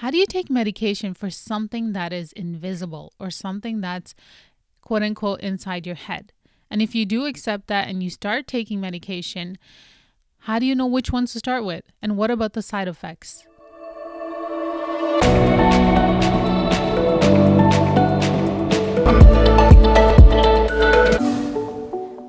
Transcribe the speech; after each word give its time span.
how 0.00 0.10
do 0.10 0.16
you 0.16 0.24
take 0.24 0.48
medication 0.48 1.12
for 1.12 1.28
something 1.28 1.92
that 1.92 2.10
is 2.10 2.32
invisible 2.32 3.12
or 3.20 3.30
something 3.30 3.82
that's 3.82 4.14
quote 4.80 5.02
unquote 5.02 5.40
inside 5.40 5.86
your 5.86 5.94
head? 5.94 6.32
And 6.70 6.80
if 6.80 6.94
you 6.94 7.04
do 7.04 7.26
accept 7.26 7.66
that 7.66 7.86
and 7.86 8.02
you 8.02 8.08
start 8.08 8.46
taking 8.46 8.80
medication, 8.80 9.58
how 10.38 10.58
do 10.58 10.64
you 10.64 10.74
know 10.74 10.86
which 10.86 11.12
ones 11.12 11.34
to 11.34 11.38
start 11.38 11.66
with? 11.66 11.84
And 12.00 12.16
what 12.16 12.30
about 12.30 12.54
the 12.54 12.62
side 12.62 12.88
effects? 12.88 13.46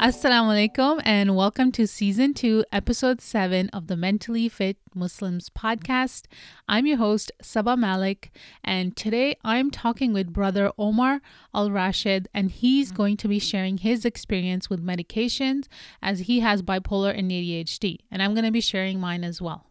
Assalamu 0.02 0.50
alaikum 0.50 1.00
and 1.06 1.36
welcome 1.36 1.72
to 1.74 1.86
season 1.86 2.34
2, 2.34 2.66
episode 2.72 3.22
7 3.22 3.70
of 3.70 3.86
the 3.86 3.96
Mentally 3.96 4.50
Fit 4.50 4.78
Muslims 4.96 5.52
podcast. 5.52 6.26
I'm 6.68 6.88
your 6.88 6.98
host, 6.98 7.32
Saba 7.40 7.78
Malik, 7.78 8.32
and 8.64 8.98
today 8.98 9.36
I'm 9.44 9.70
talking 9.70 10.12
with 10.12 10.34
brother 10.34 10.72
Omar 10.76 11.22
Al 11.54 11.70
Rashed, 11.70 12.26
and 12.34 12.50
he's 12.50 12.92
going 12.92 13.16
to 13.18 13.28
be 13.28 13.38
sharing 13.38 13.78
his 13.78 14.04
experience 14.04 14.72
with 14.72 14.84
medications 14.84 15.68
as 16.02 16.22
he 16.22 16.40
has 16.40 16.64
bipolar 16.64 17.16
and 17.16 17.30
ADHD, 17.30 18.00
and 18.10 18.24
I'm 18.24 18.34
going 18.34 18.46
to 18.46 18.52
be 18.52 18.60
sharing 18.60 19.00
mine 19.00 19.24
as 19.24 19.40
well. 19.40 19.68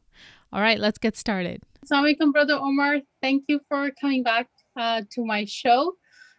All 0.52 0.60
right, 0.60 0.78
let's 0.78 0.98
get 0.98 1.16
started. 1.16 1.64
Assalamu 1.84 2.14
alaikum, 2.14 2.32
brother 2.32 2.54
Omar. 2.54 3.00
Thank 3.20 3.46
you 3.48 3.58
for 3.68 3.90
coming 4.00 4.22
back 4.22 4.48
uh, 4.76 5.02
to 5.10 5.24
my 5.24 5.44
show. 5.44 5.94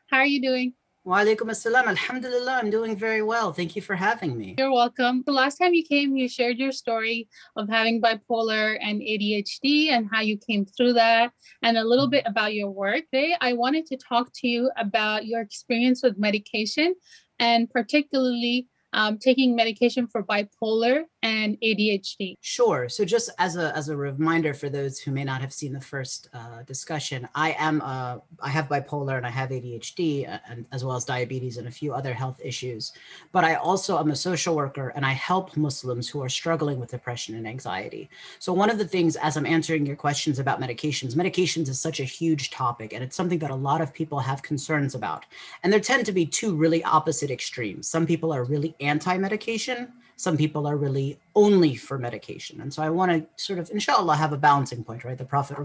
How 0.10 0.20
are 0.20 0.26
you 0.26 0.42
doing? 0.42 0.76
Wa 1.04 1.24
alaikum 1.24 1.50
assalam. 1.50 1.88
Alhamdulillah, 1.88 2.60
I'm 2.62 2.70
doing 2.70 2.96
very 2.96 3.24
well. 3.24 3.52
Thank 3.52 3.76
you 3.76 3.82
for 3.82 3.96
having 3.96 4.38
me. 4.38 4.54
You're 4.60 4.72
welcome. 4.72 5.24
The 5.26 5.32
last 5.32 5.58
time 5.58 5.74
you 5.74 5.84
came, 5.84 6.16
you 6.16 6.30
shared 6.30 6.60
your 6.60 6.72
story 6.72 7.28
of 7.56 7.68
having 7.70 8.00
bipolar 8.00 8.78
and 8.80 9.02
ADHD 9.02 9.88
and 9.90 10.08
how 10.12 10.22
you 10.22 10.38
came 10.38 10.64
through 10.64 10.94
that 10.94 11.32
and 11.64 11.76
a 11.76 11.84
little 11.84 12.08
bit 12.08 12.24
about 12.28 12.54
your 12.54 12.70
work. 12.70 13.06
Today, 13.12 13.36
I 13.42 13.54
wanted 13.54 13.88
to 13.88 13.98
talk 13.98 14.30
to 14.36 14.48
you 14.48 14.70
about 14.78 15.26
your 15.26 15.42
experience 15.42 16.04
with 16.04 16.20
medication 16.20 16.94
and 17.40 17.68
particularly 17.68 18.68
um, 18.94 19.18
taking 19.18 19.56
medication 19.56 20.06
for 20.06 20.22
bipolar 20.22 21.06
and 21.24 21.58
ADHD? 21.62 22.36
Sure. 22.42 22.90
So 22.90 23.06
just 23.06 23.30
as 23.38 23.56
a 23.56 23.76
as 23.76 23.90
a 23.90 23.96
reminder 23.96 24.54
for 24.54 24.70
those 24.70 25.00
who 25.00 25.12
may 25.12 25.24
not 25.24 25.42
have 25.42 25.54
seen 25.54 25.72
the 25.72 25.82
first 25.82 26.30
uh, 26.34 26.64
discussion, 26.64 27.28
I 27.36 27.56
am 27.60 27.82
uh, 27.82 28.18
I 28.40 28.50
have 28.50 28.68
bipolar 28.68 29.18
and 29.18 29.26
I 29.26 29.30
have 29.30 29.50
ADHD 29.50 30.40
and 30.50 30.66
as 30.72 30.84
well 30.84 30.96
as 30.96 31.06
diabetes 31.06 31.58
and 31.58 31.68
a 31.68 31.72
few 31.72 31.94
other 31.94 32.14
health 32.14 32.42
issues. 32.44 32.94
But 33.32 33.44
I 33.44 33.56
also 33.56 34.00
am 34.00 34.10
a 34.10 34.16
social 34.16 34.56
worker 34.56 34.90
and 34.96 35.06
I 35.06 35.12
help 35.12 35.56
Muslims 35.56 36.10
who 36.10 36.24
are 36.24 36.30
struggling 36.30 36.80
with 36.80 36.92
depression 36.92 37.36
and 37.36 37.48
anxiety. 37.48 38.10
So 38.40 38.52
one 38.52 38.70
of 38.70 38.80
the 38.80 38.88
things 38.88 39.16
as 39.16 39.38
I'm 39.38 39.46
answering 39.46 39.86
your 39.86 39.96
questions 39.96 40.40
about 40.40 40.60
medications, 40.60 41.16
medications 41.16 41.70
is 41.70 41.80
such 41.80 42.00
a 42.00 42.04
huge 42.04 42.50
topic 42.50 42.94
and 42.94 43.04
it's 43.04 43.16
something 43.16 43.40
that 43.40 43.52
a 43.52 43.56
lot 43.56 43.82
of 43.82 43.94
people 43.94 44.20
have 44.20 44.42
concerns 44.42 44.96
about. 44.96 45.26
And 45.64 45.72
there 45.72 45.80
tend 45.80 46.06
to 46.08 46.12
be 46.12 46.26
two 46.26 46.56
really 46.56 46.84
opposite 46.84 47.30
extremes. 47.30 47.88
Some 47.88 48.08
people 48.08 48.34
are 48.34 48.44
really 48.44 48.76
anti-medication 48.80 49.94
some 50.22 50.38
people 50.38 50.68
are 50.68 50.78
really 50.78 51.18
only 51.36 51.76
for 51.76 51.98
medication. 51.98 52.62
And 52.62 52.74
so 52.74 52.84
I 52.84 52.90
want 52.90 53.12
to 53.12 53.44
sort 53.44 53.60
of, 53.60 53.70
inshallah, 53.72 54.16
have 54.16 54.34
a 54.34 54.38
balancing 54.38 54.84
point, 54.84 55.04
right? 55.04 55.18
The 55.18 55.26
Prophet 55.26 55.58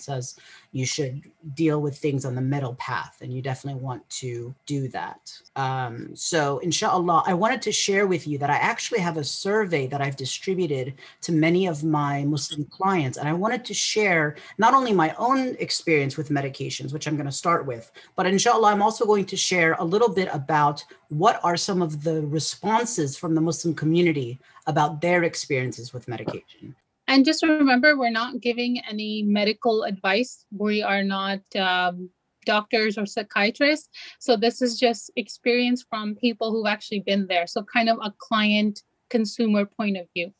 says 0.00 0.36
you 0.72 0.86
should 0.86 1.30
deal 1.54 1.80
with 1.80 1.98
things 1.98 2.24
on 2.24 2.34
the 2.34 2.40
middle 2.40 2.74
path, 2.76 3.18
and 3.20 3.32
you 3.32 3.42
definitely 3.42 3.80
want 3.82 4.08
to 4.10 4.54
do 4.66 4.88
that. 4.88 5.32
Um, 5.56 6.14
so, 6.14 6.58
inshallah, 6.58 7.24
I 7.26 7.34
wanted 7.34 7.60
to 7.62 7.72
share 7.72 8.06
with 8.06 8.26
you 8.26 8.38
that 8.38 8.50
I 8.50 8.56
actually 8.56 9.00
have 9.00 9.18
a 9.18 9.24
survey 9.24 9.86
that 9.88 10.00
I've 10.00 10.16
distributed 10.16 10.94
to 11.22 11.32
many 11.32 11.66
of 11.66 11.84
my 11.84 12.24
Muslim 12.24 12.64
clients. 12.64 13.18
And 13.18 13.28
I 13.28 13.32
wanted 13.32 13.64
to 13.66 13.74
share 13.74 14.36
not 14.58 14.74
only 14.74 14.92
my 14.92 15.14
own 15.18 15.56
experience 15.58 16.16
with 16.16 16.30
medications, 16.30 16.92
which 16.92 17.06
I'm 17.06 17.16
going 17.16 17.26
to 17.26 17.32
start 17.32 17.66
with, 17.66 17.92
but 18.16 18.26
inshallah, 18.26 18.70
I'm 18.70 18.82
also 18.82 19.04
going 19.04 19.26
to 19.26 19.36
share 19.36 19.76
a 19.78 19.84
little 19.84 20.08
bit 20.08 20.28
about 20.32 20.84
what 21.08 21.40
are 21.42 21.56
some 21.56 21.82
of 21.82 22.04
the 22.04 22.22
responses 22.26 23.16
from 23.16 23.34
the 23.34 23.40
Muslim 23.40 23.74
community 23.74 24.38
about 24.66 25.00
their 25.00 25.24
experiences 25.24 25.92
with 25.92 26.08
medication. 26.08 26.74
And 27.08 27.24
just 27.24 27.42
remember, 27.42 27.96
we're 27.96 28.10
not 28.10 28.40
giving 28.40 28.80
any 28.88 29.22
medical 29.22 29.82
advice. 29.82 30.44
We 30.56 30.82
are 30.82 31.02
not 31.02 31.40
um, 31.56 32.10
doctors 32.46 32.96
or 32.96 33.06
psychiatrists. 33.06 33.88
So 34.18 34.36
this 34.36 34.62
is 34.62 34.78
just 34.78 35.10
experience 35.16 35.84
from 35.88 36.14
people 36.14 36.52
who've 36.52 36.66
actually 36.66 37.00
been 37.00 37.26
there. 37.26 37.46
So 37.46 37.64
kind 37.64 37.88
of 37.88 37.98
a 38.02 38.14
client 38.18 38.82
consumer 39.08 39.64
point 39.64 39.96
of 39.96 40.06
view. 40.14 40.32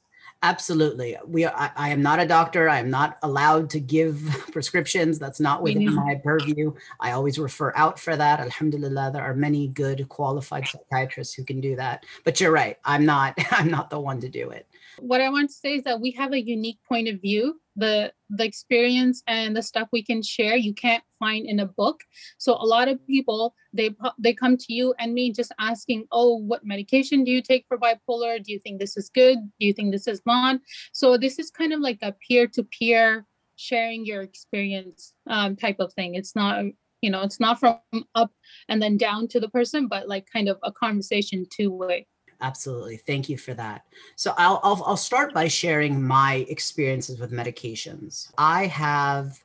Absolutely. 0.42 1.18
We 1.26 1.44
I, 1.46 1.70
I, 1.76 1.90
am 1.90 2.00
not 2.00 2.18
a 2.18 2.26
doctor. 2.26 2.68
I 2.68 2.78
am 2.78 2.88
not 2.88 3.18
allowed 3.22 3.68
to 3.70 3.80
give 3.80 4.22
prescriptions. 4.52 5.18
That's 5.18 5.38
not 5.38 5.62
within 5.62 5.94
my 5.94 6.14
purview. 6.24 6.72
I 6.98 7.12
always 7.12 7.38
refer 7.38 7.74
out 7.76 8.00
for 8.00 8.16
that. 8.16 8.40
Alhamdulillah, 8.40 9.10
there 9.12 9.22
are 9.22 9.34
many 9.34 9.68
good 9.68 10.08
qualified 10.08 10.66
psychiatrists 10.66 11.34
who 11.34 11.44
can 11.44 11.60
do 11.60 11.76
that. 11.76 12.06
But 12.24 12.40
you're 12.40 12.52
right. 12.52 12.78
I'm 12.86 13.04
not 13.04 13.34
I'm 13.50 13.70
not 13.70 13.90
the 13.90 14.00
one 14.00 14.18
to 14.20 14.30
do 14.30 14.48
it. 14.50 14.66
What 14.98 15.20
I 15.20 15.28
want 15.28 15.50
to 15.50 15.56
say 15.56 15.74
is 15.74 15.84
that 15.84 16.00
we 16.00 16.10
have 16.12 16.32
a 16.32 16.40
unique 16.40 16.78
point 16.88 17.08
of 17.08 17.20
view 17.20 17.59
the 17.76 18.12
the 18.28 18.44
experience 18.44 19.22
and 19.26 19.56
the 19.56 19.62
stuff 19.62 19.88
we 19.92 20.02
can 20.02 20.22
share 20.22 20.56
you 20.56 20.74
can't 20.74 21.04
find 21.18 21.46
in 21.46 21.60
a 21.60 21.66
book. 21.66 22.02
So 22.38 22.54
a 22.54 22.64
lot 22.64 22.88
of 22.88 23.04
people 23.06 23.54
they 23.72 23.90
they 24.18 24.34
come 24.34 24.56
to 24.56 24.72
you 24.72 24.94
and 24.98 25.14
me 25.14 25.32
just 25.32 25.52
asking 25.58 26.06
oh 26.12 26.36
what 26.36 26.64
medication 26.64 27.24
do 27.24 27.30
you 27.30 27.42
take 27.42 27.64
for 27.68 27.78
bipolar? 27.78 28.42
Do 28.42 28.52
you 28.52 28.58
think 28.60 28.80
this 28.80 28.96
is 28.96 29.10
good? 29.10 29.38
Do 29.58 29.66
you 29.66 29.72
think 29.72 29.92
this 29.92 30.06
is 30.06 30.22
not? 30.26 30.60
So 30.92 31.16
this 31.16 31.38
is 31.38 31.50
kind 31.50 31.72
of 31.72 31.80
like 31.80 31.98
a 32.02 32.14
peer-to-peer 32.26 33.26
sharing 33.56 34.06
your 34.06 34.22
experience 34.22 35.12
um, 35.28 35.54
type 35.54 35.76
of 35.80 35.92
thing. 35.92 36.14
It's 36.14 36.34
not 36.34 36.64
you 37.00 37.10
know 37.10 37.22
it's 37.22 37.40
not 37.40 37.58
from 37.58 37.78
up 38.14 38.30
and 38.68 38.82
then 38.82 38.96
down 38.96 39.26
to 39.28 39.40
the 39.40 39.48
person 39.48 39.88
but 39.88 40.08
like 40.08 40.26
kind 40.30 40.48
of 40.48 40.58
a 40.62 40.72
conversation 40.72 41.46
two 41.50 41.72
way 41.72 42.06
Absolutely. 42.40 42.96
Thank 42.96 43.28
you 43.28 43.36
for 43.36 43.54
that. 43.54 43.84
So 44.16 44.34
I'll, 44.38 44.60
I'll, 44.62 44.82
I'll 44.86 44.96
start 44.96 45.34
by 45.34 45.48
sharing 45.48 46.02
my 46.02 46.46
experiences 46.48 47.20
with 47.20 47.32
medications. 47.32 48.32
I 48.38 48.66
have 48.66 49.42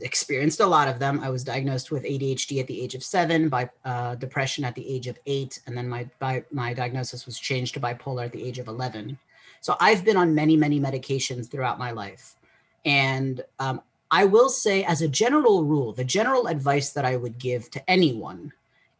experienced 0.00 0.60
a 0.60 0.66
lot 0.66 0.88
of 0.88 0.98
them. 0.98 1.20
I 1.20 1.30
was 1.30 1.44
diagnosed 1.44 1.90
with 1.90 2.04
ADHD 2.04 2.60
at 2.60 2.66
the 2.66 2.80
age 2.80 2.94
of 2.94 3.02
seven, 3.02 3.48
by 3.48 3.68
uh, 3.84 4.14
depression 4.14 4.64
at 4.64 4.74
the 4.74 4.88
age 4.88 5.06
of 5.06 5.18
eight, 5.26 5.60
and 5.66 5.76
then 5.76 5.88
my 5.88 6.08
my 6.50 6.72
diagnosis 6.72 7.26
was 7.26 7.38
changed 7.38 7.74
to 7.74 7.80
bipolar 7.80 8.24
at 8.24 8.32
the 8.32 8.42
age 8.42 8.58
of 8.58 8.68
eleven. 8.68 9.18
So 9.60 9.76
I've 9.80 10.04
been 10.04 10.16
on 10.16 10.34
many 10.34 10.56
many 10.56 10.80
medications 10.80 11.50
throughout 11.50 11.78
my 11.78 11.90
life, 11.90 12.36
and 12.84 13.44
um, 13.58 13.82
I 14.10 14.24
will 14.24 14.48
say, 14.48 14.84
as 14.84 15.02
a 15.02 15.08
general 15.08 15.64
rule, 15.64 15.92
the 15.92 16.04
general 16.04 16.46
advice 16.46 16.90
that 16.90 17.04
I 17.04 17.16
would 17.16 17.38
give 17.38 17.70
to 17.72 17.90
anyone 17.90 18.52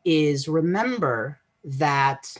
is 0.04 0.48
remember 0.48 1.38
that 1.64 2.36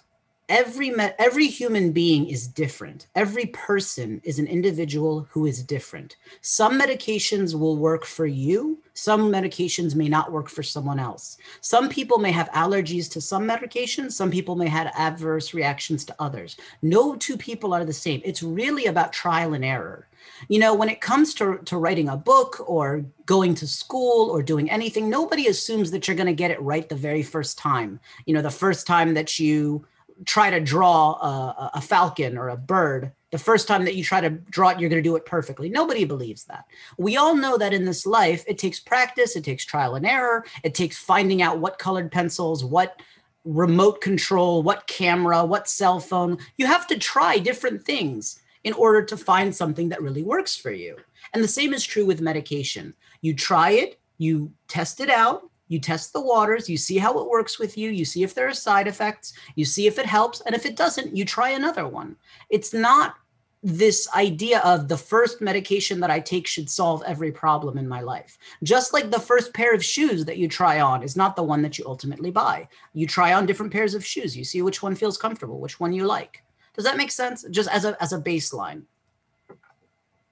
every 0.52 0.92
every 1.18 1.46
human 1.46 1.92
being 1.92 2.28
is 2.28 2.46
different. 2.46 3.06
Every 3.14 3.46
person 3.46 4.20
is 4.22 4.38
an 4.38 4.46
individual 4.46 5.26
who 5.30 5.46
is 5.46 5.62
different. 5.62 6.16
Some 6.42 6.78
medications 6.78 7.58
will 7.58 7.78
work 7.78 8.04
for 8.04 8.26
you. 8.26 8.78
Some 8.92 9.32
medications 9.32 9.94
may 9.94 10.10
not 10.10 10.30
work 10.30 10.50
for 10.50 10.62
someone 10.62 10.98
else. 10.98 11.38
Some 11.62 11.88
people 11.88 12.18
may 12.18 12.32
have 12.32 12.50
allergies 12.50 13.10
to 13.12 13.20
some 13.20 13.48
medications 13.48 14.12
some 14.12 14.30
people 14.30 14.54
may 14.54 14.68
have 14.68 14.92
adverse 14.94 15.54
reactions 15.54 16.04
to 16.04 16.14
others. 16.18 16.56
No 16.82 17.16
two 17.16 17.38
people 17.38 17.72
are 17.72 17.86
the 17.86 17.92
same. 17.92 18.20
It's 18.22 18.42
really 18.42 18.86
about 18.86 19.12
trial 19.12 19.54
and 19.54 19.64
error. 19.64 20.06
You 20.48 20.58
know 20.58 20.74
when 20.74 20.90
it 20.90 21.00
comes 21.00 21.34
to, 21.34 21.58
to 21.64 21.78
writing 21.78 22.10
a 22.10 22.16
book 22.16 22.62
or 22.66 23.04
going 23.24 23.54
to 23.56 23.66
school 23.66 24.30
or 24.30 24.42
doing 24.42 24.70
anything 24.70 25.08
nobody 25.08 25.46
assumes 25.46 25.90
that 25.90 26.06
you're 26.06 26.16
going 26.16 26.26
to 26.26 26.34
get 26.34 26.50
it 26.50 26.60
right 26.60 26.88
the 26.88 26.94
very 26.94 27.22
first 27.22 27.56
time. 27.56 27.98
You 28.26 28.34
know 28.34 28.42
the 28.42 28.50
first 28.50 28.86
time 28.86 29.14
that 29.14 29.38
you 29.38 29.86
try 30.24 30.50
to 30.50 30.60
draw 30.60 31.12
a, 31.14 31.70
a, 31.74 31.80
falcon 31.80 32.38
or 32.38 32.48
a 32.48 32.56
bird 32.56 33.12
the 33.30 33.38
first 33.38 33.66
time 33.66 33.84
that 33.84 33.94
you 33.94 34.04
try 34.04 34.20
to 34.20 34.30
draw 34.30 34.70
it 34.70 34.80
you're 34.80 34.90
going 34.90 35.02
to 35.02 35.08
do 35.08 35.16
it 35.16 35.26
perfectly. 35.26 35.68
Nobody 35.68 36.04
believes 36.04 36.44
that. 36.44 36.64
We 36.98 37.16
all 37.16 37.34
know 37.34 37.56
that 37.58 37.72
in 37.72 37.84
this 37.84 38.06
life 38.06 38.44
it 38.46 38.58
takes 38.58 38.80
practice 38.80 39.36
it 39.36 39.44
takes 39.44 39.64
trial 39.64 39.94
and 39.94 40.06
error 40.06 40.44
it 40.62 40.74
takes 40.74 40.98
finding 40.98 41.42
out 41.42 41.58
what 41.58 41.78
colored 41.78 42.10
pencils 42.12 42.64
what 42.64 43.00
remote 43.44 44.00
control 44.00 44.62
what 44.62 44.86
camera 44.86 45.44
what 45.44 45.68
cell 45.68 46.00
phone. 46.00 46.38
You 46.56 46.66
have 46.66 46.86
to 46.88 46.98
try 46.98 47.38
different 47.38 47.84
things 47.84 48.40
in 48.64 48.72
order 48.74 49.02
to 49.02 49.16
find 49.16 49.54
something 49.54 49.88
that 49.88 50.02
really 50.02 50.22
works 50.22 50.56
for 50.56 50.70
you. 50.70 50.96
And 51.34 51.42
the 51.42 51.48
same 51.48 51.72
is 51.74 51.84
true 51.84 52.06
with 52.06 52.20
medication. 52.20 52.94
You 53.20 53.34
try 53.34 53.70
it 53.72 53.98
you 54.18 54.52
test 54.68 55.00
it 55.00 55.10
out 55.10 55.50
you 55.72 55.80
test 55.80 56.12
the 56.12 56.20
waters, 56.20 56.68
you 56.68 56.76
see 56.76 56.98
how 56.98 57.18
it 57.18 57.30
works 57.30 57.58
with 57.58 57.78
you, 57.78 57.90
you 57.90 58.04
see 58.04 58.22
if 58.22 58.34
there 58.34 58.46
are 58.46 58.54
side 58.54 58.86
effects, 58.86 59.32
you 59.54 59.64
see 59.64 59.86
if 59.86 59.98
it 59.98 60.04
helps, 60.04 60.42
and 60.42 60.54
if 60.54 60.66
it 60.66 60.76
doesn't, 60.76 61.16
you 61.16 61.24
try 61.24 61.50
another 61.50 61.88
one. 61.88 62.14
It's 62.50 62.74
not 62.74 63.14
this 63.62 64.08
idea 64.14 64.58
of 64.60 64.88
the 64.88 64.96
first 64.96 65.40
medication 65.40 65.98
that 66.00 66.10
I 66.10 66.20
take 66.20 66.46
should 66.46 66.68
solve 66.68 67.02
every 67.06 67.32
problem 67.32 67.78
in 67.78 67.88
my 67.88 68.00
life. 68.00 68.36
Just 68.62 68.92
like 68.92 69.10
the 69.10 69.20
first 69.20 69.54
pair 69.54 69.72
of 69.72 69.84
shoes 69.84 70.24
that 70.26 70.36
you 70.36 70.46
try 70.46 70.80
on 70.80 71.02
is 71.02 71.16
not 71.16 71.36
the 71.36 71.44
one 71.44 71.62
that 71.62 71.78
you 71.78 71.84
ultimately 71.86 72.30
buy. 72.30 72.68
You 72.92 73.06
try 73.06 73.32
on 73.32 73.46
different 73.46 73.72
pairs 73.72 73.94
of 73.94 74.04
shoes, 74.04 74.36
you 74.36 74.44
see 74.44 74.60
which 74.60 74.82
one 74.82 74.94
feels 74.94 75.16
comfortable, 75.16 75.58
which 75.58 75.80
one 75.80 75.92
you 75.92 76.04
like. 76.04 76.42
Does 76.74 76.84
that 76.84 76.96
make 76.98 77.10
sense? 77.10 77.44
Just 77.50 77.70
as 77.70 77.84
a 77.84 77.96
as 78.02 78.12
a 78.12 78.20
baseline. 78.20 78.82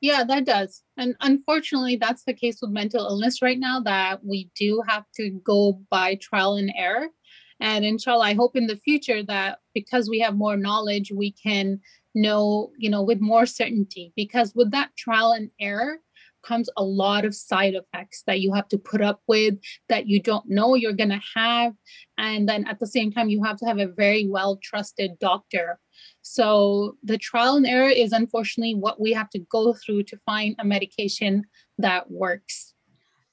Yeah, 0.00 0.25
that 0.25 0.47
does. 0.47 0.82
And 0.97 1.14
unfortunately, 1.20 1.97
that's 1.97 2.25
the 2.25 2.32
case 2.32 2.58
with 2.62 2.70
mental 2.70 3.06
illness 3.06 3.43
right 3.43 3.58
now 3.58 3.81
that 3.81 4.25
we 4.25 4.50
do 4.56 4.82
have 4.88 5.05
to 5.17 5.31
go 5.44 5.82
by 5.91 6.14
trial 6.17 6.56
and 6.56 6.73
error. 6.75 7.08
And 7.61 7.85
inshallah, 7.85 8.25
I 8.25 8.35
hope 8.35 8.56
in 8.56 8.67
the 8.67 8.76
future 8.76 9.23
that 9.25 9.58
because 9.75 10.08
we 10.08 10.20
have 10.20 10.35
more 10.35 10.56
knowledge, 10.56 11.12
we 11.14 11.32
can 11.32 11.81
know, 12.14 12.70
you 12.79 12.88
know, 12.88 13.02
with 13.02 13.20
more 13.20 13.44
certainty. 13.44 14.12
Because 14.17 14.55
with 14.55 14.70
that 14.70 14.97
trial 14.97 15.32
and 15.32 15.50
error 15.61 15.99
comes 16.43 16.70
a 16.79 16.82
lot 16.82 17.26
of 17.26 17.35
side 17.35 17.75
effects 17.75 18.23
that 18.26 18.41
you 18.41 18.55
have 18.55 18.69
to 18.69 18.79
put 18.79 19.02
up 19.02 19.20
with, 19.29 19.56
that 19.91 20.06
you 20.06 20.23
don't 20.23 20.49
know 20.49 20.75
you're 20.75 20.94
going 20.94 21.11
to 21.11 21.20
have. 21.37 21.75
And 22.17 22.49
then 22.49 22.67
at 22.67 22.79
the 22.79 22.87
same 22.87 23.12
time, 23.12 23.29
you 23.29 23.44
have 23.44 23.58
to 23.58 23.67
have 23.67 23.79
a 23.79 23.87
very 23.87 24.26
well 24.26 24.58
trusted 24.62 25.19
doctor 25.19 25.79
so 26.22 26.96
the 27.02 27.19
trial 27.19 27.56
and 27.56 27.67
error 27.67 27.88
is 27.88 28.12
unfortunately 28.12 28.75
what 28.75 29.00
we 29.00 29.12
have 29.12 29.31
to 29.31 29.38
go 29.38 29.75
through 29.75 30.05
to 30.05 30.19
find 30.26 30.55
a 30.58 30.64
medication 30.64 31.44
that 31.78 32.11
works. 32.11 32.75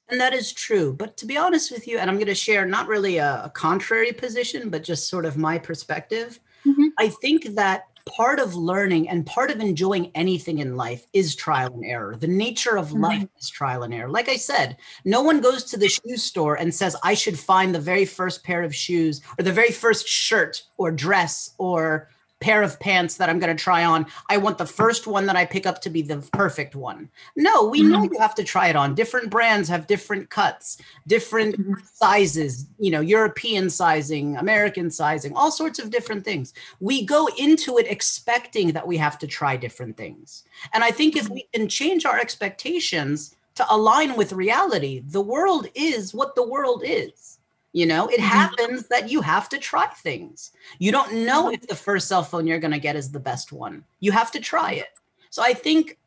And 0.09 0.21
that 0.21 0.33
is 0.33 0.53
true. 0.53 0.93
But 0.93 1.17
to 1.17 1.25
be 1.25 1.37
honest 1.37 1.71
with 1.71 1.87
you, 1.87 1.97
and 1.97 2.09
I'm 2.09 2.15
going 2.15 2.27
to 2.27 2.35
share 2.35 2.65
not 2.65 2.87
really 2.87 3.17
a, 3.17 3.43
a 3.45 3.49
contrary 3.49 4.13
position, 4.13 4.69
but 4.69 4.83
just 4.83 5.09
sort 5.09 5.25
of 5.25 5.37
my 5.37 5.57
perspective, 5.57 6.39
mm-hmm. 6.65 6.87
I 6.97 7.09
think 7.09 7.55
that 7.55 7.83
part 8.07 8.39
of 8.39 8.55
learning 8.55 9.09
and 9.09 9.25
part 9.25 9.51
of 9.51 9.59
enjoying 9.59 10.11
anything 10.15 10.59
in 10.59 10.77
life 10.77 11.05
is 11.11 11.35
trial 11.35 11.73
and 11.73 11.83
error. 11.83 12.15
The 12.15 12.27
nature 12.27 12.77
of 12.77 12.87
mm-hmm. 12.87 13.03
life 13.03 13.27
is 13.37 13.49
trial 13.49 13.83
and 13.83 13.93
error. 13.93 14.09
Like 14.09 14.29
I 14.29 14.37
said, 14.37 14.77
no 15.03 15.21
one 15.21 15.41
goes 15.41 15.65
to 15.65 15.77
the 15.77 15.89
shoe 15.89 16.15
store 16.15 16.55
and 16.55 16.73
says, 16.73 16.95
I 17.03 17.13
should 17.13 17.37
find 17.37 17.75
the 17.75 17.79
very 17.79 18.05
first 18.05 18.45
pair 18.45 18.63
of 18.63 18.73
shoes 18.73 19.21
or 19.37 19.43
the 19.43 19.51
very 19.51 19.71
first 19.71 20.07
shirt 20.07 20.63
or 20.77 20.89
dress 20.89 21.53
or 21.57 22.09
pair 22.39 22.61
of 22.61 22.79
pants 22.79 23.17
that 23.17 23.29
I'm 23.29 23.39
going 23.39 23.55
to 23.55 23.63
try 23.63 23.83
on. 23.83 24.05
I 24.29 24.37
want 24.37 24.57
the 24.57 24.65
first 24.65 25.07
one 25.07 25.25
that 25.25 25.35
I 25.35 25.45
pick 25.45 25.65
up 25.65 25.81
to 25.81 25.89
be 25.89 26.01
the 26.01 26.17
perfect 26.33 26.75
one. 26.75 27.09
No, 27.35 27.63
we 27.63 27.81
know 27.81 28.01
mm-hmm. 28.01 28.13
you 28.13 28.19
have 28.19 28.35
to 28.35 28.43
try 28.43 28.67
it 28.67 28.75
on. 28.75 28.93
Different 28.93 29.29
brands 29.29 29.67
have 29.69 29.87
different 29.87 30.29
cuts, 30.29 30.77
different 31.07 31.59
mm-hmm. 31.59 31.73
sizes, 31.93 32.67
you 32.77 32.91
know, 32.91 33.01
European 33.01 33.69
sizing, 33.69 34.37
American 34.37 34.91
sizing, 34.91 35.33
all 35.33 35.51
sorts 35.51 35.79
of 35.79 35.89
different 35.89 36.23
things. 36.23 36.53
We 36.79 37.05
go 37.05 37.27
into 37.37 37.77
it 37.79 37.87
expecting 37.87 38.71
that 38.73 38.87
we 38.87 38.97
have 38.97 39.17
to 39.19 39.27
try 39.27 39.57
different 39.57 39.97
things. 39.97 40.43
And 40.73 40.83
I 40.83 40.91
think 40.91 41.15
if 41.15 41.25
mm-hmm. 41.25 41.33
we 41.33 41.47
can 41.53 41.67
change 41.67 42.05
our 42.05 42.19
expectations 42.19 43.35
to 43.55 43.65
align 43.71 44.15
with 44.15 44.33
reality, 44.33 45.01
the 45.07 45.21
world 45.21 45.67
is 45.73 46.13
what 46.13 46.35
the 46.35 46.47
world 46.47 46.83
is 46.85 47.36
you 47.73 47.85
know, 47.85 48.07
it 48.07 48.19
mm-hmm. 48.19 48.23
happens 48.23 48.87
that 48.87 49.09
you 49.09 49.21
have 49.21 49.49
to 49.49 49.57
try 49.57 49.87
things. 49.87 50.51
You 50.79 50.91
don't 50.91 51.25
know 51.25 51.45
mm-hmm. 51.45 51.55
if 51.55 51.67
the 51.67 51.75
first 51.75 52.07
cell 52.07 52.23
phone 52.23 52.47
you're 52.47 52.59
going 52.59 52.71
to 52.71 52.79
get 52.79 52.95
is 52.95 53.11
the 53.11 53.19
best 53.19 53.51
one. 53.51 53.83
You 53.99 54.11
have 54.11 54.31
to 54.31 54.39
try 54.39 54.73
it. 54.73 54.87
So 55.29 55.43
I 55.43 55.53
think 55.53 55.97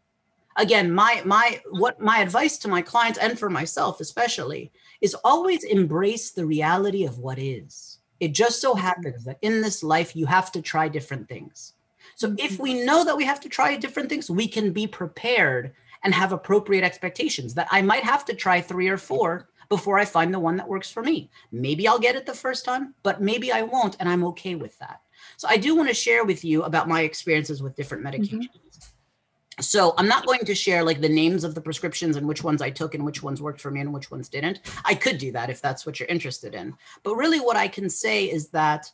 again, 0.56 0.92
my 0.92 1.22
my 1.24 1.60
what 1.70 2.00
my 2.00 2.18
advice 2.18 2.58
to 2.58 2.68
my 2.68 2.82
clients 2.82 3.18
and 3.18 3.38
for 3.38 3.50
myself 3.50 4.00
especially 4.00 4.72
is 5.00 5.14
always 5.24 5.64
embrace 5.64 6.30
the 6.30 6.46
reality 6.46 7.04
of 7.04 7.18
what 7.18 7.38
is. 7.38 7.98
It 8.18 8.32
just 8.32 8.60
so 8.60 8.72
mm-hmm. 8.72 8.80
happens 8.80 9.24
that 9.24 9.38
in 9.42 9.60
this 9.60 9.82
life 9.82 10.16
you 10.16 10.26
have 10.26 10.50
to 10.52 10.62
try 10.62 10.88
different 10.88 11.28
things. 11.28 11.74
So 12.16 12.34
if 12.38 12.58
we 12.58 12.84
know 12.84 13.04
that 13.04 13.16
we 13.16 13.24
have 13.24 13.40
to 13.40 13.48
try 13.48 13.76
different 13.76 14.08
things, 14.08 14.30
we 14.30 14.46
can 14.46 14.72
be 14.72 14.86
prepared 14.86 15.72
and 16.02 16.14
have 16.14 16.32
appropriate 16.32 16.84
expectations 16.84 17.54
that 17.54 17.68
I 17.70 17.80
might 17.80 18.04
have 18.04 18.24
to 18.26 18.34
try 18.34 18.60
3 18.60 18.88
or 18.88 18.98
4 18.98 19.48
before 19.70 19.98
I 19.98 20.04
find 20.04 20.34
the 20.34 20.38
one 20.38 20.56
that 20.56 20.68
works 20.68 20.90
for 20.90 21.02
me. 21.02 21.30
Maybe 21.52 21.88
I'll 21.88 21.98
get 21.98 22.16
it 22.16 22.26
the 22.26 22.34
first 22.34 22.64
time, 22.66 22.92
but 23.02 23.22
maybe 23.22 23.52
I 23.52 23.62
won't, 23.62 23.96
and 24.00 24.08
I'm 24.08 24.24
okay 24.24 24.56
with 24.56 24.78
that. 24.80 25.00
So 25.38 25.48
I 25.48 25.56
do 25.56 25.74
want 25.74 25.88
to 25.88 25.94
share 25.94 26.24
with 26.24 26.44
you 26.44 26.64
about 26.64 26.88
my 26.88 27.02
experiences 27.02 27.62
with 27.62 27.76
different 27.76 28.04
mm-hmm. 28.04 28.22
medications. 28.22 28.48
Mm-hmm. 28.48 29.62
So 29.62 29.94
I'm 29.96 30.08
not 30.08 30.26
going 30.26 30.44
to 30.44 30.54
share 30.54 30.82
like 30.82 31.00
the 31.00 31.08
names 31.08 31.44
of 31.44 31.54
the 31.54 31.60
prescriptions 31.60 32.16
and 32.16 32.26
which 32.26 32.42
ones 32.42 32.62
I 32.62 32.70
took 32.70 32.94
and 32.94 33.04
which 33.04 33.22
ones 33.22 33.40
worked 33.40 33.60
for 33.60 33.70
me 33.70 33.80
and 33.80 33.92
which 33.92 34.10
ones 34.10 34.28
didn't. 34.28 34.60
I 34.84 34.94
could 34.94 35.18
do 35.18 35.32
that 35.32 35.50
if 35.50 35.60
that's 35.60 35.86
what 35.86 36.00
you're 36.00 36.08
interested 36.08 36.54
in. 36.54 36.74
But 37.02 37.14
really 37.14 37.40
what 37.40 37.56
I 37.56 37.68
can 37.68 37.88
say 37.88 38.24
is 38.24 38.48
that 38.50 38.90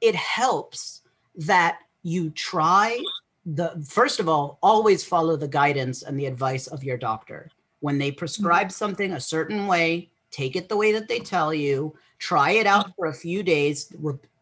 it 0.00 0.14
helps 0.14 1.02
that 1.36 1.78
you 2.02 2.30
try 2.30 3.02
the 3.46 3.82
first 3.86 4.20
of 4.20 4.28
all 4.28 4.58
always 4.62 5.04
follow 5.04 5.36
the 5.36 5.48
guidance 5.48 6.02
and 6.02 6.18
the 6.18 6.26
advice 6.26 6.66
of 6.66 6.84
your 6.84 6.98
doctor 6.98 7.48
when 7.80 7.96
they 7.96 8.10
prescribe 8.10 8.66
mm-hmm. 8.66 8.72
something 8.72 9.12
a 9.12 9.20
certain 9.20 9.66
way 9.66 10.10
take 10.30 10.56
it 10.56 10.68
the 10.68 10.76
way 10.76 10.92
that 10.92 11.08
they 11.08 11.18
tell 11.18 11.52
you, 11.52 11.96
try 12.18 12.52
it 12.52 12.66
out 12.66 12.88
mm. 12.88 12.94
for 12.96 13.06
a 13.06 13.14
few 13.14 13.42
days, 13.42 13.92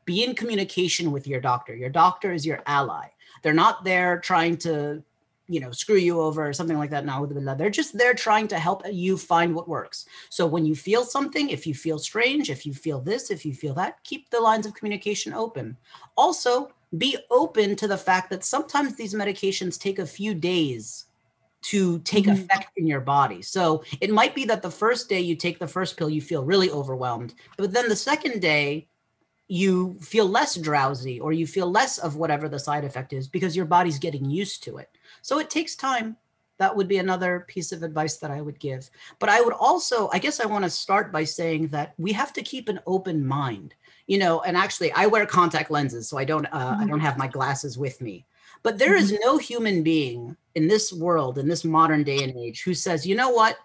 be 0.04 0.24
in 0.24 0.34
communication 0.34 1.12
with 1.12 1.26
your 1.26 1.40
doctor. 1.40 1.74
Your 1.74 1.90
doctor 1.90 2.32
is 2.32 2.46
your 2.46 2.62
ally. 2.66 3.08
They're 3.42 3.52
not 3.52 3.84
there 3.84 4.18
trying 4.18 4.56
to, 4.58 5.02
you 5.48 5.60
know, 5.60 5.70
screw 5.70 5.96
you 5.96 6.20
over 6.20 6.46
or 6.46 6.52
something 6.52 6.78
like 6.78 6.90
that. 6.90 7.04
Now, 7.04 7.26
they're 7.26 7.70
just 7.70 7.96
there 7.96 8.14
trying 8.14 8.48
to 8.48 8.58
help 8.58 8.82
you 8.90 9.16
find 9.16 9.54
what 9.54 9.68
works. 9.68 10.06
So 10.30 10.46
when 10.46 10.64
you 10.64 10.74
feel 10.74 11.04
something, 11.04 11.50
if 11.50 11.66
you 11.66 11.74
feel 11.74 11.98
strange, 11.98 12.50
if 12.50 12.64
you 12.64 12.72
feel 12.72 13.00
this, 13.00 13.30
if 13.30 13.44
you 13.44 13.52
feel 13.52 13.74
that, 13.74 14.02
keep 14.04 14.30
the 14.30 14.40
lines 14.40 14.66
of 14.66 14.74
communication 14.74 15.32
open. 15.32 15.76
Also, 16.16 16.72
be 16.98 17.16
open 17.30 17.76
to 17.76 17.88
the 17.88 17.98
fact 17.98 18.30
that 18.30 18.44
sometimes 18.44 18.94
these 18.94 19.14
medications 19.14 19.78
take 19.78 19.98
a 19.98 20.06
few 20.06 20.34
days 20.34 21.05
to 21.66 21.98
take 22.00 22.26
mm-hmm. 22.26 22.42
effect 22.44 22.70
in 22.76 22.86
your 22.86 23.00
body. 23.00 23.42
So 23.42 23.82
it 24.00 24.10
might 24.10 24.36
be 24.36 24.44
that 24.44 24.62
the 24.62 24.70
first 24.70 25.08
day 25.08 25.20
you 25.20 25.34
take 25.34 25.58
the 25.58 25.66
first 25.66 25.96
pill, 25.96 26.08
you 26.08 26.22
feel 26.22 26.44
really 26.44 26.70
overwhelmed. 26.70 27.34
But 27.56 27.72
then 27.72 27.88
the 27.88 27.96
second 27.96 28.40
day, 28.40 28.86
you 29.48 29.96
feel 30.00 30.26
less 30.26 30.56
drowsy 30.56 31.20
or 31.20 31.32
you 31.32 31.46
feel 31.46 31.70
less 31.70 31.98
of 31.98 32.16
whatever 32.16 32.48
the 32.48 32.58
side 32.58 32.84
effect 32.84 33.12
is 33.12 33.28
because 33.28 33.56
your 33.56 33.64
body's 33.64 33.98
getting 33.98 34.28
used 34.28 34.62
to 34.64 34.78
it. 34.78 34.90
So 35.22 35.38
it 35.38 35.50
takes 35.50 35.74
time. 35.74 36.16
That 36.58 36.74
would 36.74 36.88
be 36.88 36.98
another 36.98 37.44
piece 37.48 37.72
of 37.72 37.82
advice 37.82 38.16
that 38.18 38.30
I 38.30 38.40
would 38.40 38.58
give. 38.58 38.88
But 39.18 39.28
I 39.28 39.40
would 39.40 39.52
also, 39.52 40.08
I 40.12 40.18
guess 40.18 40.40
I 40.40 40.46
want 40.46 40.64
to 40.64 40.70
start 40.70 41.12
by 41.12 41.24
saying 41.24 41.68
that 41.68 41.94
we 41.98 42.12
have 42.12 42.32
to 42.34 42.42
keep 42.42 42.68
an 42.68 42.80
open 42.86 43.26
mind. 43.26 43.74
You 44.06 44.18
know, 44.18 44.40
and 44.42 44.56
actually 44.56 44.92
I 44.92 45.06
wear 45.06 45.26
contact 45.26 45.70
lenses, 45.70 46.08
so 46.08 46.16
I 46.16 46.24
don't 46.24 46.46
uh, 46.46 46.74
mm-hmm. 46.74 46.82
I 46.82 46.86
don't 46.86 47.00
have 47.00 47.18
my 47.18 47.26
glasses 47.26 47.76
with 47.76 48.00
me. 48.00 48.24
But 48.62 48.78
there 48.78 48.94
is 48.94 49.10
mm-hmm. 49.10 49.22
no 49.24 49.36
human 49.36 49.82
being 49.82 50.36
in 50.56 50.66
this 50.66 50.92
world, 50.92 51.38
in 51.38 51.46
this 51.46 51.64
modern 51.64 52.02
day 52.02 52.24
and 52.24 52.36
age, 52.36 52.62
who 52.62 52.74
says, 52.74 53.06
you 53.06 53.14
know 53.14 53.30
what? 53.30 53.58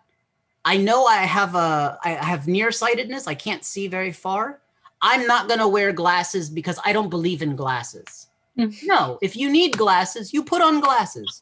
I 0.65 0.77
know 0.77 1.05
I 1.05 1.17
have 1.17 1.55
a 1.55 1.97
I 2.03 2.09
have 2.09 2.47
nearsightedness. 2.47 3.25
I 3.25 3.33
can't 3.33 3.63
see 3.65 3.87
very 3.87 4.11
far. 4.11 4.61
I'm 5.01 5.25
not 5.25 5.47
going 5.47 5.59
to 5.59 5.67
wear 5.67 5.91
glasses 5.91 6.49
because 6.49 6.79
I 6.85 6.93
don't 6.93 7.09
believe 7.09 7.41
in 7.41 7.55
glasses. 7.55 8.27
Mm-hmm. 8.59 8.85
No, 8.85 9.17
if 9.23 9.35
you 9.35 9.49
need 9.49 9.75
glasses, 9.75 10.33
you 10.33 10.43
put 10.43 10.61
on 10.61 10.81
glasses. 10.81 11.41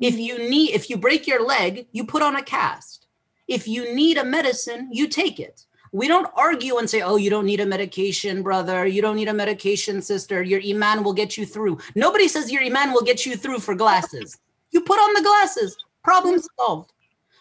If 0.00 0.14
mm-hmm. 0.14 0.20
you 0.20 0.50
need 0.50 0.70
if 0.74 0.90
you 0.90 0.96
break 0.96 1.28
your 1.28 1.46
leg, 1.46 1.86
you 1.92 2.04
put 2.04 2.22
on 2.22 2.34
a 2.34 2.42
cast. 2.42 3.06
If 3.46 3.68
you 3.68 3.94
need 3.94 4.16
a 4.18 4.24
medicine, 4.24 4.88
you 4.90 5.06
take 5.06 5.38
it 5.38 5.66
we 5.92 6.08
don't 6.08 6.28
argue 6.34 6.76
and 6.76 6.90
say, 6.90 7.00
oh, 7.00 7.16
you 7.16 7.30
don't 7.30 7.46
need 7.46 7.60
a 7.60 7.64
medication, 7.64 8.42
brother. 8.42 8.86
You 8.86 9.00
don't 9.00 9.16
need 9.16 9.28
a 9.28 9.32
medication, 9.32 10.02
sister. 10.02 10.42
Your 10.42 10.60
Iman 10.60 11.02
will 11.02 11.14
get 11.14 11.38
you 11.38 11.46
through. 11.46 11.78
Nobody 11.94 12.28
says 12.28 12.52
your 12.52 12.62
Iman 12.62 12.92
will 12.92 13.02
get 13.02 13.24
you 13.24 13.34
through 13.34 13.60
for 13.60 13.74
glasses. 13.74 14.36
You 14.70 14.80
put 14.80 14.98
on 14.98 15.14
the 15.14 15.22
glasses, 15.22 15.76
problem 16.02 16.40
solved. 16.58 16.92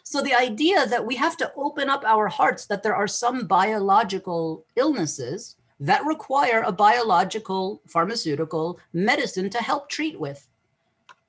So 0.04 0.22
the 0.22 0.36
idea 0.36 0.86
that 0.88 1.06
we 1.06 1.16
have 1.16 1.36
to 1.38 1.52
open 1.56 1.90
up 1.90 2.04
our 2.06 2.28
hearts 2.28 2.68
that 2.68 2.84
there 2.84 2.96
are 2.96 3.08
some 3.08 3.48
biological 3.48 4.66
illnesses 4.76 5.56
that 5.80 6.06
require 6.06 6.62
a 6.62 6.72
biological 6.72 7.82
pharmaceutical 7.88 8.80
medicine 8.94 9.50
to 9.50 9.58
help 9.58 9.90
treat 9.90 10.20
with. 10.20 10.48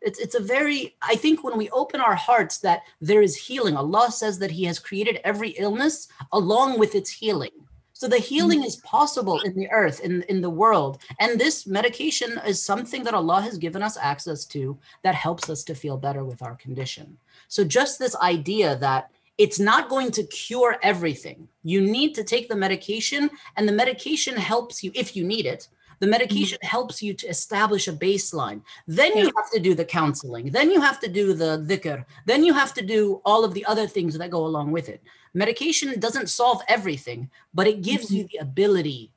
It's 0.03 0.19
it's 0.19 0.35
a 0.35 0.41
very 0.41 0.95
i 1.03 1.17
think 1.17 1.43
when 1.43 1.57
we 1.57 1.71
open 1.71 2.01
our 2.01 2.15
hearts 2.15 2.59
that 2.59 2.83
there 3.01 3.23
is 3.23 3.35
healing. 3.35 3.77
Allah 3.77 4.13
says 4.13 4.39
that 4.39 4.51
he 4.51 4.65
has 4.65 4.79
created 4.79 5.21
every 5.25 5.51
illness 5.51 6.09
along 6.33 6.79
with 6.79 6.95
its 6.95 7.11
healing 7.11 7.66
so 7.99 8.07
the 8.07 8.19
healing 8.19 8.59
mm-hmm. 8.59 8.67
is 8.67 8.77
possible 8.77 9.41
in 9.41 9.55
the 9.55 9.71
earth 9.71 10.01
in 10.01 10.21
in 10.29 10.43
the 10.43 10.51
world. 10.51 10.99
And 11.19 11.41
this 11.41 11.67
medication 11.67 12.39
is 12.47 12.63
something 12.63 13.03
that 13.05 13.15
allah 13.15 13.41
has 13.41 13.57
given 13.57 13.83
us 13.83 13.97
access 13.97 14.45
to 14.55 14.77
that 15.03 15.15
helps 15.15 15.49
us 15.49 15.65
to 15.65 15.75
feel 15.75 15.97
better 15.97 16.23
with 16.23 16.43
our 16.43 16.57
condition. 16.57 17.17
So 17.49 17.65
just 17.65 17.99
this 17.99 18.15
idea 18.17 18.77
that 18.77 19.11
it's 19.39 19.59
not 19.59 19.89
going 19.89 20.11
to 20.13 20.25
cure 20.25 20.77
everything. 20.83 21.49
You 21.63 21.81
need 21.81 22.15
to 22.17 22.25
take 22.25 22.49
the 22.49 22.63
medication, 22.67 23.31
and 23.57 23.67
the 23.67 23.79
medication 23.85 24.37
helps 24.37 24.85
you 24.85 24.91
if 24.95 25.17
you 25.17 25.25
need 25.25 25.47
it 25.47 25.69
the 25.99 26.07
medication 26.07 26.59
mm-hmm. 26.59 26.69
helps 26.69 27.03
you 27.03 27.15
to 27.15 27.27
establish 27.29 27.89
a 27.89 27.93
baseline. 27.93 28.63
Then 28.87 29.13
yeah. 29.17 29.25
you 29.25 29.33
have 29.37 29.51
to 29.53 29.61
do 29.61 29.75
the 29.75 29.85
counseling. 29.85 30.51
Then 30.51 30.71
you 30.71 30.81
have 30.81 31.01
to 31.01 31.09
do 31.09 31.33
the 31.33 31.59
dhikr. 31.59 32.05
Then 32.25 32.45
you 32.45 32.53
have 32.53 32.75
to 32.75 32.85
do 32.85 33.21
all 33.25 33.45
of 33.45 33.55
the 33.55 33.65
other 33.67 33.87
things 33.87 34.17
that 34.19 34.31
go 34.31 34.45
along 34.45 34.73
with 34.73 34.89
it. 34.89 35.03
Medication 35.35 35.99
doesn't 36.01 36.29
solve 36.29 36.63
everything, 36.69 37.31
but 37.53 37.67
it 37.67 37.83
gives 37.83 38.07
mm-hmm. 38.07 38.17
you 38.17 38.29
the 38.33 38.39
ability 38.39 39.13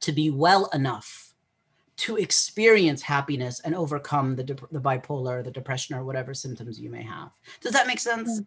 to 0.00 0.12
be 0.12 0.30
well 0.30 0.68
enough 0.72 1.34
to 1.96 2.16
experience 2.16 3.02
happiness 3.02 3.60
and 3.60 3.74
overcome 3.74 4.34
the, 4.34 4.42
de- 4.42 4.56
the 4.72 4.80
bipolar, 4.80 5.44
the 5.44 5.50
depression, 5.50 5.94
or 5.94 6.04
whatever 6.04 6.34
symptoms 6.34 6.80
you 6.80 6.90
may 6.90 7.02
have. 7.02 7.30
Does 7.60 7.72
that 7.72 7.86
make 7.86 8.00
sense? 8.00 8.42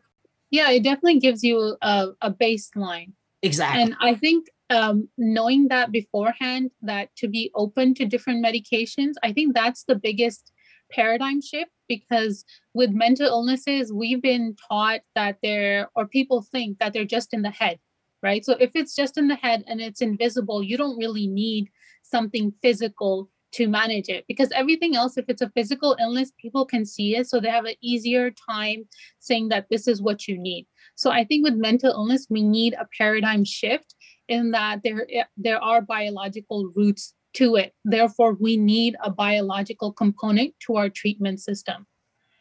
Yeah, 0.50 0.70
it 0.72 0.84
definitely 0.84 1.20
gives 1.20 1.44
you 1.44 1.78
a, 1.82 2.10
a 2.22 2.32
baseline. 2.32 3.14
Exactly. 3.42 3.84
And 3.84 3.96
I 4.02 4.16
think 4.16 4.48
um, 4.70 5.08
knowing 5.18 5.70
that 5.70 5.92
beforehand 5.92 6.72
that 6.82 7.16
to 7.16 7.28
be 7.28 7.52
open 7.56 7.94
to 7.94 8.06
different 8.06 8.46
medications 8.46 9.14
i 9.24 9.32
think 9.32 9.54
that's 9.54 9.84
the 9.84 9.96
biggest 9.96 10.52
paradigm 10.92 11.42
shift 11.42 11.72
because 11.88 12.46
with 12.74 12.92
mental 12.92 13.28
illnesses, 13.28 13.94
we've 13.94 14.22
been 14.22 14.56
taught 14.70 15.02
that 15.16 15.38
they're, 15.42 15.90
or 15.96 16.08
people 16.08 16.42
think 16.42 16.80
that 16.80 16.94
they're 16.94 17.06
just 17.06 17.34
in 17.34 17.42
the 17.42 17.50
head, 17.50 17.80
right? 18.22 18.44
So 18.44 18.56
if 18.60 18.72
it's 18.76 18.96
just 18.96 19.18
in 19.18 19.28
the 19.28 19.36
head 19.36 19.64
and 19.68 19.82
it's 19.82 20.02
invisible, 20.02 20.64
you 20.64 20.78
don't 20.78 20.98
really 20.98 21.28
need 21.28 21.70
something 22.04 22.54
physical 22.62 23.30
to 23.54 23.68
manage 23.68 24.10
it 24.10 24.26
because 24.28 24.52
everything 24.52 24.98
else 24.98 25.18
if 25.18 25.24
it's 25.30 25.42
a 25.42 25.50
physical 25.52 25.96
illness 26.02 26.34
people 26.38 26.66
can 26.66 26.86
see 26.86 27.16
it 27.16 27.30
so 27.30 27.40
they 27.40 27.50
have 27.50 27.64
an 27.64 27.76
easier 27.82 28.30
time 28.30 28.84
saying 29.20 29.48
that 29.48 29.66
this 29.72 29.88
is 29.88 30.02
what 30.02 30.28
you 30.28 30.38
need 30.38 30.68
so 30.96 31.12
i 31.12 31.24
think 31.24 31.46
with 31.46 31.54
mental 31.54 31.92
illness 31.92 32.28
we 32.30 32.44
need 32.44 32.74
a 32.74 32.86
paradigm 32.98 33.46
shift 33.46 33.96
in 34.28 34.52
that 34.52 34.82
there 34.84 35.08
there 35.38 35.62
are 35.62 35.82
biological 35.82 36.72
roots 36.76 37.14
to 37.34 37.56
it. 37.56 37.74
Therefore 37.86 38.34
we 38.34 38.58
need 38.58 38.96
a 39.04 39.10
biological 39.10 39.92
component 39.92 40.54
to 40.62 40.76
our 40.76 40.90
treatment 40.90 41.40
system. 41.40 41.86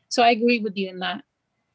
So 0.09 0.23
i 0.23 0.31
agree 0.31 0.61
with 0.61 0.77
you 0.77 0.89
in 0.89 1.01
that. 1.01 1.25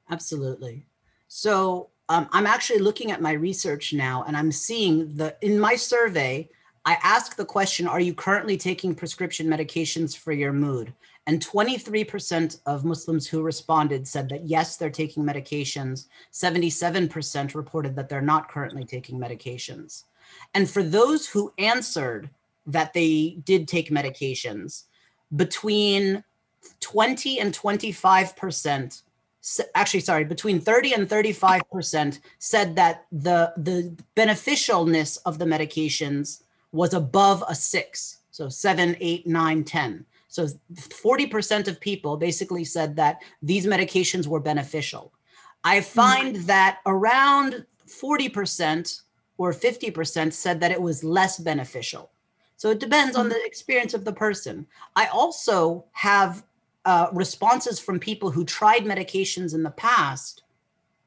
Absolutely. 0.10 0.86
So 1.28 1.90
um, 2.10 2.28
i'm 2.32 2.46
actually 2.46 2.80
looking 2.80 3.12
at 3.12 3.22
my 3.22 3.32
research 3.32 3.94
now 3.94 4.24
and 4.28 4.36
i'm 4.36 4.52
seeing 4.52 5.16
the 5.16 5.36
in 5.42 5.60
my 5.60 5.76
survey 5.76 6.50
I 6.86 6.98
ask 7.04 7.36
the 7.36 7.46
question 7.46 7.88
Are 7.88 8.00
you 8.00 8.14
currently 8.14 8.58
taking 8.58 8.96
prescription 8.96 9.48
medications 9.48 10.18
for 10.18 10.32
your 10.32 10.54
mood? 10.54 10.94
And 11.28 11.46
23% 11.46 12.60
of 12.66 12.84
Muslims 12.84 13.28
who 13.28 13.44
responded 13.44 14.08
said 14.08 14.30
that 14.30 14.48
yes, 14.48 14.78
they're 14.78 14.90
taking 14.90 15.24
medications. 15.24 16.08
77% 16.34 17.56
reported 17.56 17.96
that 17.96 18.10
they're 18.10 18.22
not 18.22 18.50
currently 18.50 18.84
taking 18.84 19.20
medications. 19.20 20.06
And 20.54 20.70
for 20.70 20.82
those 20.82 21.28
who 21.28 21.54
answered 21.58 22.30
that 22.66 22.94
they 22.94 23.38
did 23.44 23.68
take 23.68 23.90
medications, 23.90 24.84
between 25.36 26.24
20 26.80 27.40
and 27.40 27.54
25%, 27.54 29.02
actually, 29.76 30.00
sorry, 30.00 30.24
between 30.24 30.60
30 30.60 30.94
and 30.94 31.10
35% 31.10 32.20
said 32.40 32.76
that 32.76 33.06
the, 33.12 33.54
the 33.58 33.96
beneficialness 34.16 35.20
of 35.26 35.40
the 35.40 35.46
medications 35.46 36.44
was 36.72 36.94
above 36.94 37.44
a 37.48 37.56
six. 37.56 38.20
So 38.32 38.50
seven, 38.50 38.96
eight, 39.00 39.28
nine, 39.28 39.64
10. 39.64 40.06
So 40.32 40.48
40% 40.74 41.68
of 41.68 41.82
people 41.82 42.16
basically 42.16 42.64
said 42.64 42.96
that 42.96 43.22
these 43.42 43.66
medications 43.66 44.28
were 44.28 44.40
beneficial. 44.40 45.12
I 45.66 45.80
hmm. 45.80 45.84
find 45.84 46.36
mm-hmm. 46.36 46.46
that 46.46 46.80
around 46.86 47.66
40% 47.86 49.02
or 49.38 49.52
50% 49.52 50.32
said 50.32 50.62
that 50.62 50.72
it 50.72 50.82
was 50.82 51.04
less 51.04 51.38
beneficial. 51.38 52.12
So 52.56 52.70
it 52.70 52.80
depends 52.80 53.18
mm-hmm. 53.18 53.24
on 53.24 53.30
the 53.30 53.46
experience 53.46 53.94
of 53.94 54.06
the 54.06 54.14
person. 54.14 54.68
I 54.96 55.08
also 55.08 55.84
have 55.92 56.44
uh, 56.86 57.08
responses 57.12 57.82
from 57.82 58.00
people 58.00 58.32
who 58.32 58.46
tried 58.46 58.86
medications 58.86 59.54
in 59.54 59.64
the 59.64 59.72
past, 59.72 60.44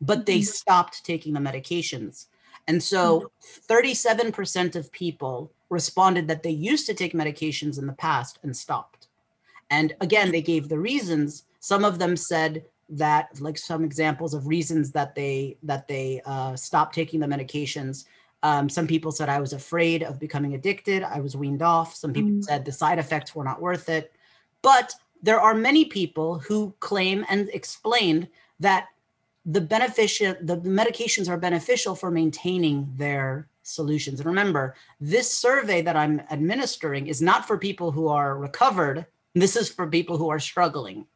but 0.02 0.26
they 0.26 0.40
mm-hmm. 0.40 0.60
stopped 0.60 1.02
taking 1.02 1.32
the 1.32 1.40
medications. 1.40 2.26
And 2.68 2.82
so 2.82 3.30
37% 3.70 4.32
mm-hmm. 4.32 4.78
of 4.78 4.92
people 4.92 5.50
responded 5.70 6.28
that 6.28 6.42
they 6.42 6.50
used 6.50 6.86
to 6.86 6.94
take 6.94 7.14
medications 7.14 7.78
in 7.78 7.86
the 7.86 7.94
past 7.94 8.38
and 8.42 8.54
stopped. 8.54 9.03
And 9.74 9.94
again, 10.00 10.30
they 10.30 10.42
gave 10.42 10.68
the 10.68 10.78
reasons. 10.78 11.44
Some 11.60 11.84
of 11.84 11.98
them 11.98 12.16
said 12.16 12.64
that, 12.90 13.40
like 13.40 13.58
some 13.58 13.82
examples 13.84 14.32
of 14.34 14.46
reasons 14.46 14.92
that 14.92 15.14
they 15.14 15.56
that 15.70 15.88
they 15.88 16.20
uh, 16.26 16.54
stopped 16.54 16.94
taking 16.94 17.20
the 17.20 17.26
medications. 17.26 18.04
Um, 18.42 18.68
some 18.68 18.86
people 18.86 19.10
said 19.10 19.28
I 19.28 19.40
was 19.40 19.52
afraid 19.52 20.02
of 20.02 20.20
becoming 20.20 20.54
addicted. 20.54 21.02
I 21.02 21.20
was 21.20 21.34
weaned 21.34 21.62
off. 21.62 21.94
Some 21.94 22.12
people 22.12 22.30
mm. 22.30 22.44
said 22.44 22.64
the 22.64 22.72
side 22.72 22.98
effects 22.98 23.34
were 23.34 23.48
not 23.50 23.60
worth 23.60 23.88
it. 23.88 24.12
But 24.62 24.94
there 25.22 25.40
are 25.40 25.54
many 25.54 25.86
people 25.86 26.38
who 26.38 26.74
claim 26.80 27.24
and 27.30 27.48
explained 27.60 28.28
that 28.60 28.88
the 29.46 29.60
beneficial 29.60 30.34
the 30.50 30.58
medications 30.82 31.28
are 31.28 31.36
beneficial 31.48 31.94
for 31.94 32.10
maintaining 32.10 32.76
their 32.96 33.48
solutions 33.62 34.20
and 34.20 34.26
remember 34.26 34.74
this 35.00 35.28
survey 35.46 35.82
that 35.82 35.96
i'm 35.96 36.20
administering 36.30 37.06
is 37.06 37.20
not 37.20 37.46
for 37.46 37.58
people 37.58 37.90
who 37.90 38.08
are 38.08 38.38
recovered 38.38 39.06
this 39.34 39.56
is 39.56 39.68
for 39.68 39.86
people 39.86 40.16
who 40.16 40.28
are 40.28 40.40
struggling 40.40 41.06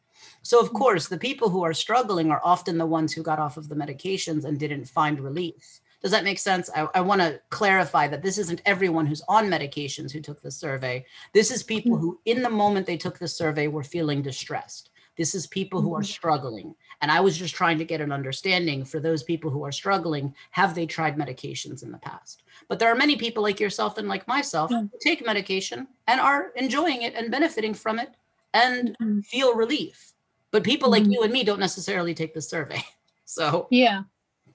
so 0.42 0.60
of 0.60 0.66
mm-hmm. 0.66 0.76
course 0.76 1.08
the 1.08 1.18
people 1.18 1.48
who 1.48 1.62
are 1.62 1.74
struggling 1.74 2.30
are 2.30 2.40
often 2.44 2.78
the 2.78 2.86
ones 2.86 3.12
who 3.12 3.22
got 3.22 3.38
off 3.38 3.56
of 3.56 3.68
the 3.68 3.74
medications 3.74 4.44
and 4.44 4.58
didn't 4.58 4.84
find 4.84 5.20
relief 5.20 5.80
does 6.02 6.10
that 6.10 6.24
make 6.24 6.38
sense 6.38 6.70
i, 6.74 6.86
I 6.94 7.00
want 7.00 7.20
to 7.20 7.40
clarify 7.50 8.08
that 8.08 8.22
this 8.22 8.38
isn't 8.38 8.62
everyone 8.66 9.06
who's 9.06 9.22
on 9.28 9.46
medications 9.46 10.12
who 10.12 10.20
took 10.20 10.42
the 10.42 10.50
survey 10.50 11.04
this 11.32 11.50
is 11.50 11.62
people 11.62 11.92
mm-hmm. 11.92 12.02
who 12.02 12.20
in 12.24 12.42
the 12.42 12.50
moment 12.50 12.86
they 12.86 12.96
took 12.96 13.18
the 13.18 13.28
survey 13.28 13.68
were 13.68 13.84
feeling 13.84 14.22
distressed 14.22 14.90
this 15.18 15.34
is 15.34 15.48
people 15.48 15.82
who 15.82 15.94
are 15.94 15.98
mm-hmm. 15.98 16.04
struggling. 16.04 16.74
And 17.02 17.10
I 17.10 17.20
was 17.20 17.36
just 17.36 17.54
trying 17.54 17.76
to 17.78 17.84
get 17.84 18.00
an 18.00 18.12
understanding 18.12 18.84
for 18.84 19.00
those 19.00 19.22
people 19.24 19.50
who 19.50 19.64
are 19.64 19.72
struggling 19.72 20.34
have 20.52 20.74
they 20.74 20.86
tried 20.86 21.16
medications 21.16 21.82
in 21.82 21.90
the 21.90 21.98
past? 21.98 22.44
But 22.68 22.78
there 22.78 22.90
are 22.92 22.94
many 22.94 23.16
people 23.16 23.42
like 23.42 23.60
yourself 23.60 23.96
and 23.98 24.08
like 24.08 24.28
myself 24.28 24.70
yeah. 24.70 24.82
who 24.82 24.90
take 25.00 25.24
medication 25.24 25.88
and 26.06 26.20
are 26.20 26.52
enjoying 26.54 27.02
it 27.02 27.14
and 27.14 27.30
benefiting 27.30 27.74
from 27.74 27.98
it 27.98 28.10
and 28.52 28.96
mm-hmm. 29.00 29.20
feel 29.20 29.54
relief. 29.54 30.12
But 30.50 30.64
people 30.64 30.90
mm-hmm. 30.90 31.04
like 31.04 31.12
you 31.12 31.22
and 31.22 31.32
me 31.32 31.44
don't 31.44 31.60
necessarily 31.60 32.14
take 32.14 32.34
the 32.34 32.42
survey. 32.42 32.82
So, 33.30 33.68
yeah. 33.70 34.04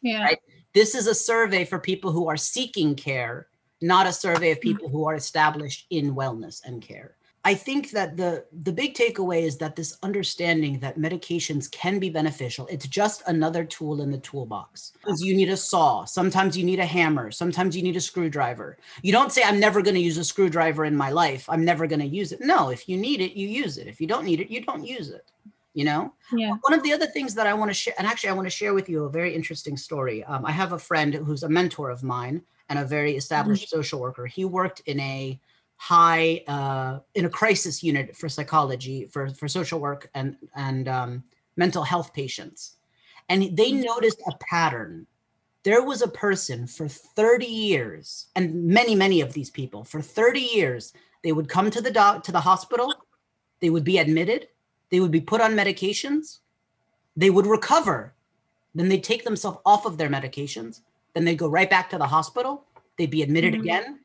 Yeah. 0.01 0.23
Right? 0.23 0.39
This 0.73 0.95
is 0.95 1.05
a 1.05 1.13
survey 1.13 1.63
for 1.63 1.77
people 1.77 2.11
who 2.11 2.27
are 2.27 2.35
seeking 2.35 2.95
care, 2.95 3.45
not 3.81 4.07
a 4.07 4.11
survey 4.11 4.49
of 4.49 4.59
people 4.61 4.89
who 4.89 5.05
are 5.07 5.13
established 5.13 5.85
in 5.91 6.15
wellness 6.15 6.59
and 6.65 6.81
care. 6.81 7.15
I 7.45 7.53
think 7.53 7.91
that 7.91 8.15
the 8.15 8.45
the 8.63 8.71
big 8.71 8.93
takeaway 8.93 9.43
is 9.43 9.57
that 9.57 9.75
this 9.75 9.97
understanding 10.01 10.79
that 10.79 10.97
medications 10.97 11.69
can 11.69 11.99
be 11.99 12.09
beneficial. 12.09 12.67
It's 12.67 12.87
just 12.87 13.21
another 13.27 13.65
tool 13.65 14.01
in 14.01 14.11
the 14.11 14.17
toolbox. 14.19 14.93
You 15.17 15.35
need 15.35 15.49
a 15.49 15.57
saw, 15.57 16.05
sometimes 16.05 16.57
you 16.57 16.63
need 16.63 16.79
a 16.79 16.85
hammer, 16.85 17.31
sometimes 17.31 17.75
you 17.75 17.83
need 17.83 17.97
a 17.97 18.01
screwdriver. 18.01 18.77
You 19.01 19.11
don't 19.11 19.31
say 19.31 19.43
I'm 19.43 19.59
never 19.59 19.81
going 19.81 19.95
to 19.95 20.01
use 20.01 20.17
a 20.17 20.23
screwdriver 20.23 20.85
in 20.85 20.95
my 20.95 21.09
life. 21.09 21.45
I'm 21.49 21.65
never 21.65 21.85
going 21.85 21.99
to 21.99 22.05
use 22.05 22.31
it. 22.31 22.39
No, 22.39 22.69
if 22.69 22.87
you 22.87 22.97
need 22.97 23.19
it, 23.19 23.33
you 23.37 23.47
use 23.47 23.77
it. 23.77 23.87
If 23.87 23.99
you 23.99 24.07
don't 24.07 24.25
need 24.25 24.39
it, 24.39 24.49
you 24.49 24.61
don't 24.61 24.85
use 24.85 25.09
it. 25.09 25.29
You 25.73 25.85
know, 25.85 26.13
yeah. 26.31 26.53
One 26.61 26.73
of 26.73 26.83
the 26.83 26.93
other 26.93 27.07
things 27.07 27.33
that 27.33 27.47
I 27.47 27.53
want 27.55 27.71
to 27.71 27.73
share, 27.73 27.95
and 27.97 28.05
actually, 28.05 28.29
I 28.29 28.33
want 28.33 28.45
to 28.45 28.51
share 28.51 28.75
with 28.75 28.87
you 28.87 29.05
a 29.05 29.09
very 29.09 29.33
interesting 29.35 29.75
story. 29.75 30.23
Um, 30.25 30.45
I 30.45 30.51
have 30.51 30.73
a 30.73 30.79
friend 30.79 31.15
who's 31.15 31.41
a 31.41 31.49
mentor 31.49 31.89
of 31.89 32.03
mine 32.03 32.43
and 32.69 32.77
a 32.77 32.85
very 32.85 33.17
established 33.17 33.67
mm-hmm. 33.67 33.77
social 33.77 33.99
worker. 33.99 34.27
He 34.27 34.45
worked 34.45 34.81
in 34.85 34.99
a 34.99 35.39
high 35.83 36.41
uh, 36.47 36.99
in 37.13 37.25
a 37.25 37.29
crisis 37.29 37.83
unit 37.83 38.15
for 38.15 38.29
psychology 38.29 39.05
for 39.07 39.27
for 39.31 39.49
social 39.49 39.81
work 39.81 40.09
and 40.13 40.37
and 40.55 40.87
um, 40.87 41.23
mental 41.57 41.83
health 41.83 42.13
patients. 42.13 42.77
And 43.27 43.57
they 43.57 43.71
mm-hmm. 43.71 43.81
noticed 43.81 44.21
a 44.25 44.31
pattern. 44.49 45.07
There 45.63 45.83
was 45.83 46.01
a 46.01 46.07
person 46.07 46.67
for 46.67 46.87
30 46.87 47.45
years 47.45 48.27
and 48.33 48.65
many 48.65 48.95
many 48.95 49.19
of 49.19 49.33
these 49.33 49.49
people 49.49 49.83
for 49.83 50.01
30 50.01 50.39
years 50.39 50.93
they 51.21 51.33
would 51.33 51.49
come 51.49 51.69
to 51.71 51.81
the 51.81 51.91
doc 51.91 52.23
to 52.23 52.31
the 52.31 52.39
hospital. 52.39 52.93
They 53.59 53.69
would 53.69 53.83
be 53.83 53.97
admitted. 53.97 54.47
They 54.89 55.01
would 55.01 55.11
be 55.11 55.21
put 55.21 55.41
on 55.41 55.51
medications. 55.51 56.39
They 57.17 57.29
would 57.29 57.45
recover. 57.45 58.13
Then 58.73 58.87
they'd 58.87 59.03
take 59.03 59.25
themselves 59.25 59.59
off 59.65 59.85
of 59.85 59.97
their 59.97 60.09
medications. 60.09 60.79
Then 61.13 61.25
they'd 61.25 61.43
go 61.45 61.49
right 61.49 61.69
back 61.69 61.89
to 61.89 61.97
the 61.97 62.07
hospital. 62.07 62.65
They'd 62.97 63.17
be 63.17 63.21
admitted 63.21 63.53
mm-hmm. 63.53 63.63
again 63.63 64.02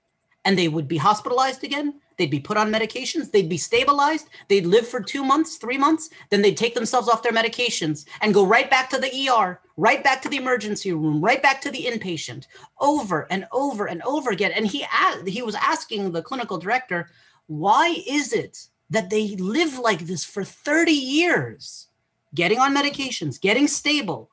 and 0.49 0.59
they 0.59 0.69
would 0.69 0.89
be 0.89 0.97
hospitalized 0.97 1.63
again. 1.63 2.01
They'd 2.17 2.31
be 2.31 2.41
put 2.41 2.57
on 2.57 2.73
medications. 2.73 3.31
They'd 3.31 3.51
be 3.51 3.59
stabilized. 3.59 4.29
They'd 4.49 4.65
live 4.65 4.89
for 4.89 5.03
two 5.03 5.23
months, 5.23 5.57
three 5.57 5.77
months. 5.77 6.09
Then 6.31 6.41
they'd 6.41 6.57
take 6.57 6.75
themselves 6.75 7.07
off 7.07 7.23
their 7.23 7.35
medications 7.35 8.07
and 8.23 8.33
go 8.33 8.47
right 8.47 8.71
back 8.71 8.89
to 8.89 8.99
the 8.99 9.29
ER, 9.29 9.61
right 9.77 10.03
back 10.03 10.23
to 10.23 10.29
the 10.31 10.39
emergency 10.39 10.91
room, 10.91 11.23
right 11.23 11.43
back 11.43 11.61
to 11.61 11.71
the 11.71 11.85
inpatient, 11.85 12.47
over 12.81 13.27
and 13.31 13.47
over 13.53 13.89
and 13.91 14.01
over 14.05 14.31
again. 14.31 14.53
And 14.53 14.67
he 14.67 14.87
asked, 14.91 15.29
he 15.29 15.43
was 15.43 15.55
asking 15.55 16.13
the 16.13 16.23
clinical 16.23 16.57
director, 16.57 17.11
why 17.47 18.03
is 18.07 18.33
it 18.33 18.69
that 18.89 19.11
they 19.11 19.37
live 19.37 19.79
like 19.79 20.07
this 20.07 20.25
for 20.25 20.45
30 20.45 20.93
years, 20.93 21.89
getting 22.35 22.59
on 22.59 22.75
medications, 22.75 23.39
getting 23.39 23.69
stable, 23.69 24.31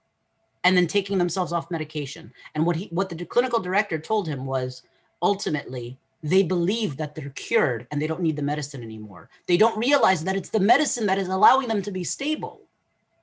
and 0.64 0.78
then 0.78 0.88
taking 0.88 1.18
themselves 1.18 1.52
off 1.52 1.70
medication? 1.70 2.32
And 2.56 2.66
what 2.66 2.78
he, 2.78 2.86
what 2.86 3.10
the 3.10 3.26
clinical 3.26 3.60
director 3.60 4.00
told 4.00 4.30
him 4.30 4.46
was, 4.46 4.82
ultimately 5.22 5.98
they 6.26 6.42
believe 6.42 6.98
that 6.98 7.14
they're 7.14 7.30
cured 7.30 7.86
and 7.92 8.02
they 8.02 8.08
don't 8.08 8.22
need 8.22 8.36
the 8.36 8.42
medicine 8.42 8.82
anymore. 8.82 9.30
They 9.46 9.58
don't 9.58 9.78
realize 9.78 10.24
that 10.24 10.36
it's 10.36 10.50
the 10.50 10.60
medicine 10.60 11.06
that 11.06 11.20
is 11.20 11.28
allowing 11.28 11.68
them 11.68 11.84
to 11.84 11.92
be 11.92 12.04
stable. 12.04 12.62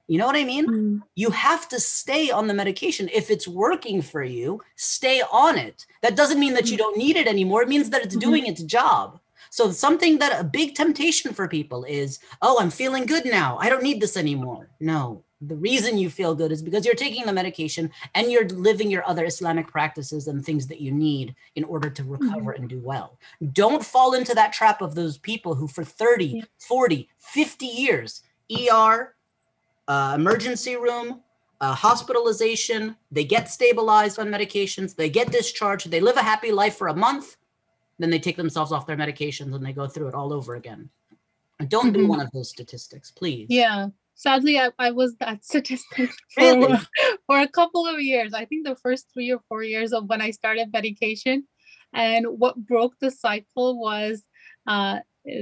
You 0.06 0.18
know 0.18 0.26
what 0.26 0.36
I 0.36 0.44
mean? 0.44 0.66
Mm. 0.66 1.02
You 1.16 1.30
have 1.30 1.68
to 1.70 1.80
stay 1.80 2.30
on 2.30 2.46
the 2.46 2.54
medication. 2.54 3.10
If 3.12 3.28
it's 3.28 3.48
working 3.48 4.02
for 4.02 4.22
you, 4.22 4.60
stay 4.76 5.20
on 5.32 5.58
it. 5.58 5.84
That 6.02 6.14
doesn't 6.14 6.38
mean 6.38 6.54
that 6.54 6.70
you 6.70 6.76
mm. 6.76 6.78
don't 6.78 6.96
need 6.96 7.16
it 7.16 7.26
anymore. 7.26 7.62
It 7.62 7.68
means 7.68 7.90
that 7.90 8.02
it's 8.02 8.14
mm-hmm. 8.14 8.30
doing 8.30 8.46
its 8.46 8.62
job. 8.62 9.18
So, 9.50 9.72
something 9.72 10.18
that 10.18 10.40
a 10.40 10.44
big 10.44 10.74
temptation 10.74 11.34
for 11.34 11.46
people 11.48 11.84
is, 11.84 12.20
oh, 12.40 12.58
I'm 12.60 12.70
feeling 12.70 13.04
good 13.04 13.24
now. 13.24 13.58
I 13.60 13.68
don't 13.68 13.82
need 13.82 14.00
this 14.00 14.16
anymore. 14.16 14.70
No, 14.80 15.24
the 15.46 15.56
reason 15.56 15.98
you 15.98 16.08
feel 16.08 16.34
good 16.34 16.52
is 16.52 16.62
because 16.62 16.84
you're 16.84 16.94
taking 16.94 17.26
the 17.26 17.32
medication 17.32 17.90
and 18.14 18.30
you're 18.30 18.48
living 18.48 18.90
your 18.90 19.06
other 19.08 19.24
Islamic 19.24 19.66
practices 19.66 20.28
and 20.28 20.44
things 20.44 20.66
that 20.68 20.80
you 20.80 20.92
need 20.92 21.34
in 21.56 21.64
order 21.64 21.90
to 21.90 22.04
recover 22.04 22.52
mm-hmm. 22.52 22.62
and 22.62 22.68
do 22.68 22.78
well. 22.78 23.18
Don't 23.52 23.84
fall 23.84 24.14
into 24.14 24.34
that 24.34 24.52
trap 24.52 24.80
of 24.80 24.94
those 24.94 25.18
people 25.18 25.54
who, 25.54 25.66
for 25.66 25.84
30, 25.84 26.44
40, 26.58 27.08
50 27.18 27.66
years, 27.66 28.22
ER, 28.52 29.14
uh, 29.88 30.12
emergency 30.14 30.76
room, 30.76 31.20
uh, 31.60 31.74
hospitalization, 31.74 32.96
they 33.10 33.24
get 33.24 33.50
stabilized 33.50 34.18
on 34.18 34.28
medications, 34.28 34.94
they 34.94 35.10
get 35.10 35.30
discharged, 35.32 35.90
they 35.90 36.00
live 36.00 36.16
a 36.16 36.22
happy 36.22 36.52
life 36.52 36.76
for 36.76 36.88
a 36.88 36.94
month, 36.94 37.36
then 37.98 38.10
they 38.10 38.18
take 38.18 38.36
themselves 38.36 38.72
off 38.72 38.86
their 38.86 38.96
medications 38.96 39.54
and 39.54 39.64
they 39.64 39.72
go 39.72 39.86
through 39.86 40.08
it 40.08 40.14
all 40.14 40.32
over 40.32 40.54
again. 40.54 40.88
Don't 41.68 41.92
mm-hmm. 41.92 42.02
be 42.02 42.04
one 42.04 42.20
of 42.20 42.30
those 42.32 42.48
statistics, 42.48 43.10
please. 43.10 43.46
Yeah 43.48 43.88
sadly 44.22 44.58
I, 44.58 44.70
I 44.78 44.92
was 44.92 45.16
that 45.16 45.44
statistic 45.44 46.10
for, 46.34 46.42
really? 46.42 46.78
for 47.26 47.40
a 47.40 47.48
couple 47.48 47.86
of 47.86 48.00
years. 48.00 48.32
I 48.32 48.44
think 48.44 48.66
the 48.66 48.76
first 48.76 49.06
three 49.12 49.32
or 49.32 49.40
four 49.48 49.62
years 49.64 49.92
of 49.92 50.08
when 50.08 50.22
i 50.22 50.30
started 50.30 50.72
medication. 50.72 51.46
And 51.94 52.26
what 52.26 52.56
broke 52.56 52.94
the 53.00 53.10
cycle 53.10 53.78
was 53.78 54.22
uh, 54.66 55.00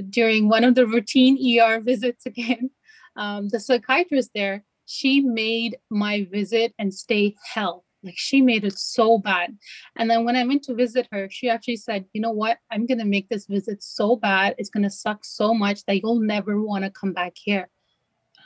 during 0.09 0.49
one 0.49 0.65
of 0.65 0.75
the 0.75 0.85
routine 0.85 1.37
er 1.61 1.79
visits 1.79 2.25
again 2.25 2.69
um, 3.15 3.47
the 3.49 3.59
psychiatrist 3.59 4.31
there 4.35 4.63
she 4.85 5.21
made 5.21 5.77
my 5.89 6.27
visit 6.31 6.73
and 6.77 6.93
stay 6.93 7.35
hell. 7.53 7.85
Like 8.03 8.17
she 8.17 8.41
made 8.41 8.65
it 8.65 8.77
so 8.77 9.19
bad. 9.19 9.55
And 9.95 10.09
then 10.09 10.25
when 10.25 10.35
i 10.35 10.43
went 10.43 10.63
to 10.63 10.73
visit 10.73 11.07
her 11.11 11.29
she 11.29 11.49
actually 11.49 11.77
said 11.77 12.05
you 12.13 12.21
know 12.21 12.35
what? 12.43 12.57
I'm 12.71 12.87
going 12.87 13.03
to 13.03 13.13
make 13.15 13.29
this 13.29 13.45
visit 13.45 13.83
so 13.83 14.15
bad. 14.15 14.55
It's 14.57 14.71
going 14.75 14.87
to 14.89 14.97
suck 15.05 15.23
so 15.23 15.53
much 15.53 15.85
that 15.85 15.97
you'll 16.01 16.19
never 16.35 16.59
want 16.61 16.83
to 16.83 16.99
come 16.99 17.13
back 17.13 17.33
here 17.35 17.69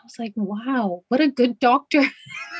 was 0.05 0.19
like, 0.19 0.33
wow, 0.35 1.01
what 1.09 1.21
a 1.21 1.27
good 1.27 1.59
doctor. 1.59 2.03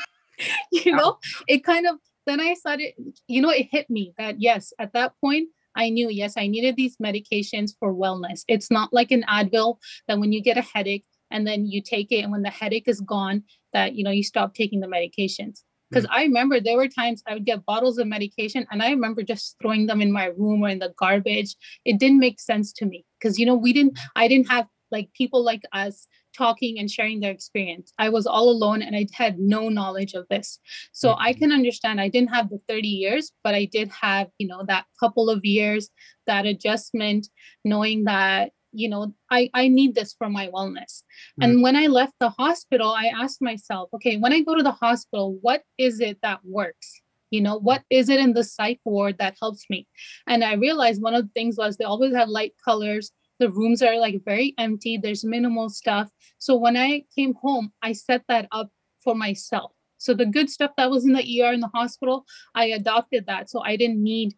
you 0.72 0.94
know, 0.94 1.18
it 1.48 1.64
kind 1.64 1.86
of, 1.86 1.96
then 2.26 2.40
I 2.40 2.54
started, 2.54 2.92
you 3.26 3.40
know, 3.40 3.50
it 3.50 3.68
hit 3.70 3.88
me 3.88 4.12
that 4.18 4.40
yes, 4.40 4.72
at 4.78 4.92
that 4.92 5.12
point, 5.20 5.48
I 5.76 5.90
knew, 5.90 6.08
yes, 6.08 6.34
I 6.36 6.46
needed 6.46 6.76
these 6.76 6.96
medications 6.96 7.72
for 7.78 7.94
wellness. 7.94 8.42
It's 8.48 8.70
not 8.70 8.92
like 8.92 9.10
an 9.10 9.24
Advil 9.28 9.78
that 10.08 10.18
when 10.18 10.32
you 10.32 10.42
get 10.42 10.56
a 10.56 10.62
headache 10.62 11.04
and 11.30 11.46
then 11.46 11.66
you 11.66 11.82
take 11.82 12.10
it, 12.12 12.22
and 12.22 12.32
when 12.32 12.42
the 12.42 12.50
headache 12.50 12.88
is 12.88 13.00
gone, 13.00 13.42
that, 13.72 13.94
you 13.94 14.02
know, 14.02 14.10
you 14.10 14.22
stop 14.22 14.54
taking 14.54 14.80
the 14.80 14.86
medications. 14.86 15.62
Because 15.90 16.04
mm. 16.06 16.10
I 16.12 16.22
remember 16.22 16.60
there 16.60 16.76
were 16.76 16.88
times 16.88 17.22
I 17.26 17.34
would 17.34 17.44
get 17.44 17.64
bottles 17.64 17.98
of 17.98 18.06
medication 18.06 18.66
and 18.70 18.82
I 18.82 18.90
remember 18.90 19.22
just 19.22 19.56
throwing 19.60 19.86
them 19.86 20.00
in 20.00 20.12
my 20.12 20.26
room 20.26 20.62
or 20.62 20.68
in 20.68 20.78
the 20.78 20.94
garbage. 20.98 21.54
It 21.84 21.98
didn't 21.98 22.18
make 22.18 22.40
sense 22.40 22.72
to 22.74 22.86
me 22.86 23.04
because, 23.20 23.38
you 23.38 23.46
know, 23.46 23.54
we 23.54 23.72
didn't, 23.72 23.98
I 24.16 24.28
didn't 24.28 24.48
have 24.48 24.66
like 24.96 25.12
people 25.12 25.44
like 25.44 25.64
us 25.72 26.08
talking 26.36 26.78
and 26.78 26.90
sharing 26.90 27.20
their 27.20 27.32
experience. 27.38 27.92
I 27.98 28.08
was 28.08 28.26
all 28.26 28.48
alone 28.50 28.80
and 28.82 28.94
I 28.96 29.06
had 29.12 29.38
no 29.38 29.68
knowledge 29.68 30.14
of 30.14 30.26
this. 30.28 30.58
So 30.92 31.10
mm-hmm. 31.10 31.28
I 31.28 31.32
can 31.32 31.52
understand 31.52 32.00
I 32.00 32.08
didn't 32.08 32.34
have 32.36 32.48
the 32.48 32.60
30 32.68 32.88
years, 32.88 33.32
but 33.44 33.54
I 33.54 33.64
did 33.66 33.88
have, 33.90 34.28
you 34.38 34.48
know, 34.48 34.62
that 34.66 34.86
couple 34.98 35.28
of 35.28 35.44
years, 35.44 35.90
that 36.26 36.46
adjustment, 36.46 37.28
knowing 37.64 38.04
that, 38.04 38.52
you 38.72 38.88
know, 38.88 39.14
I, 39.30 39.50
I 39.54 39.68
need 39.68 39.94
this 39.94 40.14
for 40.18 40.28
my 40.28 40.48
wellness. 40.48 40.92
Mm-hmm. 41.02 41.42
And 41.42 41.62
when 41.62 41.76
I 41.76 41.86
left 41.86 42.14
the 42.20 42.30
hospital, 42.30 42.90
I 42.90 43.06
asked 43.22 43.42
myself, 43.42 43.88
okay, 43.94 44.16
when 44.16 44.32
I 44.32 44.40
go 44.40 44.54
to 44.54 44.62
the 44.62 44.78
hospital, 44.86 45.38
what 45.40 45.62
is 45.78 46.00
it 46.00 46.18
that 46.22 46.40
works? 46.44 46.88
you 47.30 47.40
know 47.40 47.58
what 47.58 47.82
is 47.90 48.08
it 48.08 48.20
in 48.20 48.32
the 48.34 48.44
psych 48.44 48.80
ward 48.84 49.16
that 49.18 49.36
helps 49.40 49.64
me 49.68 49.86
and 50.28 50.44
i 50.44 50.54
realized 50.54 51.02
one 51.02 51.14
of 51.14 51.24
the 51.24 51.30
things 51.34 51.56
was 51.58 51.76
they 51.76 51.84
always 51.84 52.14
had 52.14 52.28
light 52.28 52.52
colors 52.64 53.10
the 53.38 53.50
rooms 53.50 53.82
are 53.82 53.98
like 53.98 54.24
very 54.24 54.54
empty 54.58 54.96
there's 54.96 55.24
minimal 55.24 55.68
stuff. 55.68 56.10
So 56.38 56.56
when 56.56 56.76
i 56.76 57.04
came 57.14 57.34
home 57.34 57.72
i 57.82 57.92
set 57.92 58.22
that 58.28 58.48
up 58.52 58.70
for 59.02 59.14
myself. 59.14 59.72
So 59.98 60.14
the 60.14 60.26
good 60.26 60.50
stuff 60.50 60.72
that 60.76 60.90
was 60.90 61.04
in 61.04 61.12
the 61.12 61.42
er 61.42 61.52
in 61.52 61.60
the 61.60 61.70
hospital 61.74 62.24
i 62.54 62.66
adopted 62.66 63.26
that 63.26 63.50
so 63.50 63.62
i 63.62 63.76
didn't 63.76 64.02
need 64.02 64.34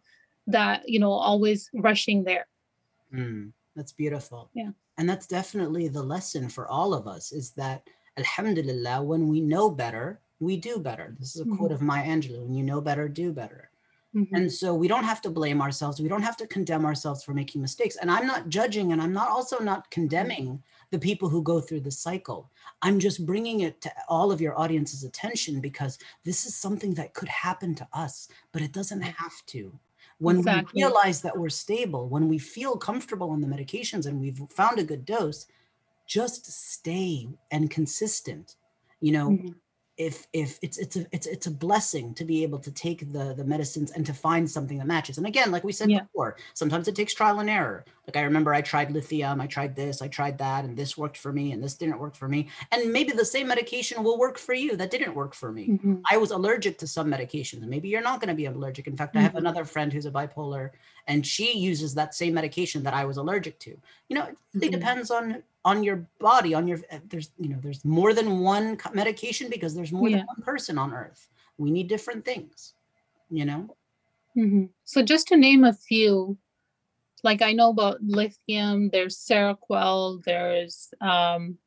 that 0.47 0.87
you 0.87 0.99
know 0.99 1.11
always 1.11 1.69
rushing 1.73 2.23
there. 2.23 2.47
Mm, 3.13 3.51
that's 3.75 3.91
beautiful. 3.91 4.49
Yeah. 4.53 4.71
And 4.97 5.09
that's 5.09 5.27
definitely 5.27 5.87
the 5.87 6.03
lesson 6.03 6.49
for 6.49 6.67
all 6.67 6.93
of 6.93 7.07
us 7.07 7.31
is 7.31 7.51
that 7.51 7.87
alhamdulillah 8.17 9.01
when 9.01 9.27
we 9.27 9.41
know 9.41 9.69
better 9.69 10.19
we 10.41 10.55
do 10.55 10.79
better. 10.79 11.15
This 11.19 11.35
is 11.35 11.41
a 11.41 11.45
mm-hmm. 11.45 11.57
quote 11.57 11.71
of 11.71 11.81
maya 11.81 12.05
angelou 12.05 12.43
when 12.43 12.53
you 12.53 12.63
know 12.63 12.81
better 12.81 13.07
do 13.09 13.33
better 13.33 13.68
Mm-hmm. 14.15 14.35
And 14.35 14.51
so 14.51 14.73
we 14.73 14.87
don't 14.87 15.03
have 15.03 15.21
to 15.21 15.29
blame 15.29 15.61
ourselves. 15.61 16.01
We 16.01 16.09
don't 16.09 16.23
have 16.23 16.37
to 16.37 16.47
condemn 16.47 16.85
ourselves 16.85 17.23
for 17.23 17.33
making 17.33 17.61
mistakes. 17.61 17.95
And 17.97 18.09
I'm 18.09 18.25
not 18.25 18.49
judging 18.49 18.91
and 18.91 19.01
I'm 19.01 19.13
not 19.13 19.29
also 19.29 19.59
not 19.59 19.89
condemning 19.91 20.63
the 20.89 20.97
people 20.97 21.29
who 21.29 21.43
go 21.43 21.61
through 21.61 21.81
the 21.81 21.91
cycle. 21.91 22.49
I'm 22.81 22.99
just 22.99 23.25
bringing 23.25 23.59
it 23.59 23.81
to 23.81 23.91
all 24.07 24.31
of 24.31 24.41
your 24.41 24.59
audience's 24.59 25.03
attention 25.03 25.61
because 25.61 25.99
this 26.25 26.47
is 26.47 26.55
something 26.55 26.95
that 26.95 27.13
could 27.13 27.29
happen 27.29 27.75
to 27.75 27.87
us, 27.93 28.29
but 28.51 28.63
it 28.63 28.71
doesn't 28.71 29.01
have 29.01 29.45
to. 29.47 29.77
When 30.17 30.39
exactly. 30.39 30.71
we 30.75 30.83
realize 30.83 31.21
that 31.21 31.37
we're 31.37 31.49
stable, 31.49 32.09
when 32.09 32.27
we 32.27 32.39
feel 32.39 32.77
comfortable 32.77 33.29
on 33.29 33.41
the 33.41 33.47
medications 33.47 34.07
and 34.07 34.19
we've 34.19 34.41
found 34.49 34.79
a 34.79 34.83
good 34.83 35.05
dose, 35.05 35.45
just 36.07 36.51
stay 36.51 37.29
and 37.51 37.69
consistent. 37.69 38.55
You 39.01 39.11
know, 39.11 39.29
mm-hmm 39.29 39.49
if 39.99 40.27
if 40.31 40.57
it's 40.61 40.77
it's 40.77 40.95
a 40.95 41.05
it's 41.11 41.27
it's 41.27 41.45
a 41.45 41.51
blessing 41.51 42.13
to 42.13 42.23
be 42.23 42.41
able 42.41 42.57
to 42.57 42.71
take 42.71 43.11
the 43.11 43.33
the 43.35 43.43
medicines 43.43 43.91
and 43.91 44.05
to 44.05 44.13
find 44.13 44.49
something 44.49 44.77
that 44.77 44.87
matches 44.87 45.17
and 45.17 45.27
again 45.27 45.51
like 45.51 45.65
we 45.65 45.73
said 45.73 45.91
yeah. 45.91 45.99
before 45.99 46.37
sometimes 46.53 46.87
it 46.87 46.95
takes 46.95 47.13
trial 47.13 47.39
and 47.41 47.49
error 47.49 47.83
like 48.07 48.15
i 48.15 48.21
remember 48.21 48.53
i 48.53 48.61
tried 48.61 48.91
lithium 48.91 49.41
i 49.41 49.45
tried 49.45 49.75
this 49.75 50.01
i 50.01 50.07
tried 50.07 50.37
that 50.37 50.63
and 50.63 50.77
this 50.77 50.97
worked 50.97 51.17
for 51.17 51.33
me 51.33 51.51
and 51.51 51.61
this 51.61 51.75
didn't 51.75 51.99
work 51.99 52.15
for 52.15 52.29
me 52.29 52.47
and 52.71 52.91
maybe 52.93 53.11
the 53.11 53.25
same 53.25 53.45
medication 53.45 54.01
will 54.01 54.17
work 54.17 54.37
for 54.37 54.53
you 54.53 54.77
that 54.77 54.89
didn't 54.89 55.13
work 55.13 55.35
for 55.35 55.51
me 55.51 55.67
mm-hmm. 55.67 55.95
i 56.09 56.15
was 56.15 56.31
allergic 56.31 56.77
to 56.77 56.87
some 56.87 57.11
medications 57.11 57.59
and 57.59 57.69
maybe 57.69 57.89
you're 57.89 58.01
not 58.01 58.21
going 58.21 58.29
to 58.29 58.33
be 58.33 58.45
allergic 58.45 58.87
in 58.87 58.95
fact 58.95 59.11
mm-hmm. 59.11 59.19
i 59.19 59.21
have 59.23 59.31
mm-hmm. 59.31 59.39
another 59.39 59.65
friend 59.65 59.91
who's 59.91 60.05
a 60.05 60.11
bipolar 60.11 60.69
and 61.07 61.27
she 61.27 61.57
uses 61.57 61.93
that 61.93 62.15
same 62.15 62.33
medication 62.33 62.83
that 62.83 62.93
i 62.93 63.03
was 63.03 63.17
allergic 63.17 63.59
to 63.59 63.77
you 64.07 64.15
know 64.15 64.23
it 64.23 64.37
really 64.53 64.67
mm-hmm. 64.67 64.79
depends 64.79 65.11
on 65.11 65.43
on 65.65 65.83
your 65.83 66.07
body 66.19 66.53
on 66.53 66.67
your 66.67 66.79
uh, 66.91 66.99
there's 67.09 67.31
you 67.39 67.49
know 67.49 67.57
there's 67.61 67.83
more 67.83 68.13
than 68.13 68.39
one 68.39 68.77
medication 68.93 69.49
because 69.49 69.75
there's 69.75 69.91
more 69.91 70.09
yeah. 70.09 70.17
than 70.17 70.25
one 70.27 70.41
person 70.41 70.77
on 70.77 70.93
earth. 70.93 71.27
We 71.57 71.71
need 71.71 71.87
different 71.87 72.23
things 72.23 72.73
you 73.29 73.45
know? 73.45 73.75
Mm-hmm. 74.37 74.65
so 74.83 75.01
just 75.01 75.27
to 75.29 75.37
name 75.37 75.63
a 75.63 75.73
few 75.73 76.37
like 77.23 77.41
i 77.41 77.51
know 77.51 77.71
about 77.71 77.97
lithium 78.01 78.89
there's 78.91 79.17
seroquel 79.17 80.23
there's 80.23 80.93
um 81.01 81.57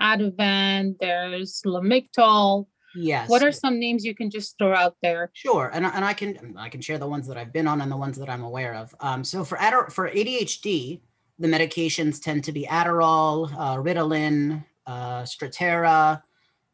ativan 0.00 0.96
there's 1.00 1.62
lamictal. 1.66 2.66
Yes. 2.96 3.28
What 3.28 3.42
are 3.42 3.50
some 3.50 3.80
names 3.80 4.04
you 4.04 4.14
can 4.14 4.30
just 4.30 4.56
throw 4.56 4.72
out 4.72 4.94
there? 5.02 5.30
Sure 5.32 5.68
and, 5.74 5.84
and 5.84 6.04
i 6.04 6.14
can 6.14 6.54
i 6.56 6.68
can 6.68 6.80
share 6.80 6.96
the 6.96 7.08
ones 7.08 7.26
that 7.26 7.36
i've 7.36 7.52
been 7.52 7.66
on 7.66 7.80
and 7.80 7.90
the 7.90 7.96
ones 7.96 8.16
that 8.18 8.30
i'm 8.30 8.44
aware 8.44 8.74
of. 8.74 8.94
Um 9.00 9.24
so 9.24 9.42
for 9.44 9.58
for 9.90 10.08
adhd 10.08 11.00
the 11.38 11.48
medications 11.48 12.22
tend 12.22 12.44
to 12.44 12.52
be 12.52 12.66
Adderall, 12.66 13.52
uh, 13.56 13.76
Ritalin, 13.76 14.64
uh, 14.86 15.22
Strattera. 15.22 16.22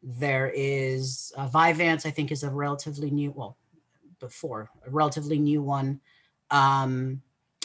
There 0.03 0.51
is 0.53 1.31
uh, 1.37 1.47
Vyvanse, 1.47 2.05
I 2.05 2.11
think, 2.11 2.31
is 2.31 2.43
a 2.43 2.49
relatively 2.49 3.11
new, 3.11 3.31
well, 3.31 3.57
before 4.19 4.69
a 4.85 4.89
relatively 4.89 5.39
new 5.39 5.61
one. 5.61 5.99
Um, 6.51 7.21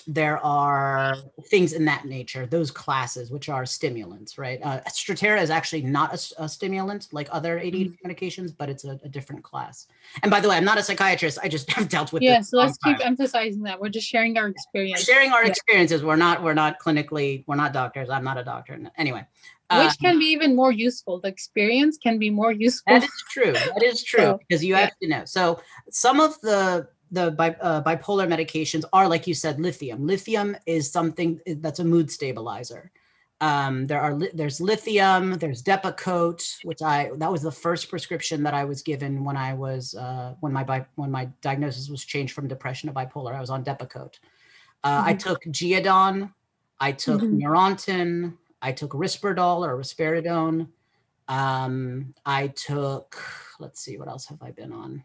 there 0.07 0.38
are 0.45 1.16
things 1.47 1.73
in 1.73 1.85
that 1.85 2.05
nature, 2.05 2.47
those 2.47 2.71
classes, 2.71 3.31
which 3.31 3.49
are 3.49 3.66
stimulants, 3.66 4.38
right? 4.38 4.61
Uh, 4.62 4.81
Strattera 4.88 5.42
is 5.42 5.51
actually 5.51 5.83
not 5.83 6.14
a, 6.14 6.45
a 6.45 6.49
stimulant 6.49 7.09
like 7.12 7.29
other 7.33 7.59
ADHD 7.59 7.90
mm-hmm. 7.90 8.09
medications, 8.09 8.55
but 8.57 8.69
it's 8.69 8.85
a, 8.85 9.01
a, 9.03 9.09
different 9.09 9.42
class. 9.42 9.88
And 10.23 10.31
by 10.31 10.40
the 10.40 10.49
way, 10.49 10.57
I'm 10.57 10.64
not 10.64 10.79
a 10.79 10.83
psychiatrist. 10.83 11.38
I 11.42 11.49
just 11.49 11.71
have 11.73 11.88
dealt 11.88 12.12
with 12.12 12.23
yeah. 12.23 12.40
So 12.40 12.59
let's 12.59 12.79
keep 12.79 13.05
emphasizing 13.05 13.62
that. 13.62 13.81
We're 13.81 13.88
just 13.88 14.07
sharing 14.07 14.38
our 14.38 14.47
experience. 14.47 15.03
Sharing 15.03 15.33
our 15.33 15.42
yeah. 15.42 15.51
experiences. 15.51 16.05
We're 16.05 16.16
not. 16.16 16.42
We're 16.42 16.55
not 16.55 16.79
clinically. 16.79 17.42
We're 17.49 17.57
not 17.57 17.73
doctors. 17.73 18.09
I'm 18.09 18.25
not 18.25 18.38
a 18.38 18.45
doctor. 18.45 18.79
Anyway. 18.97 19.27
Which 19.69 19.81
um, 19.81 19.95
can 20.01 20.19
be 20.21 20.27
even 20.27 20.55
more 20.55 20.71
useful. 20.71 21.19
The 21.19 21.27
experience 21.27 21.99
can 22.01 22.21
be 22.21 22.31
more 22.31 22.53
useful. 22.53 23.01
That 23.01 23.03
is 23.03 23.25
true. 23.29 23.53
That 23.53 23.83
is 23.83 24.05
true 24.05 24.21
so, 24.21 24.38
because 24.38 24.64
you 24.64 24.75
yeah. 24.75 24.83
have 24.83 24.99
to 25.03 25.09
know. 25.09 25.25
So 25.25 25.61
some 25.90 26.21
of 26.21 26.40
the 26.40 26.87
the 27.11 27.31
bi- 27.31 27.57
uh, 27.61 27.83
bipolar 27.83 28.27
medications 28.27 28.85
are, 28.92 29.09
like 29.09 29.27
you 29.27 29.35
said, 29.35 29.61
lithium. 29.61 30.07
Lithium 30.07 30.57
is 30.66 30.90
something 30.90 31.40
that's 31.47 31.79
a 31.79 31.85
mood 31.85 32.11
stabilizer. 32.11 32.90
Um, 33.40 33.87
there 33.87 34.01
are 34.01 34.14
li- 34.14 34.31
there's 34.33 34.61
lithium, 34.61 35.35
there's 35.35 35.62
Depakote, 35.62 36.64
which 36.64 36.81
I 36.81 37.11
that 37.16 37.31
was 37.31 37.42
the 37.42 37.53
first 37.53 37.90
prescription 37.90 38.42
that 38.45 38.55
I 38.55 38.64
was 38.64 38.83
given 38.83 39.25
when 39.25 39.37
I 39.37 39.53
was 39.53 39.95
uh, 39.95 40.35
when 40.40 40.53
my 40.53 40.64
bi- 40.64 40.87
when 40.95 41.11
my 41.11 41.27
diagnosis 41.42 41.90
was 41.90 42.05
changed 42.05 42.33
from 42.33 42.49
depression 42.49 42.88
to 42.88 42.95
bipolar. 42.95 43.35
I 43.35 43.40
was 43.40 43.51
on 43.51 43.62
Depakote. 43.62 44.19
Uh, 44.83 44.99
mm-hmm. 44.99 45.09
I 45.09 45.14
took 45.14 45.45
Geodon, 45.45 46.33
I 46.81 46.92
took 46.92 47.21
mm-hmm. 47.21 47.38
Neurontin, 47.38 48.35
I 48.62 48.73
took 48.73 48.92
Risperdal 48.92 49.66
or 49.66 49.77
Risperidone. 49.77 50.69
Um, 51.29 52.14
I 52.25 52.49
took 52.49 53.21
let's 53.59 53.81
see 53.81 53.99
what 53.99 54.09
else 54.09 54.27
have 54.27 54.42
I 54.42 54.51
been 54.51 54.73
on 54.73 55.05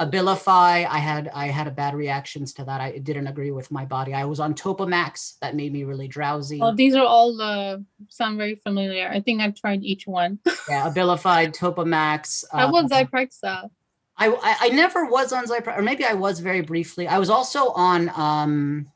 Abilify, 0.00 0.86
I 0.88 0.98
had 0.98 1.30
I 1.34 1.48
had 1.48 1.66
a 1.66 1.70
bad 1.70 1.94
reactions 1.94 2.52
to 2.54 2.64
that. 2.64 2.80
I 2.80 2.98
didn't 2.98 3.26
agree 3.26 3.50
with 3.50 3.70
my 3.70 3.84
body. 3.84 4.14
I 4.14 4.24
was 4.24 4.40
on 4.40 4.54
Topamax, 4.54 5.38
that 5.40 5.54
made 5.54 5.72
me 5.72 5.84
really 5.84 6.08
drowsy. 6.08 6.58
Well, 6.58 6.74
these 6.74 6.94
are 6.94 7.04
all 7.04 7.40
uh, 7.40 7.78
sound 8.08 8.38
very 8.38 8.54
familiar. 8.56 9.08
I 9.08 9.20
think 9.20 9.40
I've 9.40 9.54
tried 9.54 9.82
each 9.82 10.06
one. 10.06 10.38
yeah, 10.68 10.88
Abilify, 10.88 11.54
Topamax. 11.54 12.44
I 12.52 12.64
about 12.64 12.84
uh, 12.86 12.88
Zyprexa? 12.88 13.70
I, 14.16 14.28
I 14.28 14.56
I 14.60 14.68
never 14.70 15.04
was 15.04 15.32
on 15.32 15.46
Zyprexa, 15.46 15.78
or 15.78 15.82
maybe 15.82 16.04
I 16.04 16.14
was 16.14 16.40
very 16.40 16.62
briefly. 16.62 17.06
I 17.06 17.18
was 17.18 17.28
also 17.28 17.70
on 17.70 18.10
um, 18.16 18.86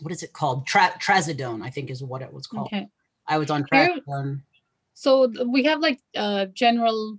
what 0.00 0.12
is 0.12 0.22
it 0.22 0.32
called? 0.32 0.66
Tra- 0.66 0.94
Trazodone, 0.98 1.62
I 1.62 1.70
think 1.70 1.90
is 1.90 2.02
what 2.02 2.22
it 2.22 2.32
was 2.32 2.46
called. 2.46 2.66
Okay. 2.66 2.88
I 3.26 3.38
was 3.38 3.50
on 3.50 3.64
Trazodone. 3.64 4.42
So 4.94 5.30
we 5.46 5.62
have 5.64 5.80
like 5.80 6.00
uh, 6.16 6.46
general 6.46 7.18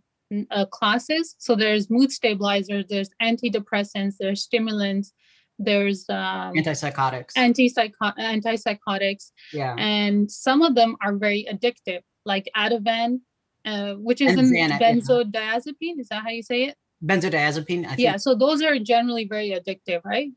uh, 0.51 0.65
classes. 0.65 1.35
So 1.37 1.55
there's 1.55 1.89
mood 1.89 2.11
stabilizers, 2.11 2.85
there's 2.89 3.09
antidepressants, 3.21 4.15
there's 4.19 4.41
stimulants, 4.43 5.13
there's 5.57 6.05
um, 6.09 6.53
Antipsychotics. 6.53 7.33
antipsycho- 7.35 8.17
antipsychotics, 8.17 9.31
yeah. 9.51 9.75
and 9.77 10.31
some 10.31 10.61
of 10.61 10.75
them 10.75 10.95
are 11.03 11.15
very 11.15 11.45
addictive, 11.51 12.01
like 12.25 12.49
Ativan, 12.55 13.19
uh, 13.65 13.95
which 13.95 14.21
is 14.21 14.31
And 14.31 14.39
an 14.39 14.45
Xanax, 14.45 14.79
yeah. 14.79 14.79
benzodiazepine. 14.79 15.99
Is 15.99 16.07
that 16.09 16.23
how 16.23 16.29
you 16.29 16.43
say 16.43 16.63
it? 16.63 16.75
Benzodiazepine. 17.03 17.85
I 17.85 17.89
think 17.89 17.99
Yeah. 17.99 18.17
So 18.17 18.35
those 18.35 18.61
are 18.61 18.79
generally 18.79 19.25
very 19.25 19.49
addictive, 19.51 20.01
right? 20.05 20.31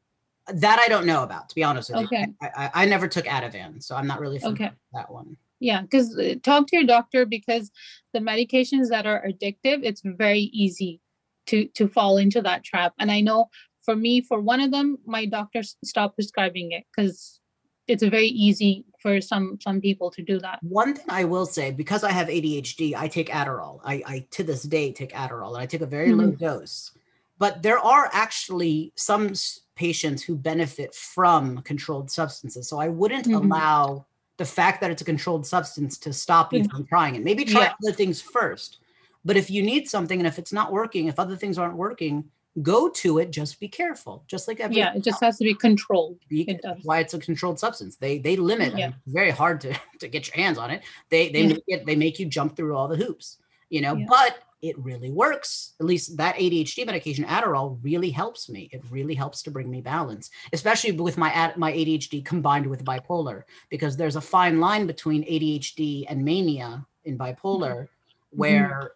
that 0.52 0.80
I 0.84 0.88
don't 0.88 1.06
know 1.06 1.22
about, 1.22 1.48
to 1.50 1.54
be 1.54 1.62
honest 1.62 1.88
with 1.88 2.00
you. 2.00 2.06
Okay. 2.06 2.26
I, 2.42 2.48
I, 2.56 2.70
I 2.82 2.84
never 2.86 3.06
took 3.06 3.26
Ativan, 3.26 3.80
so 3.80 3.94
I'm 3.94 4.08
not 4.08 4.18
really 4.18 4.40
familiar 4.40 4.64
Okay. 4.66 4.74
with 4.74 4.92
that 4.94 5.12
one. 5.12 5.36
Yeah, 5.62 5.82
because 5.82 6.18
talk 6.42 6.66
to 6.66 6.76
your 6.76 6.86
doctor 6.86 7.24
because 7.24 7.70
the 8.12 8.18
medications 8.18 8.88
that 8.88 9.06
are 9.06 9.24
addictive, 9.24 9.84
it's 9.84 10.02
very 10.04 10.50
easy 10.52 11.00
to 11.46 11.66
to 11.68 11.86
fall 11.86 12.18
into 12.18 12.42
that 12.42 12.64
trap. 12.64 12.94
And 12.98 13.12
I 13.12 13.20
know 13.20 13.48
for 13.84 13.94
me, 13.94 14.20
for 14.20 14.40
one 14.40 14.60
of 14.60 14.72
them, 14.72 14.98
my 15.06 15.24
doctor 15.24 15.62
stopped 15.84 16.16
prescribing 16.16 16.72
it 16.72 16.84
because 16.90 17.40
it's 17.86 18.02
very 18.02 18.26
easy 18.26 18.84
for 19.00 19.20
some 19.20 19.58
some 19.60 19.80
people 19.80 20.10
to 20.10 20.22
do 20.22 20.40
that. 20.40 20.58
One 20.62 20.94
thing 20.94 21.06
I 21.08 21.24
will 21.24 21.46
say, 21.46 21.70
because 21.70 22.02
I 22.02 22.10
have 22.10 22.26
ADHD, 22.26 22.94
I 22.96 23.06
take 23.06 23.28
Adderall. 23.28 23.80
I, 23.84 24.02
I 24.06 24.26
to 24.32 24.42
this 24.42 24.64
day 24.64 24.92
take 24.92 25.12
Adderall, 25.12 25.54
and 25.54 25.62
I 25.62 25.66
take 25.66 25.82
a 25.82 25.86
very 25.86 26.12
low 26.12 26.32
dose. 26.32 26.90
But 27.38 27.62
there 27.62 27.78
are 27.78 28.10
actually 28.12 28.92
some 28.96 29.32
patients 29.76 30.22
who 30.24 30.34
benefit 30.36 30.92
from 30.94 31.58
controlled 31.62 32.10
substances. 32.10 32.68
So 32.68 32.78
I 32.80 32.88
wouldn't 32.88 33.26
Mhm. 33.26 33.36
allow 33.36 34.06
the 34.38 34.44
fact 34.44 34.80
that 34.80 34.90
it's 34.90 35.02
a 35.02 35.04
controlled 35.04 35.46
substance 35.46 35.98
to 35.98 36.12
stop 36.12 36.52
you 36.52 36.60
Mm. 36.60 36.70
from 36.70 36.86
trying 36.86 37.14
it. 37.16 37.22
Maybe 37.24 37.44
try 37.44 37.62
Yeah. 37.64 37.74
other 37.84 37.92
things 37.92 38.20
first. 38.20 38.78
But 39.24 39.36
if 39.36 39.50
you 39.50 39.62
need 39.62 39.88
something 39.88 40.18
and 40.18 40.26
if 40.26 40.38
it's 40.38 40.52
not 40.52 40.72
working, 40.72 41.06
if 41.06 41.18
other 41.18 41.36
things 41.36 41.58
aren't 41.58 41.76
working, 41.76 42.24
go 42.60 42.88
to 42.88 43.18
it. 43.18 43.30
Just 43.30 43.60
be 43.60 43.68
careful. 43.68 44.24
Just 44.26 44.48
like 44.48 44.58
everything 44.60 44.82
Yeah, 44.84 44.94
it 44.94 45.04
just 45.04 45.22
has 45.22 45.38
to 45.38 45.44
be 45.44 45.54
controlled. 45.54 46.18
be- 46.28 46.42
It 46.50 46.60
does. 46.62 46.78
why 46.82 46.98
it's 47.00 47.14
a 47.14 47.18
controlled 47.18 47.58
substance. 47.58 47.96
They 47.96 48.18
they 48.18 48.36
limit. 48.36 48.76
Yeah. 48.76 48.92
Very 49.06 49.30
hard 49.30 49.60
to 49.62 49.74
to 50.00 50.08
get 50.08 50.26
your 50.28 50.36
hands 50.36 50.58
on 50.58 50.70
it. 50.70 50.82
They 51.08 51.28
they 51.30 51.42
Yeah. 51.42 51.48
make 51.48 51.64
it 51.68 51.86
they 51.86 51.96
make 51.96 52.18
you 52.18 52.26
jump 52.26 52.56
through 52.56 52.74
all 52.76 52.88
the 52.88 52.96
hoops. 52.96 53.38
You 53.70 53.80
know, 53.82 53.94
Yeah. 53.96 54.06
but 54.08 54.38
it 54.62 54.78
really 54.78 55.10
works. 55.10 55.74
At 55.80 55.86
least 55.86 56.16
that 56.16 56.36
ADHD 56.36 56.86
medication, 56.86 57.24
Adderall, 57.24 57.78
really 57.82 58.10
helps 58.10 58.48
me. 58.48 58.70
It 58.72 58.80
really 58.90 59.14
helps 59.14 59.42
to 59.42 59.50
bring 59.50 59.68
me 59.68 59.80
balance, 59.80 60.30
especially 60.52 60.92
with 60.92 61.18
my 61.18 61.52
my 61.56 61.72
ADHD 61.72 62.24
combined 62.24 62.66
with 62.66 62.84
bipolar, 62.84 63.42
because 63.68 63.96
there's 63.96 64.16
a 64.16 64.20
fine 64.20 64.60
line 64.60 64.86
between 64.86 65.24
ADHD 65.24 66.06
and 66.08 66.24
mania 66.24 66.86
in 67.04 67.18
bipolar, 67.18 67.88
where 68.30 68.92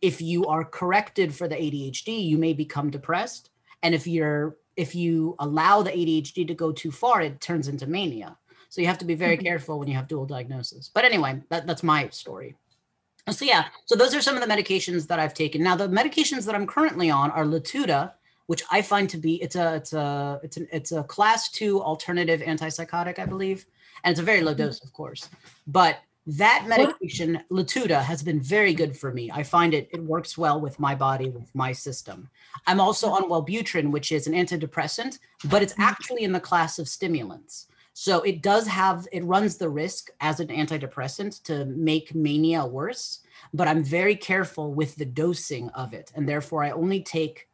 if 0.00 0.20
you 0.20 0.46
are 0.46 0.64
corrected 0.64 1.34
for 1.34 1.48
the 1.48 1.56
ADHD, 1.56 2.24
you 2.24 2.38
may 2.38 2.52
become 2.52 2.88
depressed, 2.90 3.50
and 3.82 3.94
if 3.94 4.06
you're 4.06 4.56
if 4.76 4.94
you 4.94 5.36
allow 5.38 5.82
the 5.82 5.90
ADHD 5.90 6.46
to 6.46 6.54
go 6.54 6.72
too 6.72 6.90
far, 6.90 7.20
it 7.20 7.40
turns 7.40 7.68
into 7.68 7.86
mania. 7.86 8.36
So 8.68 8.80
you 8.80 8.88
have 8.88 8.98
to 8.98 9.04
be 9.04 9.14
very 9.14 9.36
Mhm. 9.38 9.42
careful 9.44 9.78
when 9.78 9.86
you 9.88 9.94
have 9.94 10.08
dual 10.08 10.26
diagnosis. 10.26 10.90
But 10.92 11.04
anyway, 11.04 11.40
that, 11.48 11.64
that's 11.64 11.84
my 11.84 12.08
story. 12.08 12.56
So 13.30 13.44
yeah, 13.44 13.66
so 13.86 13.96
those 13.96 14.14
are 14.14 14.20
some 14.20 14.36
of 14.36 14.46
the 14.46 14.54
medications 14.54 15.06
that 15.06 15.18
I've 15.18 15.32
taken. 15.32 15.62
Now 15.62 15.76
the 15.76 15.88
medications 15.88 16.44
that 16.44 16.54
I'm 16.54 16.66
currently 16.66 17.10
on 17.10 17.30
are 17.30 17.44
Latuda, 17.44 18.12
which 18.46 18.62
I 18.70 18.82
find 18.82 19.08
to 19.10 19.16
be 19.16 19.42
it's 19.42 19.56
a 19.56 19.76
it's 19.76 19.94
a 19.94 20.40
it's 20.42 20.56
an 20.58 20.68
it's 20.70 20.92
a 20.92 21.02
class 21.04 21.50
two 21.50 21.82
alternative 21.82 22.42
antipsychotic, 22.42 23.18
I 23.18 23.24
believe, 23.24 23.64
and 24.02 24.12
it's 24.12 24.20
a 24.20 24.24
very 24.24 24.42
low 24.42 24.52
mm-hmm. 24.52 24.64
dose, 24.64 24.84
of 24.84 24.92
course. 24.92 25.30
But 25.66 26.00
that 26.26 26.66
medication, 26.66 27.40
Latuda, 27.50 28.02
has 28.02 28.22
been 28.22 28.40
very 28.40 28.72
good 28.74 28.96
for 28.96 29.12
me. 29.12 29.30
I 29.30 29.42
find 29.42 29.72
it 29.72 29.88
it 29.92 30.02
works 30.02 30.36
well 30.36 30.60
with 30.60 30.78
my 30.78 30.94
body, 30.94 31.30
with 31.30 31.54
my 31.54 31.72
system. 31.72 32.28
I'm 32.66 32.80
also 32.80 33.08
mm-hmm. 33.10 33.24
on 33.24 33.30
Wellbutrin, 33.30 33.90
which 33.90 34.12
is 34.12 34.26
an 34.26 34.34
antidepressant, 34.34 35.18
but 35.46 35.62
it's 35.62 35.72
mm-hmm. 35.72 35.82
actually 35.82 36.24
in 36.24 36.32
the 36.32 36.40
class 36.40 36.78
of 36.78 36.90
stimulants. 36.90 37.68
So 37.96 38.22
it 38.22 38.42
does 38.42 38.66
have, 38.66 39.06
it 39.12 39.24
runs 39.24 39.56
the 39.56 39.68
risk 39.68 40.10
as 40.20 40.40
an 40.40 40.48
antidepressant 40.48 41.42
to 41.44 41.64
make 41.66 42.12
mania 42.12 42.66
worse, 42.66 43.20
but 43.54 43.68
I'm 43.68 43.84
very 43.84 44.16
careful 44.16 44.74
with 44.74 44.96
the 44.96 45.04
dosing 45.04 45.70
of 45.70 45.94
it. 45.94 46.10
And 46.16 46.28
therefore, 46.28 46.64
I 46.64 46.72
only 46.72 47.02
take 47.02 47.48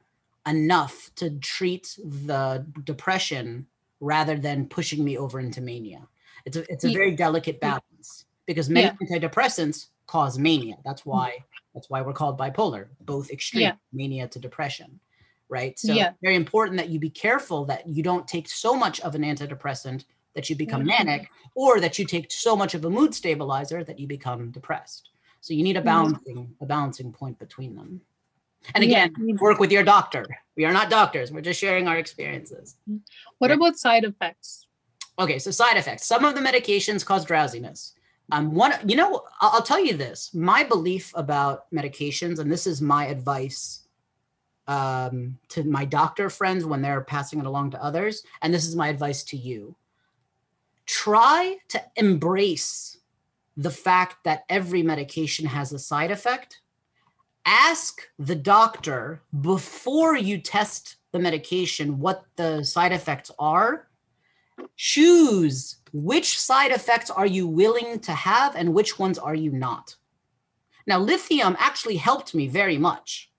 enough 0.49 1.11
to 1.17 1.31
treat 1.41 1.99
the 2.03 2.67
depression 2.85 3.67
rather 4.01 4.39
than 4.39 4.67
pushing 4.67 5.05
me 5.05 5.19
over 5.19 5.41
into 5.41 5.61
mania. 5.61 6.09
It's 6.47 6.57
a, 6.57 6.73
it's 6.73 6.85
a 6.85 6.93
very 6.93 7.15
delicate 7.15 7.61
balance 7.61 8.25
because 8.47 8.71
many 8.71 8.87
Yeah. 8.87 8.95
antidepressants 9.07 9.89
cause 10.07 10.39
mania. 10.39 10.77
That's 10.87 11.03
mm-hmm. 11.03 11.11
why 11.11 11.39
that's 11.75 11.91
why 11.91 12.01
we're 12.01 12.15
called 12.15 12.39
bipolar, 12.39 12.89
both 13.03 13.31
extreme 13.31 13.63
Yeah. 13.63 13.75
mania 13.93 14.27
to 14.29 14.39
depression, 14.39 14.99
right? 15.51 15.79
So 15.79 15.93
Yeah. 15.93 16.13
very 16.23 16.35
important 16.35 16.79
that 16.79 16.89
you 16.89 16.99
be 16.99 17.11
careful 17.11 17.67
that 17.67 17.87
you 17.87 18.03
don't 18.03 18.27
take 18.27 18.49
so 18.49 18.75
much 18.75 19.01
of 19.03 19.15
an 19.15 19.23
antidepressant 19.23 20.05
that 20.35 20.49
you 20.49 20.57
become 20.57 20.83
Mhm. 20.83 20.87
manic, 20.87 21.31
or 21.55 21.81
that 21.81 21.99
you 21.99 22.05
take 22.05 22.31
so 22.31 22.55
much 22.57 22.75
of 22.75 22.85
a 22.85 22.91
mood 22.91 23.15
stabilizer 23.15 23.83
that 23.85 23.99
you 23.99 24.07
become 24.07 24.51
depressed. 24.51 25.11
So 25.41 25.55
you 25.55 25.63
need 25.63 25.77
a 25.77 25.81
Mhm. 25.81 25.85
balancing 25.85 26.57
a 26.61 26.67
balancing 26.67 27.13
point 27.13 27.39
between 27.39 27.75
them. 27.75 28.03
And 28.75 28.85
again, 28.85 29.15
you- 29.19 29.37
work 29.41 29.59
with 29.59 29.73
your 29.73 29.83
doctor. 29.83 30.25
We 30.57 30.65
are 30.67 30.73
not 30.73 30.91
doctors. 30.91 31.33
We're 31.33 31.41
just 31.41 31.59
sharing 31.59 31.89
our 31.89 31.97
experiences. 31.97 32.77
What 33.39 33.49
Yeah. 33.51 33.57
about 33.57 33.79
side 33.79 34.05
effects? 34.05 34.67
Okay, 35.19 35.39
so 35.39 35.51
side 35.51 35.77
effects. 35.77 36.07
Some 36.07 36.25
of 36.25 36.35
the 36.35 36.41
medications 36.41 37.05
cause 37.05 37.25
drowsiness. 37.25 37.95
Um, 38.33 38.55
one, 38.55 38.73
you 38.87 38.97
know, 38.97 39.25
I'll, 39.41 39.51
I'll 39.55 39.63
tell 39.63 39.85
you 39.85 39.95
this. 39.97 40.33
My 40.35 40.63
belief 40.63 41.13
about 41.17 41.71
medications, 41.73 42.39
and 42.39 42.53
this 42.53 42.67
is 42.67 42.81
my 42.81 43.07
advice 43.07 43.87
um, 44.69 45.39
to 45.49 45.65
my 45.65 45.85
doctor 45.85 46.31
friends 46.31 46.65
when 46.65 46.81
they're 46.81 47.01
passing 47.01 47.41
it 47.41 47.47
along 47.47 47.73
to 47.73 47.83
others, 47.83 48.23
and 48.41 48.55
this 48.55 48.69
is 48.69 48.77
my 48.77 48.87
advice 48.89 49.25
to 49.25 49.37
you. 49.37 49.75
Try 50.91 51.59
to 51.69 51.81
embrace 51.95 52.99
the 53.57 53.71
fact 53.71 54.25
that 54.25 54.45
every 54.49 54.83
medication 54.83 55.47
has 55.47 55.73
a 55.73 55.79
side 55.79 56.11
effect. 56.11 56.63
Ask 57.47 58.03
the 58.19 58.35
doctor 58.35 59.23
before 59.41 60.17
you 60.17 60.39
test 60.39 60.97
the 61.13 61.21
medication 61.21 62.01
what 62.01 62.25
the 62.35 62.65
side 62.65 62.91
effects 62.91 63.31
are 63.39 63.87
choose 64.77 65.77
which 65.93 66.39
side 66.41 66.73
effects 66.73 67.09
are 67.09 67.27
you 67.27 67.47
willing 67.47 68.01
to 68.01 68.13
have 68.13 68.57
and 68.57 68.75
which 68.75 68.99
ones 68.99 69.17
are 69.17 69.35
you 69.35 69.53
not. 69.53 69.95
Now, 70.89 70.99
lithium 70.99 71.55
actually 71.61 71.99
helped 71.99 72.35
me 72.35 72.49
very 72.49 72.79
much, 72.79 73.31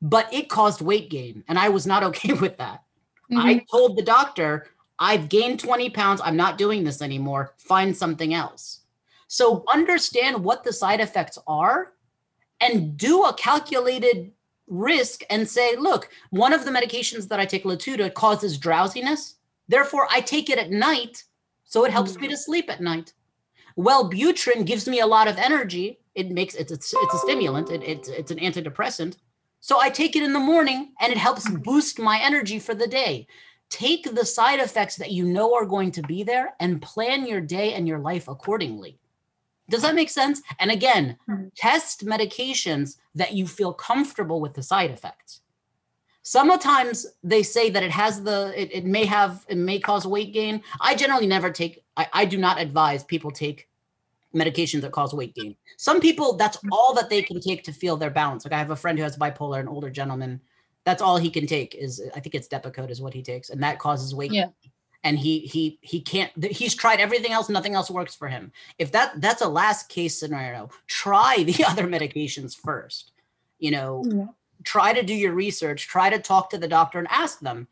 but 0.00 0.32
it 0.32 0.48
caused 0.48 0.80
weight 0.80 1.10
gain, 1.10 1.42
and 1.48 1.58
I 1.58 1.70
was 1.70 1.86
not 1.88 2.02
okay 2.10 2.34
with 2.34 2.56
that. 2.58 2.84
I 3.32 3.54
Mhm. 3.54 3.66
told 3.68 3.96
the 3.96 4.02
doctor, 4.02 4.68
I've 5.00 5.30
gained 5.30 5.58
20 5.58 5.90
pounds. 5.90 6.20
I'm 6.22 6.36
not 6.36 6.58
doing 6.58 6.84
this 6.84 7.00
anymore. 7.00 7.54
Find 7.56 7.96
something 7.96 8.34
else. 8.34 8.80
So, 9.28 9.64
understand 9.72 10.44
what 10.44 10.62
the 10.62 10.72
side 10.72 11.00
effects 11.00 11.38
are 11.46 11.92
and 12.60 12.96
do 12.96 13.24
a 13.24 13.32
calculated 13.32 14.32
risk 14.66 15.22
and 15.30 15.48
say, 15.48 15.76
look, 15.76 16.10
one 16.30 16.52
of 16.52 16.64
the 16.64 16.70
medications 16.70 17.28
that 17.28 17.40
I 17.40 17.46
take, 17.46 17.64
Latuda, 17.64 18.12
causes 18.12 18.58
drowsiness. 18.58 19.36
Therefore, 19.68 20.06
I 20.10 20.20
take 20.20 20.50
it 20.50 20.58
at 20.58 20.70
night. 20.70 21.24
So 21.64 21.84
it 21.84 21.92
helps 21.92 22.16
me 22.16 22.26
to 22.26 22.34
mm-hmm. 22.34 22.40
sleep 22.40 22.70
at 22.70 22.80
night. 22.80 23.12
Wellbutrin 23.78 24.66
gives 24.66 24.88
me 24.88 25.00
a 25.00 25.06
lot 25.06 25.28
of 25.28 25.38
energy. 25.38 26.00
It 26.14 26.30
makes 26.30 26.54
it's 26.54 26.72
it's, 26.72 26.92
it's 26.92 27.14
a 27.14 27.18
stimulant. 27.18 27.70
It, 27.70 27.82
it's 27.82 28.08
it's 28.08 28.30
an 28.30 28.38
antidepressant. 28.38 29.16
So 29.60 29.80
I 29.80 29.90
take 29.90 30.16
it 30.16 30.22
in 30.22 30.32
the 30.32 30.40
morning 30.40 30.92
and 31.00 31.12
it 31.12 31.18
helps 31.18 31.48
boost 31.48 31.98
my 31.98 32.18
energy 32.20 32.58
for 32.58 32.74
the 32.74 32.86
day. 32.86 33.26
Take 33.70 34.14
the 34.14 34.26
side 34.26 34.60
effects 34.60 34.96
that 34.96 35.12
you 35.12 35.24
know 35.24 35.54
are 35.54 35.64
going 35.64 35.92
to 35.92 36.02
be 36.02 36.22
there 36.22 36.54
and 36.60 36.82
plan 36.82 37.26
your 37.26 37.40
day 37.40 37.72
and 37.74 37.86
your 37.88 37.98
life 38.00 38.28
accordingly. 38.28 38.98
Does 39.68 39.82
that 39.82 39.94
make 39.94 40.10
sense? 40.10 40.42
And 40.58 40.70
again, 40.72 41.16
Mhm. 41.28 41.52
test 41.56 42.04
medications 42.04 42.96
that 43.14 43.32
you 43.34 43.46
feel 43.46 43.72
comfortable 43.72 44.40
with 44.40 44.54
the 44.54 44.62
side 44.62 44.90
effects. 44.90 45.40
Sometimes 46.22 47.06
they 47.22 47.42
say 47.42 47.70
that 47.70 47.82
it 47.82 47.90
has 47.90 48.22
the 48.22 48.52
it, 48.60 48.70
it 48.72 48.84
may 48.84 49.04
have 49.04 49.46
it 49.48 49.56
may 49.56 49.78
cause 49.78 50.06
weight 50.06 50.32
gain. 50.32 50.62
I 50.80 50.94
generally 50.94 51.26
never 51.26 51.50
take 51.50 51.84
I, 51.96 52.08
I 52.12 52.24
do 52.24 52.36
not 52.36 52.60
advise 52.60 53.04
people 53.04 53.30
take 53.30 53.68
medications 54.34 54.80
that 54.82 54.92
cause 54.92 55.14
weight 55.14 55.34
gain. 55.34 55.56
Some 55.76 56.00
people 56.00 56.34
that's 56.36 56.58
all 56.70 56.92
that 56.94 57.08
they 57.08 57.22
can 57.22 57.40
take 57.40 57.64
to 57.64 57.72
feel 57.72 57.96
their 57.96 58.10
balance. 58.10 58.44
Like 58.44 58.52
I 58.52 58.58
have 58.58 58.70
a 58.70 58.76
friend 58.76 58.98
who 58.98 59.04
has 59.04 59.16
bipolar, 59.16 59.60
an 59.60 59.68
older 59.68 59.90
gentleman. 59.90 60.40
That's 60.84 61.02
all 61.02 61.18
he 61.18 61.30
can 61.30 61.46
take 61.46 61.74
is 61.74 62.02
I 62.14 62.20
think 62.20 62.34
it's 62.34 62.48
Depakote 62.48 62.90
is 62.90 63.00
what 63.00 63.14
he 63.14 63.22
takes, 63.22 63.50
and 63.50 63.62
that 63.62 63.78
causes 63.78 64.14
weight. 64.14 64.32
Yeah. 64.32 64.48
And 65.02 65.18
he 65.18 65.40
he 65.40 65.78
he 65.82 66.00
can't. 66.00 66.30
He's 66.44 66.74
tried 66.74 67.00
everything 67.00 67.32
else. 67.32 67.48
Nothing 67.48 67.74
else 67.74 67.90
works 67.90 68.14
for 68.14 68.28
him. 68.28 68.52
If 68.78 68.92
that 68.92 69.20
that's 69.20 69.42
a 69.42 69.48
last 69.48 69.88
case 69.88 70.18
scenario, 70.18 70.68
try 70.86 71.42
the 71.42 71.64
other 71.68 71.86
medications 71.86 72.54
first. 72.56 73.12
You 73.58 73.70
know, 73.72 74.04
Yeah. 74.06 74.26
try 74.64 74.92
to 74.92 75.02
do 75.02 75.14
your 75.14 75.32
research. 75.32 75.86
Try 75.88 76.10
to 76.10 76.18
talk 76.18 76.50
to 76.50 76.58
the 76.58 76.68
doctor 76.68 76.98
and 76.98 77.08
ask 77.10 77.40
them 77.40 77.66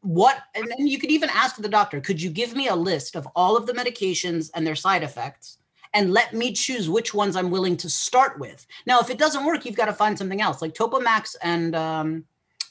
what. 0.00 0.38
And 0.54 0.68
then 0.70 0.86
you 0.86 0.98
could 0.98 1.10
even 1.10 1.28
ask 1.30 1.56
the 1.56 1.68
doctor, 1.68 2.00
could 2.00 2.20
you 2.20 2.30
give 2.30 2.54
me 2.54 2.68
a 2.68 2.76
list 2.76 3.14
of 3.16 3.26
all 3.34 3.56
of 3.56 3.66
the 3.66 3.72
medications 3.74 4.50
and 4.54 4.66
their 4.66 4.76
side 4.76 5.02
effects? 5.02 5.58
And 5.94 6.12
let 6.12 6.34
me 6.34 6.52
choose 6.52 6.88
which 6.88 7.14
ones 7.14 7.36
I'm 7.36 7.50
willing 7.50 7.76
to 7.78 7.90
start 7.90 8.38
with. 8.38 8.66
Now, 8.86 9.00
if 9.00 9.10
it 9.10 9.18
doesn't 9.18 9.44
work, 9.44 9.64
you've 9.64 9.76
got 9.76 9.86
to 9.86 9.92
find 9.92 10.16
something 10.16 10.40
else, 10.40 10.62
like 10.62 10.74
Topamax 10.74 11.36
and 11.42 11.74
um, 11.74 12.24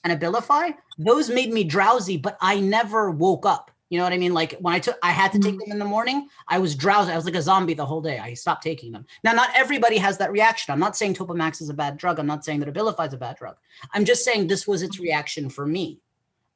and 0.04 0.20
Abilify. 0.20 0.74
Those 0.98 1.30
made 1.30 1.52
me 1.52 1.64
drowsy, 1.64 2.18
but 2.18 2.38
I 2.42 2.60
never 2.60 3.12
woke 3.12 3.46
up. 3.46 3.72
You 3.90 3.98
know 3.98 4.04
what 4.04 4.12
I 4.12 4.18
mean? 4.18 4.34
Like 4.34 4.58
when 4.60 4.74
I 4.74 4.80
took, 4.80 4.98
I 5.02 5.12
had 5.12 5.32
to 5.32 5.40
take 5.40 5.56
Mhm. 5.56 5.60
them 5.60 5.72
in 5.72 5.80
the 5.80 5.86
morning. 5.86 6.28
I 6.50 6.60
was 6.60 6.76
drowsy. 6.76 7.12
I 7.12 7.16
was 7.16 7.24
like 7.24 7.36
a 7.36 7.42
zombie 7.42 7.74
the 7.74 7.86
whole 7.86 8.02
day. 8.02 8.20
I 8.20 8.34
stopped 8.34 8.62
taking 8.62 8.92
them. 8.92 9.06
Now, 9.24 9.32
not 9.32 9.50
everybody 9.56 9.98
has 9.98 10.18
that 10.18 10.32
reaction. 10.32 10.74
I'm 10.74 10.80
not 10.80 10.98
saying 10.98 11.14
Topamax 11.14 11.62
is 11.62 11.70
a 11.70 11.74
bad 11.74 11.96
drug. 11.96 12.20
I'm 12.20 12.28
not 12.28 12.44
saying 12.44 12.60
that 12.60 12.74
Abilify 12.74 13.08
is 13.08 13.14
a 13.14 13.18
bad 13.18 13.38
drug. 13.38 13.56
I'm 13.94 14.04
just 14.04 14.26
saying 14.26 14.48
this 14.48 14.68
was 14.68 14.82
its 14.82 15.00
reaction 15.00 15.50
for 15.50 15.66
me. 15.66 16.02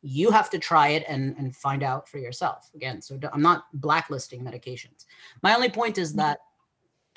You 0.01 0.31
have 0.31 0.49
to 0.49 0.59
try 0.59 0.89
it 0.89 1.05
and 1.07 1.37
and 1.37 1.55
find 1.55 1.83
out 1.83 2.09
for 2.09 2.17
yourself. 2.17 2.69
Again, 2.75 3.01
so 3.01 3.17
I'm 3.31 3.41
not 3.41 3.63
blacklisting 3.73 4.43
medications. 4.43 5.05
My 5.41 5.55
only 5.55 5.69
point 5.69 5.97
is 5.97 6.13
that 6.15 6.39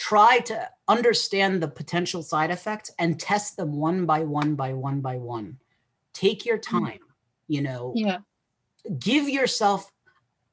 try 0.08 0.38
to 0.38 0.68
understand 0.86 1.62
the 1.62 1.68
potential 1.68 2.22
side 2.22 2.50
effects 2.50 2.90
and 2.98 3.18
test 3.18 3.56
them 3.56 3.72
one 3.72 4.04
by 4.04 4.20
one 4.20 4.54
by 4.54 4.72
one 4.74 5.00
by 5.00 5.16
one. 5.16 5.56
Take 6.12 6.44
your 6.44 6.58
hmm. 6.58 6.78
time 6.78 6.98
you 7.48 7.62
know. 7.62 7.92
Yeah. 7.94 8.18
give 8.98 9.28
yourself 9.28 9.90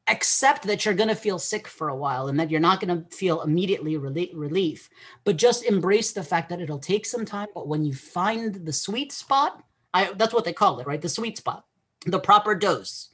accept 0.08 0.64
that 0.64 0.84
you're 0.84 0.94
going 0.94 1.10
to 1.10 1.16
feel 1.16 1.38
sick 1.40 1.68
for 1.68 1.90
a 1.90 1.96
while 1.96 2.28
and 2.28 2.40
that 2.40 2.50
you're 2.50 2.60
not 2.60 2.80
going 2.80 3.04
to 3.04 3.16
feel 3.16 3.42
immediately 3.42 3.96
reli- 3.96 4.32
relief 4.34 4.90
but 5.26 5.38
just 5.38 5.64
embrace 5.64 6.12
the 6.12 6.24
fact 6.24 6.50
that 6.50 6.60
it'll 6.60 6.80
take 6.80 7.06
some 7.06 7.24
time 7.24 7.48
but 7.54 7.68
when 7.68 7.86
you 7.86 7.94
find 7.94 8.56
the 8.66 8.74
sweet 8.74 9.12
spot 9.12 9.64
i 9.94 10.12
that's 10.14 10.34
what 10.34 10.44
they 10.44 10.54
call 10.54 10.80
it 10.80 10.88
right? 10.88 11.02
The 11.02 11.10
sweet 11.10 11.38
spot 11.38 11.66
the 12.06 12.20
proper 12.20 12.56
dose 12.56 13.14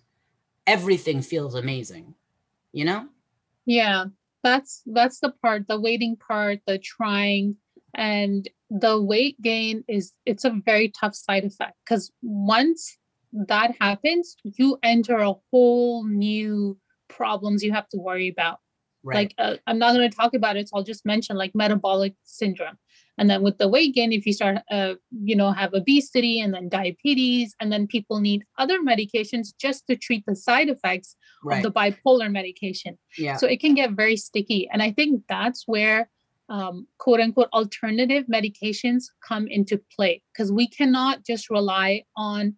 everything 0.65 1.21
feels 1.21 1.55
amazing 1.55 2.13
you 2.71 2.85
know? 2.85 3.07
Yeah. 3.65 4.05
That's 4.47 4.81
that's 4.85 5.19
the 5.19 5.33
part, 5.41 5.67
the 5.67 5.79
waiting 5.79 6.15
part, 6.15 6.59
the 6.65 6.77
trying 6.79 7.57
and 7.93 8.47
the 8.69 9.01
weight 9.01 9.41
gain 9.41 9.83
is 9.89 10.13
it's 10.25 10.45
a 10.45 10.61
very 10.65 10.87
tough 10.89 11.15
side 11.15 11.43
effect 11.43 11.75
because 11.83 12.11
once 12.21 12.97
that 13.33 13.75
happens, 13.81 14.37
you 14.43 14.77
enter 14.83 15.17
a 15.17 15.33
whole 15.51 16.05
new 16.05 16.77
problems 17.09 17.61
you 17.61 17.73
have 17.73 17.89
to 17.89 17.97
worry 17.97 18.29
about. 18.29 18.59
Right. 19.03 19.15
Like 19.15 19.33
uh, 19.37 19.57
i'm 19.67 19.79
not 19.79 19.93
going 19.93 20.09
to 20.09 20.15
talk 20.15 20.33
about 20.33 20.57
it 20.57 20.69
so 20.69 20.77
i'll 20.77 20.83
just 20.83 21.05
mention 21.05 21.35
like 21.37 21.51
metabolic 21.55 22.13
syndrome. 22.23 22.77
And 23.19 23.31
then 23.31 23.41
with 23.41 23.57
the 23.57 23.67
weight 23.67 23.95
gain 23.95 24.11
if 24.11 24.27
you 24.27 24.33
start 24.33 24.57
uh, 24.69 24.93
you 25.11 25.35
know 25.35 25.51
have 25.51 25.73
obesity 25.73 26.39
and 26.39 26.53
then 26.53 26.69
diabetes 26.69 27.55
and 27.59 27.71
then 27.71 27.87
people 27.87 28.19
need 28.19 28.43
other 28.57 28.79
medications 28.79 29.47
just 29.59 29.87
to 29.87 29.95
treat 29.95 30.23
the 30.27 30.35
side 30.35 30.69
effects 30.69 31.15
right. 31.43 31.57
of 31.57 31.63
the 31.63 31.71
bipolar 31.71 32.31
medication. 32.31 32.97
Yeah. 33.17 33.37
So 33.37 33.47
it 33.47 33.59
can 33.59 33.73
get 33.73 33.91
very 33.91 34.17
sticky 34.17 34.69
and 34.71 34.83
i 34.83 34.91
think 34.91 35.23
that's 35.27 35.63
where 35.65 36.09
um, 36.49 36.87
quote 36.97 37.19
unquote 37.19 37.49
alternative 37.53 38.25
medications 38.31 39.05
come 39.27 39.47
into 39.47 39.81
play 39.95 40.21
because 40.31 40.51
we 40.51 40.67
cannot 40.67 41.25
just 41.25 41.49
rely 41.49 42.03
on 42.15 42.55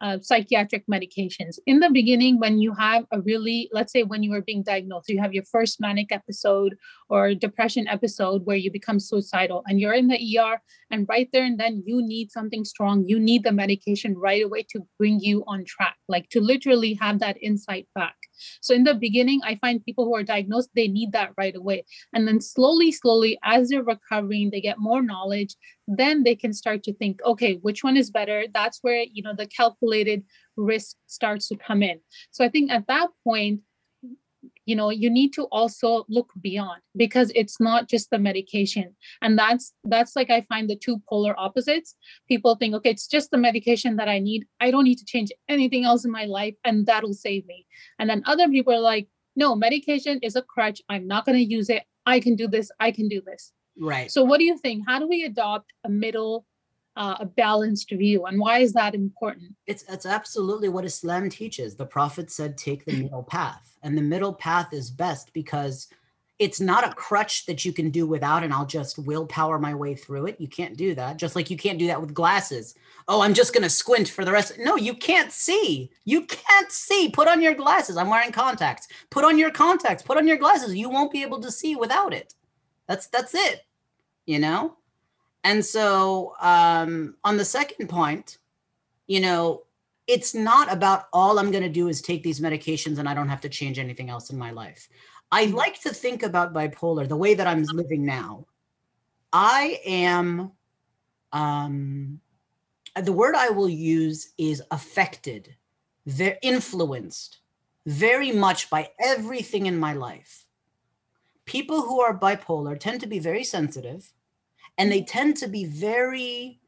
uh, 0.00 0.18
psychiatric 0.20 0.84
medications. 0.86 1.58
In 1.66 1.80
the 1.80 1.90
beginning, 1.90 2.38
when 2.38 2.58
you 2.58 2.74
have 2.74 3.04
a 3.12 3.20
really, 3.20 3.68
let's 3.72 3.92
say, 3.92 4.02
when 4.02 4.22
you 4.22 4.32
are 4.34 4.42
being 4.42 4.62
diagnosed, 4.62 5.08
you 5.08 5.20
have 5.20 5.32
your 5.32 5.44
first 5.44 5.80
manic 5.80 6.12
episode 6.12 6.76
or 7.08 7.34
depression 7.34 7.88
episode 7.88 8.44
where 8.44 8.56
you 8.56 8.70
become 8.70 9.00
suicidal 9.00 9.62
and 9.66 9.80
you're 9.80 9.94
in 9.94 10.08
the 10.08 10.38
ER, 10.38 10.60
and 10.90 11.06
right 11.08 11.28
there 11.32 11.44
and 11.44 11.58
then 11.58 11.82
you 11.86 12.06
need 12.06 12.30
something 12.30 12.64
strong. 12.64 13.04
You 13.06 13.18
need 13.18 13.44
the 13.44 13.52
medication 13.52 14.16
right 14.16 14.44
away 14.44 14.64
to 14.70 14.86
bring 14.98 15.20
you 15.20 15.44
on 15.46 15.64
track, 15.64 15.96
like 16.08 16.28
to 16.30 16.40
literally 16.40 16.94
have 16.94 17.20
that 17.20 17.42
insight 17.42 17.88
back. 17.94 18.16
So 18.60 18.74
in 18.74 18.84
the 18.84 18.94
beginning, 18.94 19.40
I 19.44 19.56
find 19.56 19.84
people 19.84 20.04
who 20.04 20.14
are 20.14 20.22
diagnosed, 20.22 20.70
they 20.74 20.88
need 20.88 21.12
that 21.12 21.32
right 21.36 21.54
away. 21.54 21.84
And 22.14 22.26
then 22.26 22.40
slowly, 22.40 22.92
slowly, 22.92 23.38
as 23.42 23.68
they're 23.68 23.82
recovering, 23.82 24.50
they 24.50 24.60
get 24.60 24.78
more 24.78 25.02
knowledge, 25.02 25.54
then 25.86 26.22
they 26.22 26.34
can 26.34 26.52
start 26.52 26.82
to 26.84 26.94
think, 26.94 27.20
okay, 27.24 27.54
which 27.62 27.84
one 27.84 27.96
is 27.96 28.10
better? 28.10 28.44
That's 28.52 28.78
where, 28.82 29.04
you 29.10 29.22
know, 29.22 29.34
the 29.34 29.46
calculated 29.46 30.24
risk 30.56 30.96
starts 31.06 31.48
to 31.48 31.56
come 31.56 31.82
in. 31.82 32.00
So 32.30 32.44
I 32.44 32.48
think 32.48 32.70
at 32.70 32.86
that 32.88 33.08
point, 33.24 33.60
you 34.66 34.76
know 34.76 34.90
you 34.90 35.08
need 35.08 35.32
to 35.32 35.44
also 35.44 36.04
look 36.08 36.32
beyond 36.40 36.80
because 36.96 37.32
it's 37.34 37.58
not 37.60 37.88
just 37.88 38.10
the 38.10 38.18
medication. 38.18 38.94
And 39.22 39.38
that's 39.38 39.72
that's 39.84 40.14
like 40.16 40.30
i 40.30 40.42
find 40.42 40.68
the 40.68 40.76
two 40.76 41.00
polar 41.08 41.38
opposites. 41.38 41.94
People 42.28 42.56
think 42.56 42.74
okay 42.74 42.90
it's 42.90 43.06
just 43.06 43.30
the 43.30 43.38
medication 43.38 43.96
that 43.96 44.08
i 44.08 44.18
need. 44.18 44.44
I 44.60 44.70
don't 44.70 44.84
need 44.84 44.98
to 44.98 45.04
change 45.04 45.30
anything 45.48 45.84
else 45.84 46.04
in 46.04 46.10
my 46.10 46.24
life 46.24 46.54
and 46.64 46.86
that'll 46.86 47.14
save 47.14 47.46
me. 47.46 47.66
And 47.98 48.10
then 48.10 48.22
other 48.26 48.48
people 48.48 48.74
are 48.74 48.80
like 48.80 49.08
no 49.36 49.54
medication 49.54 50.18
is 50.22 50.34
a 50.34 50.42
crutch. 50.42 50.80
I'm 50.88 51.06
not 51.06 51.26
going 51.26 51.38
to 51.38 51.44
use 51.44 51.68
it. 51.68 51.84
I 52.06 52.20
can 52.20 52.36
do 52.36 52.48
this. 52.48 52.70
I 52.80 52.90
can 52.90 53.08
do 53.08 53.20
this. 53.20 53.52
Right. 53.78 54.10
So 54.10 54.24
what 54.24 54.38
do 54.38 54.44
you 54.44 54.56
think? 54.56 54.84
How 54.86 54.98
do 54.98 55.06
we 55.06 55.24
adopt 55.24 55.72
a 55.84 55.90
middle 55.90 56.46
uh, 56.96 57.16
a 57.20 57.26
balanced 57.26 57.90
view 57.90 58.24
and 58.26 58.38
why 58.38 58.58
is 58.58 58.72
that 58.72 58.94
important 58.94 59.52
it's 59.66 59.84
it's 59.88 60.06
absolutely 60.06 60.68
what 60.68 60.84
Islam 60.84 61.28
teaches. 61.28 61.74
The 61.74 61.86
Prophet 61.86 62.30
said, 62.30 62.56
"Take 62.56 62.84
the 62.84 63.02
middle 63.02 63.22
path," 63.22 63.76
and 63.82 63.96
the 63.96 64.02
middle 64.02 64.32
path 64.32 64.72
is 64.72 64.90
best 64.90 65.32
because 65.32 65.88
it's 66.38 66.60
not 66.60 66.86
a 66.86 66.94
crutch 66.94 67.46
that 67.46 67.64
you 67.64 67.72
can 67.72 67.90
do 67.90 68.06
without, 68.06 68.44
and 68.44 68.52
I'll 68.52 68.66
just 68.66 68.98
willpower 68.98 69.58
my 69.58 69.74
way 69.74 69.94
through 69.94 70.26
it. 70.26 70.40
You 70.40 70.48
can't 70.48 70.76
do 70.76 70.94
that. 70.94 71.16
Just 71.16 71.34
like 71.34 71.50
you 71.50 71.56
can't 71.56 71.78
do 71.78 71.86
that 71.86 72.00
with 72.00 72.14
glasses. 72.14 72.74
Oh, 73.08 73.22
I'm 73.22 73.34
just 73.34 73.54
gonna 73.54 73.70
squint 73.70 74.08
for 74.08 74.24
the 74.24 74.32
rest. 74.32 74.58
No, 74.58 74.76
you 74.76 74.94
can't 74.94 75.32
see. 75.32 75.90
You 76.04 76.26
can't 76.26 76.70
see. 76.70 77.10
Put 77.10 77.28
on 77.28 77.42
your 77.42 77.54
glasses. 77.54 77.96
I'm 77.96 78.10
wearing 78.10 78.32
contacts. 78.32 78.86
Put 79.10 79.24
on 79.24 79.38
your 79.38 79.50
contacts. 79.50 80.02
Put 80.02 80.18
on 80.18 80.26
your 80.26 80.36
glasses. 80.36 80.76
You 80.76 80.90
won't 80.90 81.12
be 81.12 81.22
able 81.22 81.40
to 81.40 81.50
see 81.50 81.74
without 81.74 82.14
it. 82.14 82.34
That's 82.86 83.08
that's 83.08 83.34
it. 83.34 83.62
You 84.26 84.38
know. 84.38 84.76
And 85.46 85.64
so, 85.64 86.34
um, 86.40 87.14
on 87.22 87.36
the 87.36 87.44
second 87.44 87.86
point, 87.88 88.38
you 89.06 89.20
know, 89.20 89.62
it's 90.08 90.34
not 90.34 90.72
about 90.72 91.04
all 91.12 91.38
I'm 91.38 91.52
going 91.52 91.62
to 91.62 91.68
do 91.68 91.86
is 91.86 92.02
take 92.02 92.24
these 92.24 92.40
medications 92.40 92.98
and 92.98 93.08
I 93.08 93.14
don't 93.14 93.28
have 93.28 93.42
to 93.42 93.48
change 93.48 93.78
anything 93.78 94.10
else 94.10 94.30
in 94.30 94.38
my 94.38 94.50
life. 94.50 94.88
I 95.30 95.44
like 95.44 95.80
to 95.82 95.90
think 95.90 96.24
about 96.24 96.52
bipolar 96.52 97.08
the 97.08 97.16
way 97.16 97.34
that 97.34 97.46
I'm 97.46 97.62
living 97.62 98.04
now. 98.04 98.44
I 99.32 99.78
am, 99.86 100.50
um, 101.32 102.20
the 103.00 103.12
word 103.12 103.36
I 103.36 103.50
will 103.50 103.68
use 103.68 104.32
is 104.38 104.60
affected, 104.72 105.54
very 106.06 106.38
influenced 106.42 107.38
very 107.86 108.32
much 108.32 108.68
by 108.68 108.90
everything 108.98 109.66
in 109.66 109.78
my 109.78 109.92
life. 109.92 110.44
People 111.44 111.82
who 111.82 112.00
are 112.00 112.18
bipolar 112.18 112.76
tend 112.80 113.00
to 113.02 113.06
be 113.06 113.20
very 113.20 113.44
sensitive 113.44 114.12
and 114.78 114.90
they 114.90 115.02
tend 115.02 115.36
to 115.38 115.48
be 115.48 115.64
very 115.64 116.60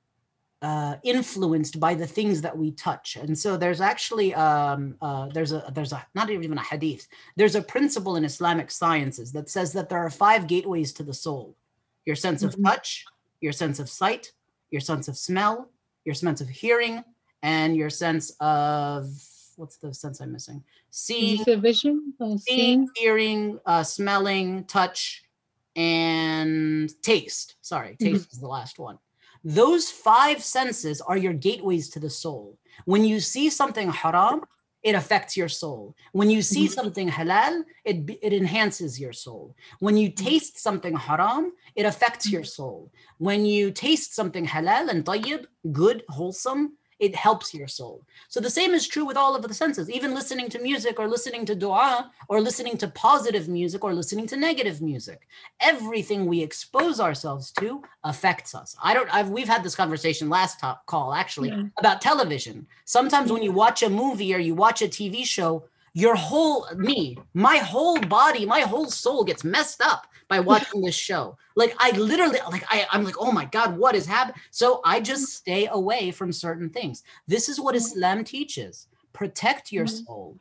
uh, 0.60 0.96
influenced 1.04 1.78
by 1.78 1.94
the 1.94 2.06
things 2.06 2.42
that 2.42 2.56
we 2.56 2.72
touch. 2.72 3.16
And 3.16 3.38
so 3.38 3.56
there's 3.56 3.80
actually 3.80 4.34
um, 4.34 4.96
uh, 5.00 5.28
there's 5.28 5.52
a 5.52 5.70
there's 5.72 5.92
a 5.92 6.04
not 6.14 6.30
even 6.30 6.58
a 6.58 6.62
hadith. 6.62 7.06
There's 7.36 7.54
a 7.54 7.62
principle 7.62 8.16
in 8.16 8.24
Islamic 8.24 8.70
sciences 8.70 9.32
that 9.32 9.48
says 9.48 9.72
that 9.74 9.88
there 9.88 10.00
are 10.04 10.10
five 10.10 10.46
gateways 10.48 10.92
to 10.94 11.02
the 11.04 11.14
soul: 11.14 11.56
your 12.06 12.16
sense 12.16 12.42
of 12.42 12.54
Mhm. 12.56 12.64
touch, 12.64 13.04
your 13.40 13.52
sense 13.52 13.78
of 13.78 13.88
sight, 13.88 14.32
your 14.70 14.80
sense 14.80 15.06
of 15.06 15.16
smell, 15.16 15.70
your 16.04 16.14
sense 16.14 16.40
of 16.40 16.48
hearing, 16.48 17.04
and 17.42 17.76
your 17.76 17.90
sense 17.90 18.30
of 18.40 19.04
what's 19.56 19.76
the 19.76 19.92
sense 19.94 20.20
I'm 20.20 20.32
missing? 20.32 20.64
Seeing, 20.90 21.44
vision 21.44 22.14
seeing, 22.18 22.38
seeing 22.38 22.88
hearing, 22.96 23.60
uh, 23.66 23.82
smelling, 23.82 24.64
touch, 24.64 25.24
and 25.78 26.90
taste. 27.02 27.54
Sorry, 27.60 27.90
mm-hmm. 27.90 28.12
taste 28.12 28.32
is 28.32 28.40
the 28.40 28.48
last 28.48 28.78
one. 28.80 28.98
Those 29.44 29.88
five 29.90 30.42
senses 30.42 31.00
are 31.00 31.16
your 31.16 31.32
gateways 31.32 31.88
to 31.90 32.00
the 32.00 32.10
soul. 32.10 32.58
When 32.84 33.04
you 33.04 33.20
see 33.20 33.48
something 33.48 33.88
haram, 33.90 34.40
it 34.82 34.94
affects 34.96 35.36
your 35.36 35.48
soul. 35.48 35.94
When 36.12 36.30
you 36.30 36.42
see 36.42 36.66
Mhm. 36.66 36.74
something 36.78 37.08
halal, 37.08 37.62
it, 37.84 37.96
it 38.22 38.32
enhances 38.32 38.98
your 38.98 39.12
soul. 39.12 39.54
When 39.78 39.96
you 39.96 40.08
mm-hmm. 40.10 40.24
taste 40.28 40.58
something 40.58 40.96
haram, 40.96 41.52
it 41.76 41.86
affects 41.86 42.28
your 42.28 42.42
mm-hmm. 42.42 42.62
soul. 42.62 42.92
When 43.18 43.46
you 43.46 43.70
taste 43.70 44.14
something 44.14 44.46
halal 44.46 44.88
and 44.88 45.04
tayyib, 45.04 45.46
good, 45.72 46.04
wholesome, 46.08 46.76
it 46.98 47.14
helps 47.14 47.54
your 47.54 47.68
soul. 47.68 48.04
So 48.28 48.40
the 48.40 48.50
same 48.50 48.74
is 48.74 48.86
true 48.88 49.04
with 49.04 49.16
all 49.16 49.36
of 49.36 49.42
the 49.42 49.54
senses, 49.54 49.88
even 49.90 50.14
listening 50.14 50.48
to 50.50 50.58
music 50.58 50.98
or 50.98 51.06
listening 51.08 51.46
to 51.46 51.54
dua 51.54 52.10
or 52.28 52.40
listening 52.40 52.76
to 52.78 52.88
positive 52.88 53.48
music 53.48 53.84
or 53.84 53.94
listening 53.94 54.26
to 54.28 54.36
negative 54.36 54.82
music. 54.82 55.28
Everything 55.60 56.26
we 56.26 56.42
expose 56.42 57.00
ourselves 57.00 57.52
to 57.52 57.82
affects 58.04 58.54
us. 58.54 58.76
I 58.82 58.94
don't 58.94 59.12
I've 59.14 59.30
we've 59.30 59.48
had 59.48 59.62
this 59.62 59.76
conversation 59.76 60.28
last 60.28 60.58
top 60.60 60.86
call 60.86 61.14
actually 61.14 61.50
Yeah. 61.50 61.64
about 61.78 62.00
television. 62.00 62.66
Sometimes 62.84 63.30
when 63.30 63.42
you 63.42 63.52
watch 63.52 63.82
a 63.82 63.90
movie 63.90 64.34
or 64.34 64.38
you 64.38 64.54
watch 64.54 64.82
a 64.82 64.88
TV 64.88 65.24
show, 65.24 65.64
your 65.98 66.14
whole 66.14 66.68
me, 66.76 67.18
my 67.34 67.56
whole 67.56 68.00
body, 68.00 68.46
my 68.46 68.60
whole 68.60 68.88
soul 68.88 69.24
gets 69.24 69.42
messed 69.42 69.80
up 69.80 70.06
by 70.28 70.38
watching 70.50 70.80
this 70.80 70.94
show. 70.94 71.36
Like 71.56 71.74
I 71.80 71.90
literally 71.90 72.38
like 72.52 72.64
I, 72.68 72.86
I'm 72.92 73.02
like, 73.02 73.16
oh 73.18 73.32
my 73.32 73.46
God, 73.46 73.76
what 73.76 73.96
is 73.96 74.06
happening? 74.06 74.40
So 74.52 74.80
I 74.84 75.00
just 75.00 75.34
stay 75.34 75.66
away 75.66 76.12
from 76.12 76.32
certain 76.32 76.70
things. 76.70 77.02
This 77.26 77.48
is 77.48 77.58
what 77.60 77.74
Islam 77.74 78.22
teaches. 78.22 78.86
Protect 79.12 79.72
your 79.72 79.86
Mhm. 79.86 80.06
soul. 80.06 80.38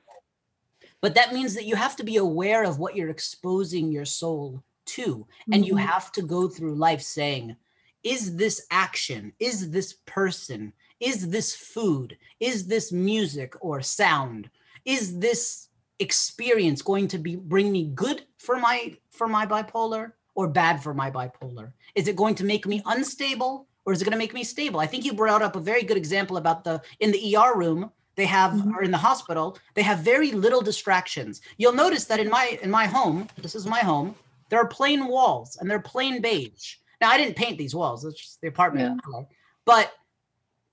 But 1.02 1.16
that 1.16 1.34
means 1.34 1.56
that 1.56 1.66
you 1.66 1.76
have 1.76 1.96
to 1.96 2.04
be 2.04 2.18
aware 2.18 2.64
of 2.64 2.78
what 2.78 2.96
you're 2.96 3.10
exposing 3.10 3.92
your 3.92 4.06
soul 4.06 4.64
to. 4.98 5.26
And 5.52 5.66
you 5.66 5.74
Mhm. 5.74 5.80
have 5.80 6.12
to 6.12 6.22
go 6.22 6.48
through 6.48 6.76
life 6.76 7.02
saying, 7.02 7.56
is 8.04 8.36
this 8.36 8.68
action, 8.70 9.34
is 9.40 9.72
this 9.72 9.94
person, 10.06 10.72
is 11.00 11.30
this 11.30 11.56
food, 11.56 12.16
is 12.40 12.68
this 12.68 12.92
music 12.92 13.56
or 13.60 13.82
sound, 13.82 14.52
is 14.88 15.20
this 15.20 15.68
experience 16.00 16.82
going 16.82 17.08
to 17.10 17.18
be 17.18 17.36
bring 17.36 17.72
me 17.72 17.92
good 17.94 18.24
for 18.40 18.58
my 18.58 18.96
for 19.12 19.28
my 19.28 19.46
bipolar 19.46 20.14
or 20.34 20.48
bad 20.48 20.82
for 20.82 20.94
my 20.94 21.12
bipolar? 21.12 21.74
Is 21.94 22.08
it 22.08 22.16
going 22.16 22.36
to 22.36 22.46
make 22.46 22.66
me 22.66 22.82
unstable 22.86 23.68
or 23.86 23.94
is 23.94 24.02
it 24.02 24.06
going 24.06 24.14
to 24.14 24.18
make 24.26 24.34
me 24.34 24.44
stable? 24.44 24.80
I 24.80 24.88
think 24.88 25.06
you 25.06 25.14
brought 25.14 25.42
up 25.42 25.56
a 25.56 25.60
very 25.60 25.84
good 25.84 25.98
example 25.98 26.38
about 26.38 26.64
the 26.64 26.82
in 27.00 27.12
the 27.12 27.36
ER 27.36 27.56
room 27.56 27.92
they 28.16 28.26
have 28.26 28.52
Mhm. 28.54 28.74
or 28.76 28.82
in 28.82 28.92
the 28.92 28.98
hospital 29.10 29.58
they 29.76 29.84
have 29.84 30.00
very 30.00 30.32
little 30.32 30.62
distractions. 30.62 31.42
You'll 31.58 31.74
notice 31.86 32.06
that 32.06 32.20
in 32.20 32.30
my 32.30 32.58
in 32.62 32.72
my 32.72 32.88
home, 32.88 33.28
this 33.38 33.56
is 33.56 33.66
my 33.68 33.80
home, 33.80 34.16
there 34.50 34.60
are 34.60 34.68
plain 34.68 35.08
walls 35.08 35.58
and 35.58 35.70
they're 35.70 35.80
plain 35.96 36.22
beige. 36.22 36.76
Now 37.02 37.10
I 37.12 37.18
didn't 37.18 37.36
paint 37.36 37.58
these 37.58 37.76
walls; 37.76 38.06
it's 38.06 38.20
just 38.20 38.42
the 38.42 38.48
apartment 38.48 39.04
color. 39.04 39.26
But 39.66 39.92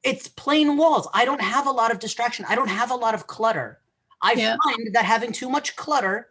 it's 0.05 0.29
plain 0.29 0.77
walls. 0.77 1.09
I 1.13 1.25
don't 1.25 1.41
have 1.41 1.67
a 1.67 1.71
lot 1.81 1.91
of 1.91 1.99
distraction. 1.99 2.45
I 2.49 2.55
don't 2.55 2.69
have 2.69 2.91
a 2.93 2.95
lot 2.95 3.15
of 3.15 3.27
clutter. 3.27 3.81
I 4.25 4.33
Yeah. 4.33 4.57
find 4.65 4.93
that 4.95 5.05
having 5.05 5.31
too 5.33 5.49
much 5.49 5.77
clutter 5.77 6.29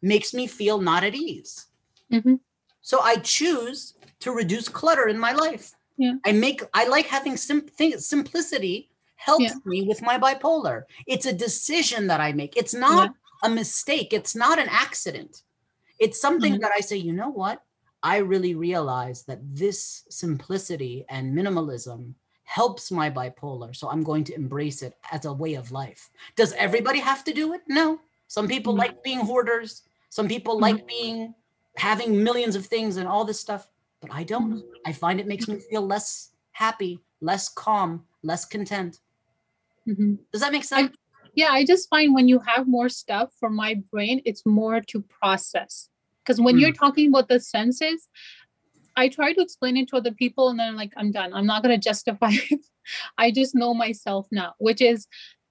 makes 0.00 0.32
me 0.32 0.46
feel 0.46 0.80
not 0.80 1.04
at 1.04 1.14
ease. 1.14 1.66
Mhm. 2.10 2.40
So 2.80 3.00
I 3.00 3.16
choose 3.16 3.94
to 4.20 4.32
reduce 4.32 4.68
clutter 4.68 5.08
in 5.08 5.18
my 5.18 5.32
life. 5.32 5.72
Yeah. 5.98 6.14
I 6.24 6.32
make 6.32 6.62
I 6.72 6.86
like 6.86 7.06
having 7.06 7.36
sim- 7.36 7.68
thing, 7.68 7.98
simplicity 7.98 8.88
helps 9.16 9.44
Yeah. 9.44 9.54
me 9.64 9.82
with 9.82 10.00
my 10.02 10.18
bipolar. 10.18 10.84
It's 11.06 11.26
a 11.26 11.32
decision 11.32 12.06
that 12.08 12.20
I 12.20 12.32
make. 12.32 12.56
It's 12.56 12.74
not 12.74 13.14
a 13.42 13.50
mistake. 13.50 14.12
It's 14.12 14.34
not 14.34 14.58
an 14.58 14.68
accident. 14.68 15.42
It's 15.98 16.20
something 16.20 16.54
Mhm. 16.54 16.60
that 16.62 16.72
I 16.74 16.80
say, 16.80 16.96
you 16.96 17.12
know 17.12 17.28
what? 17.30 17.62
I 18.02 18.16
really 18.18 18.54
realize 18.54 19.22
that 19.24 19.38
this 19.54 20.04
simplicity 20.08 21.04
and 21.08 21.34
minimalism 21.38 22.14
helps 22.44 22.90
my 22.90 23.10
bipolar. 23.10 23.74
So 23.74 23.88
I'm 23.88 24.02
going 24.02 24.24
to 24.24 24.34
embrace 24.34 24.82
it 24.82 24.96
as 25.10 25.24
a 25.24 25.32
way 25.32 25.54
of 25.54 25.70
life. 25.72 26.10
Does 26.36 26.52
everybody 26.54 26.98
have 27.00 27.24
to 27.24 27.32
do 27.32 27.52
it? 27.54 27.62
No. 27.68 28.00
Some 28.28 28.48
people 28.48 28.74
Mhm. 28.74 28.78
like 28.78 29.02
being 29.02 29.20
hoarders. 29.20 29.82
Some 30.10 30.28
people 30.28 30.56
Mhm. 30.56 30.60
like 30.60 30.86
being 30.86 31.34
having 31.76 32.22
millions 32.22 32.54
of 32.56 32.66
things 32.66 32.96
and 32.98 33.08
all 33.08 33.24
this 33.24 33.40
stuff, 33.40 33.68
but 34.00 34.10
I 34.12 34.24
don't. 34.24 34.54
Mhm. 34.54 34.62
I 34.84 34.92
find 34.92 35.18
it 35.20 35.26
makes 35.26 35.48
me 35.48 35.58
feel 35.58 35.82
less 35.82 36.32
happy, 36.52 37.00
less 37.20 37.48
calm, 37.48 38.06
less 38.22 38.44
content. 38.44 39.00
Mhm. 39.88 40.18
Does 40.32 40.40
that 40.42 40.52
make 40.52 40.64
sense? 40.64 40.94
yeah 41.34 41.48
i 41.50 41.64
just 41.64 41.88
find 41.88 42.12
when 42.14 42.28
you 42.28 42.38
have 42.40 42.68
more 42.68 42.90
stuff 42.90 43.32
for 43.40 43.48
my 43.48 43.72
brain 43.90 44.20
it's 44.26 44.44
more 44.44 44.82
to 44.82 45.00
process 45.00 45.88
because 46.18 46.38
when 46.38 46.58
you're 46.58 46.74
talking 46.74 47.08
about 47.08 47.26
the 47.28 47.40
senses 47.40 48.06
i 48.96 49.08
try 49.08 49.32
to 49.32 49.40
explain 49.40 49.76
it 49.76 49.88
to 49.88 49.96
other 49.96 50.12
people 50.12 50.48
and 50.48 50.58
then 50.58 50.68
I'm 50.68 50.76
like 50.76 50.92
i'm 50.96 51.12
done 51.12 51.32
i'm 51.32 51.46
not 51.46 51.62
going 51.62 51.78
to 51.80 51.88
justify 51.88 52.30
it 52.32 52.60
i 53.18 53.30
just 53.30 53.54
know 53.54 53.74
myself 53.74 54.26
now 54.30 54.54
which 54.58 54.80
is 54.80 55.06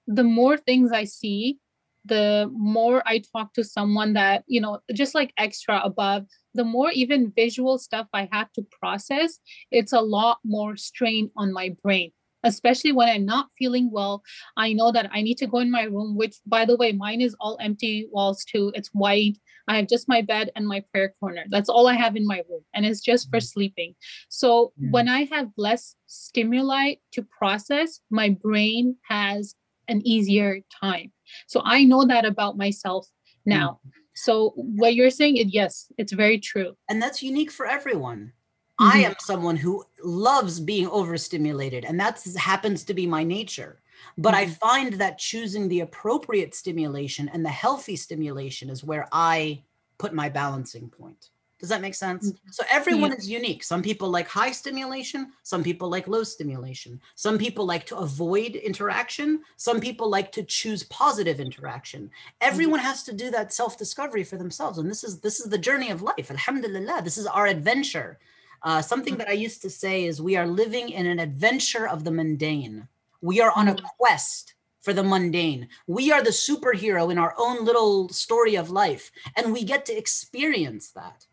the 0.06 0.24
more 0.24 0.56
things 0.56 0.92
i 0.92 1.04
see 1.04 1.58
the 2.04 2.50
more 2.52 3.02
i 3.06 3.22
talk 3.34 3.54
to 3.54 3.62
someone 3.62 4.14
that 4.14 4.42
you 4.46 4.60
know 4.60 4.80
just 4.92 5.14
like 5.14 5.32
extra 5.38 5.80
above 5.84 6.26
the 6.54 6.64
more 6.64 6.90
even 6.90 7.32
visual 7.36 7.78
stuff 7.78 8.06
i 8.12 8.28
have 8.32 8.50
to 8.52 8.66
process 8.80 9.38
it's 9.70 9.92
a 9.92 10.00
lot 10.00 10.38
more 10.44 10.76
strain 10.76 11.30
on 11.36 11.52
my 11.52 11.74
brain 11.82 12.10
especially 12.42 12.90
when 12.90 13.08
i'm 13.08 13.24
not 13.24 13.46
feeling 13.56 13.88
well 13.92 14.24
I 14.56 14.72
know 14.72 14.92
that 14.92 15.10
I 15.12 15.22
need 15.22 15.38
to 15.38 15.46
go 15.46 15.58
in 15.58 15.70
my 15.70 15.84
room, 15.84 16.16
which 16.16 16.36
by 16.46 16.64
the 16.64 16.76
way, 16.76 16.92
mine 16.92 17.20
is 17.20 17.36
all 17.40 17.56
empty 17.60 18.08
walls 18.10 18.44
too. 18.44 18.72
It's 18.74 18.88
white. 18.92 19.38
I 19.68 19.76
have 19.76 19.88
just 19.88 20.08
my 20.08 20.22
bed 20.22 20.50
and 20.56 20.66
my 20.66 20.82
prayer 20.92 21.14
corner. 21.20 21.44
That's 21.48 21.68
all 21.68 21.86
I 21.86 21.94
have 21.94 22.16
in 22.16 22.26
my 22.26 22.42
room. 22.48 22.62
And 22.74 22.84
it's 22.86 23.00
just 23.00 23.30
for 23.30 23.40
sleeping. 23.40 23.94
So 24.28 24.72
Mm. 24.80 24.90
when 24.90 25.08
I 25.08 25.24
have 25.24 25.48
less 25.56 25.94
stimuli 26.06 26.94
to 27.12 27.22
process, 27.22 28.00
my 28.10 28.30
brain 28.30 28.96
has 29.08 29.54
an 29.88 30.00
easier 30.06 30.60
time. 30.80 31.12
So 31.46 31.60
I 31.64 31.84
know 31.84 32.04
that 32.06 32.24
about 32.24 32.56
myself 32.56 33.08
now. 33.44 33.80
So 34.14 34.50
what 34.56 34.94
you're 34.94 35.10
saying, 35.10 35.36
it 35.36 35.48
yes, 35.48 35.90
it's 35.98 36.12
very 36.12 36.38
true. 36.38 36.76
and 36.88 37.00
that's 37.02 37.22
unique 37.22 37.50
for 37.50 37.66
everyone. 37.66 38.32
I 38.78 39.00
Mhm. 39.00 39.06
am 39.06 39.14
someone 39.20 39.56
who 39.56 39.84
loves 40.02 40.60
being 40.60 40.88
overstimulated, 40.88 41.84
and 41.84 41.98
that 42.00 42.22
happens 42.36 42.84
to 42.84 42.94
be 42.94 43.06
my 43.06 43.22
nature. 43.24 43.81
But 44.18 44.34
I 44.34 44.46
Mhm. 44.46 44.58
find 44.58 44.92
that 44.94 45.18
choosing 45.18 45.68
the 45.68 45.80
appropriate 45.80 46.54
stimulation 46.54 47.28
and 47.28 47.44
the 47.44 47.50
healthy 47.50 47.96
stimulation 47.96 48.70
is 48.70 48.84
where 48.84 49.08
I 49.12 49.62
put 49.98 50.12
my 50.12 50.28
balancing 50.28 50.88
point. 50.88 51.30
Does 51.60 51.68
that 51.68 51.80
make 51.80 51.94
sense? 51.94 52.32
Mhm. 52.32 52.38
So 52.50 52.64
everyone 52.68 53.12
is 53.12 53.30
unique. 53.30 53.62
Some 53.62 53.82
people 53.82 54.08
like 54.10 54.26
high 54.26 54.50
stimulation, 54.50 55.32
some 55.44 55.62
people 55.62 55.88
like 55.88 56.08
low 56.08 56.24
stimulation. 56.24 57.00
Some 57.14 57.38
people 57.38 57.64
like 57.64 57.86
to 57.86 57.96
avoid 57.98 58.56
interaction, 58.56 59.44
some 59.56 59.78
people 59.78 60.10
like 60.10 60.32
to 60.32 60.42
choose 60.42 60.82
positive 60.82 61.38
interaction. 61.38 62.10
Everyone 62.40 62.80
has 62.80 63.04
to 63.04 63.12
do 63.12 63.30
that 63.30 63.52
self-discovery 63.52 64.24
for 64.24 64.36
themselves 64.36 64.78
and 64.78 64.90
this 64.90 65.04
is 65.04 65.20
this 65.20 65.38
is 65.38 65.50
the 65.50 65.64
journey 65.68 65.90
of 65.90 66.02
life. 66.02 66.32
Alhamdulillah, 66.32 67.02
this 67.04 67.16
is 67.16 67.26
our 67.26 67.46
adventure. 67.46 68.18
Uh, 68.64 68.82
something 68.82 69.16
that 69.18 69.28
I 69.28 69.32
used 69.32 69.62
to 69.62 69.70
say 69.70 70.04
is 70.04 70.20
we 70.20 70.36
are 70.36 70.46
living 70.46 70.88
in 70.90 71.06
an 71.06 71.20
adventure 71.20 71.86
of 71.86 72.02
the 72.02 72.10
mundane. 72.10 72.88
We 73.22 73.40
are 73.40 73.52
on 73.52 73.68
a 73.68 73.76
quest 73.98 74.54
for 74.82 74.92
the 74.92 75.02
mundane. 75.02 75.68
We 75.86 76.12
are 76.12 76.22
the 76.22 76.30
superhero 76.30 77.10
in 77.10 77.16
our 77.18 77.34
own 77.38 77.64
little 77.64 78.08
story 78.10 78.56
of 78.56 78.70
life, 78.70 79.10
and 79.36 79.52
we 79.52 79.64
get 79.64 79.86
to 79.86 79.96
experience 79.96 80.90
that. 80.90 81.24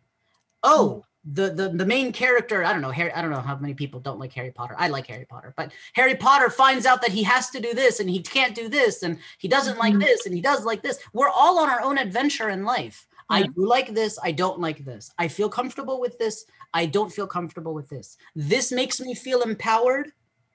Oh, 0.63 1.03
the 1.25 1.49
the 1.49 1.69
the 1.69 1.85
main 1.85 2.13
character. 2.13 2.63
I 2.63 2.71
don't 2.71 2.81
know. 2.81 2.91
Harry. 2.91 3.11
I 3.11 3.21
don't 3.21 3.31
know 3.31 3.41
how 3.41 3.57
many 3.57 3.73
people 3.73 3.99
don't 3.99 4.19
like 4.19 4.31
Harry 4.33 4.51
Potter. 4.51 4.75
I 4.77 4.87
like 4.87 5.07
Harry 5.07 5.25
Potter, 5.25 5.53
but 5.57 5.73
Harry 5.93 6.15
Potter 6.15 6.49
finds 6.49 6.85
out 6.85 7.01
that 7.01 7.11
he 7.11 7.23
has 7.23 7.49
to 7.49 7.59
do 7.59 7.73
this 7.73 7.99
and 7.99 8.09
he 8.09 8.21
can't 8.21 8.55
do 8.55 8.69
this 8.69 9.03
and 9.03 9.19
he 9.39 9.47
doesn't 9.47 9.77
like 9.77 9.95
Mhm. 9.95 10.01
this 10.01 10.25
and 10.25 10.33
he 10.33 10.41
does 10.41 10.63
like 10.63 10.81
this. 10.81 10.99
We're 11.11 11.29
all 11.29 11.59
on 11.59 11.69
our 11.69 11.81
own 11.81 11.97
adventure 11.97 12.49
in 12.49 12.63
life. 12.63 13.05
I 13.31 13.43
do 13.43 13.51
like 13.67 13.93
this. 13.93 14.17
I 14.23 14.31
don't 14.31 14.59
like 14.59 14.83
this. 14.83 15.11
I 15.19 15.27
feel 15.27 15.49
comfortable 15.49 15.99
with 15.99 16.17
this. 16.17 16.45
I 16.73 16.87
don't 16.87 17.13
feel 17.13 17.27
comfortable 17.27 17.75
with 17.75 17.87
this. 17.87 18.17
This 18.35 18.71
makes 18.71 18.99
me 18.99 19.13
feel 19.13 19.41
empowered 19.43 20.11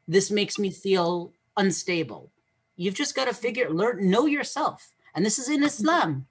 This 0.08 0.32
makes 0.32 0.58
me 0.58 0.70
feel 0.72 1.34
unstable. 1.58 2.32
You've 2.76 2.96
just 2.96 3.16
got 3.16 3.26
to 3.26 3.34
figure, 3.34 3.70
learn, 3.70 4.10
know 4.10 4.26
yourself. 4.26 4.94
And 5.16 5.26
this 5.26 5.38
is 5.40 5.50
in 5.50 5.64
Islam. 5.64 6.28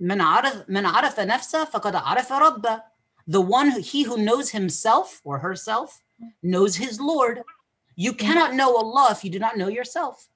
من 0.00 0.20
عرف 0.20 0.68
من 0.68 0.86
عرف 0.86 1.20
نفسه 1.20 1.64
فقد 1.64 1.94
عرف 1.94 2.32
ربه. 2.32 2.82
The 3.28 3.40
one 3.40 3.70
who, 3.70 3.80
he 3.80 4.02
who 4.02 4.18
knows 4.18 4.50
himself 4.50 5.20
or 5.24 5.38
herself 5.38 6.02
knows 6.42 6.76
his 6.76 7.00
Lord. 7.00 7.42
You 7.94 8.12
cannot 8.12 8.54
know 8.54 8.76
Allah 8.76 9.08
if 9.12 9.22
you 9.24 9.30
do 9.30 9.38
not 9.38 9.56
know 9.56 9.68
yourself. 9.68 10.28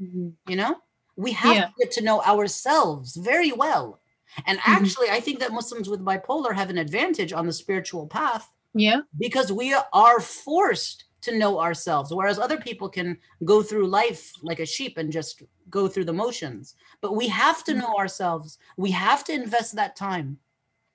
Mhm. 0.00 0.32
You 0.48 0.56
know, 0.56 0.80
we 1.16 1.32
have 1.32 1.54
Yeah. 1.56 1.66
to 1.66 1.72
get 1.78 1.92
to 1.92 2.00
know 2.02 2.20
ourselves 2.22 3.16
very 3.16 3.52
well. 3.52 4.00
And 4.44 4.58
Mhm. 4.58 4.62
actually, 4.76 5.10
I 5.10 5.20
think 5.20 5.38
that 5.38 5.52
Muslims 5.52 5.88
with 5.88 6.04
bipolar 6.04 6.54
have 6.54 6.68
an 6.70 6.78
advantage 6.78 7.32
on 7.32 7.46
the 7.46 7.52
spiritual 7.52 8.06
path 8.08 8.50
Yeah. 8.74 9.02
because 9.16 9.52
we 9.52 9.72
are 9.92 10.20
forced 10.20 11.04
to 11.21 11.37
know 11.37 11.59
ourselves, 11.59 12.13
whereas 12.13 12.39
other 12.39 12.57
people 12.57 12.89
can 12.89 13.17
go 13.45 13.61
through 13.61 13.87
life 13.87 14.31
like 14.41 14.59
a 14.59 14.65
sheep 14.65 14.97
and 14.97 15.11
just 15.11 15.43
go 15.69 15.87
through 15.87 16.05
the 16.05 16.13
motions. 16.13 16.75
But 17.01 17.15
we 17.15 17.27
have 17.27 17.63
to 17.65 17.73
know 17.73 17.93
ourselves. 17.95 18.57
We 18.77 18.91
have 18.91 19.23
to 19.25 19.33
invest 19.33 19.75
that 19.75 19.95
time. 19.95 20.37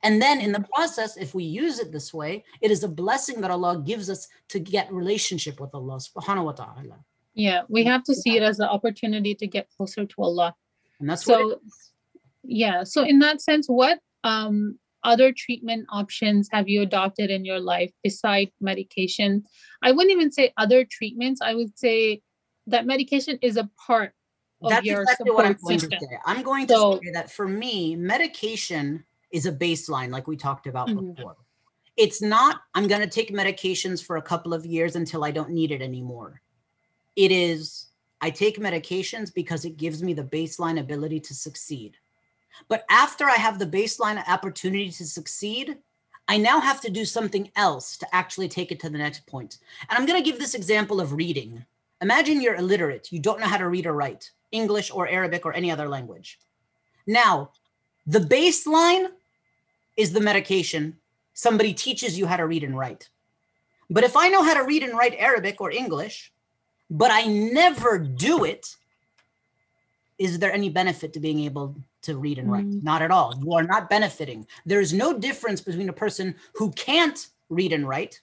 And 0.02 0.20
then 0.20 0.40
in 0.40 0.52
the 0.52 0.64
process, 0.74 1.16
if 1.16 1.34
we 1.34 1.44
use 1.44 1.78
it 1.78 1.90
this 1.90 2.12
way, 2.12 2.44
it 2.60 2.70
is 2.70 2.84
a 2.84 2.88
blessing 2.88 3.40
that 3.40 3.50
Allah 3.50 3.82
gives 3.84 4.10
us 4.10 4.28
to 4.48 4.60
get 4.60 4.92
relationship 4.92 5.58
with 5.58 5.74
Allah 5.74 5.98
subhanahu 5.98 6.44
wa 6.44 6.52
ta'ala. 6.52 6.98
Yeah. 7.34 7.62
We 7.68 7.84
have 7.84 8.04
to 8.04 8.14
see 8.14 8.36
it 8.36 8.42
as 8.42 8.60
an 8.60 8.68
opportunity 8.68 9.34
to 9.34 9.46
get 9.46 9.68
closer 9.76 10.04
to 10.04 10.22
Allah. 10.22 10.54
And 11.00 11.08
that's 11.08 11.26
what 11.26 11.40
so 11.40 11.60
yeah 12.46 12.84
so 12.84 13.02
in 13.02 13.18
that 13.18 13.40
sense 13.40 13.66
what 13.66 13.98
um 14.24 14.78
other 15.06 15.32
treatment 15.32 15.86
options 15.90 16.48
have 16.52 16.68
you 16.68 16.82
adopted 16.82 17.30
in 17.30 17.44
your 17.44 17.61
life 17.61 17.92
beside 18.02 18.48
medication 18.61 19.42
i 19.82 19.90
wouldn't 19.92 20.11
even 20.12 20.30
say 20.32 20.52
other 20.59 20.84
treatments 20.84 21.40
i 21.40 21.54
would 21.54 21.72
say 21.78 22.20
that 22.66 22.84
medication 22.86 23.38
is 23.42 23.57
a 23.57 23.70
part 23.86 24.12
of 24.62 24.70
That's 24.70 24.86
your 24.86 25.02
exactly 25.02 25.30
what 25.30 25.44
I'm 25.46 25.57
going 25.62 25.78
system. 25.78 25.98
to 26.00 26.07
say. 26.07 26.18
I'm 26.24 26.42
going 26.42 26.66
to 26.68 26.74
So- 26.74 27.00
say 27.04 27.11
that 27.12 27.30
for 27.30 27.46
me, 27.46 27.94
medication 27.94 29.04
is 29.30 29.44
a 29.46 29.52
baseline, 29.52 30.11
like 30.11 30.26
we 30.26 30.36
talked 30.36 30.66
about 30.66 30.88
Mhm. 30.88 31.14
before. 31.14 31.36
It's 31.96 32.20
not, 32.22 32.62
I'm 32.74 32.86
going 32.88 33.02
to 33.02 33.07
take 33.18 33.30
medications 33.42 34.02
for 34.02 34.16
a 34.16 34.22
couple 34.22 34.52
of 34.54 34.64
years 34.64 34.96
until 34.96 35.24
I 35.24 35.30
don't 35.30 35.50
need 35.50 35.70
it 35.72 35.82
anymore. 35.82 36.40
It 37.16 37.30
is, 37.30 37.88
I 38.22 38.30
take 38.30 38.59
medications 38.59 39.32
because 39.32 39.64
it 39.66 39.76
gives 39.76 40.02
me 40.02 40.14
the 40.14 40.24
baseline 40.24 40.80
ability 40.80 41.20
to 41.20 41.34
succeed. 41.34 41.98
But 42.68 42.84
after 42.90 43.24
I 43.24 43.36
have 43.36 43.59
the 43.59 43.66
baseline 43.66 44.22
opportunity 44.28 44.90
to 44.90 45.04
succeed, 45.04 45.78
I 46.28 46.36
now 46.36 46.61
have 46.61 46.80
to 46.80 46.90
do 46.90 47.04
something 47.04 47.50
else 47.54 47.96
to 47.98 48.14
actually 48.14 48.48
take 48.48 48.72
it 48.72 48.80
to 48.80 48.90
the 48.90 48.98
next 48.98 49.26
point. 49.26 49.59
And 49.88 49.98
I'm 49.98 50.07
going 50.07 50.22
to 50.22 50.28
give 50.28 50.40
this 50.40 50.54
example 50.54 51.00
of 51.00 51.12
reading. 51.12 51.64
Imagine 52.02 52.40
you're 52.40 52.57
illiterate, 52.57 53.12
you 53.12 53.20
don't 53.20 53.40
know 53.40 53.46
how 53.46 53.57
to 53.57 53.68
read 53.68 53.86
or 53.86 53.92
write, 53.92 54.30
English 54.52 54.90
or 54.92 55.09
Arabic 55.09 55.46
or 55.46 55.54
any 55.54 55.70
other 55.70 55.88
language. 55.88 56.38
Now, 57.07 57.50
the 58.07 58.18
baseline 58.18 59.09
is 59.96 60.12
the 60.12 60.20
medication. 60.20 60.96
Somebody 61.32 61.72
teaches 61.72 62.18
you 62.18 62.26
how 62.26 62.36
to 62.36 62.46
read 62.46 62.64
and 62.64 62.76
write. 62.76 63.09
But 63.88 64.04
if 64.04 64.16
I 64.16 64.28
know 64.28 64.42
how 64.42 64.54
to 64.54 64.64
read 64.64 64.82
and 64.82 64.98
write 64.98 65.14
Arabic 65.18 65.61
or 65.61 65.70
English, 65.70 66.32
but 66.90 67.11
I 67.11 67.22
never 67.26 67.98
do 67.98 68.44
it, 68.44 68.76
is 70.18 70.38
there 70.38 70.52
any 70.52 70.70
benefit 70.70 71.12
to 71.12 71.20
being 71.20 71.40
able 71.40 71.76
to 72.07 72.18
read 72.18 72.38
and 72.38 72.50
write? 72.50 72.66
Mm. 72.66 72.82
Not 72.82 73.02
at 73.02 73.11
all. 73.11 73.34
You 73.42 73.52
are 73.52 73.62
not 73.62 73.90
benefiting. 73.90 74.46
There 74.64 74.80
is 74.80 74.92
no 74.92 75.16
difference 75.16 75.61
between 75.61 75.88
a 75.88 75.92
person 75.92 76.34
who 76.54 76.72
can't 76.72 77.28
read 77.48 77.72
and 77.72 77.86
write 77.86 78.20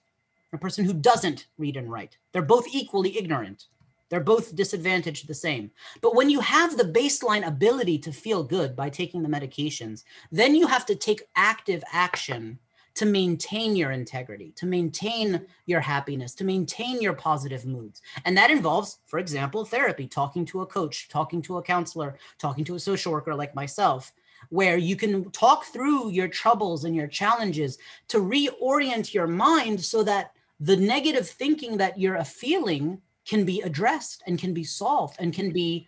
and 0.51 0.59
a 0.59 0.61
person 0.61 0.83
who 0.85 0.93
doesn't 0.93 1.47
read 1.57 1.77
and 1.77 1.91
write. 1.91 2.17
They're 2.31 2.41
both 2.41 2.67
equally 2.71 3.17
ignorant. 3.17 3.65
They're 4.09 4.19
both 4.19 4.55
disadvantaged 4.55 5.27
the 5.27 5.33
same. 5.33 5.71
But 6.01 6.15
when 6.15 6.29
you 6.29 6.39
have 6.39 6.77
the 6.77 6.83
baseline 6.83 7.47
ability 7.47 7.97
to 7.99 8.11
feel 8.11 8.43
good 8.43 8.75
by 8.75 8.89
taking 8.89 9.23
the 9.23 9.29
medications, 9.29 10.03
then 10.31 10.53
you 10.53 10.67
have 10.67 10.85
to 10.87 10.95
take 10.95 11.23
active 11.35 11.83
action 11.91 12.59
to 12.95 13.05
maintain 13.05 13.75
your 13.75 13.91
integrity, 13.91 14.51
to 14.55 14.65
maintain 14.65 15.45
your 15.65 15.81
happiness, 15.81 16.33
to 16.35 16.43
maintain 16.43 17.01
your 17.01 17.13
positive 17.13 17.65
moods. 17.65 18.01
And 18.25 18.37
that 18.37 18.51
involves, 18.51 18.99
for 19.05 19.19
example, 19.19 19.65
therapy, 19.65 20.07
talking 20.07 20.45
to 20.45 20.61
a 20.61 20.65
coach, 20.65 21.09
talking 21.09 21.41
to 21.43 21.57
a 21.57 21.63
counselor, 21.63 22.17
talking 22.37 22.63
to 22.65 22.75
a 22.75 22.79
social 22.79 23.11
worker 23.11 23.33
like 23.33 23.55
myself, 23.55 24.13
where 24.49 24.77
you 24.77 24.95
can 24.95 25.29
talk 25.31 25.65
through 25.65 26.11
your 26.11 26.27
troubles 26.27 26.83
and 26.83 26.95
your 26.95 27.07
challenges 27.07 27.77
to 28.09 28.19
reorient 28.19 29.13
your 29.13 29.27
mind 29.27 29.81
so 29.81 30.03
that 30.03 30.31
the 30.59 30.75
negative 30.75 31.27
thinking 31.27 31.77
that 31.77 31.99
you're 31.99 32.23
feeling 32.23 33.01
can 33.25 33.45
be 33.45 33.61
addressed 33.61 34.21
and 34.27 34.37
can 34.37 34.53
be 34.53 34.63
solved 34.63 35.15
and 35.19 35.33
can 35.33 35.51
be 35.51 35.87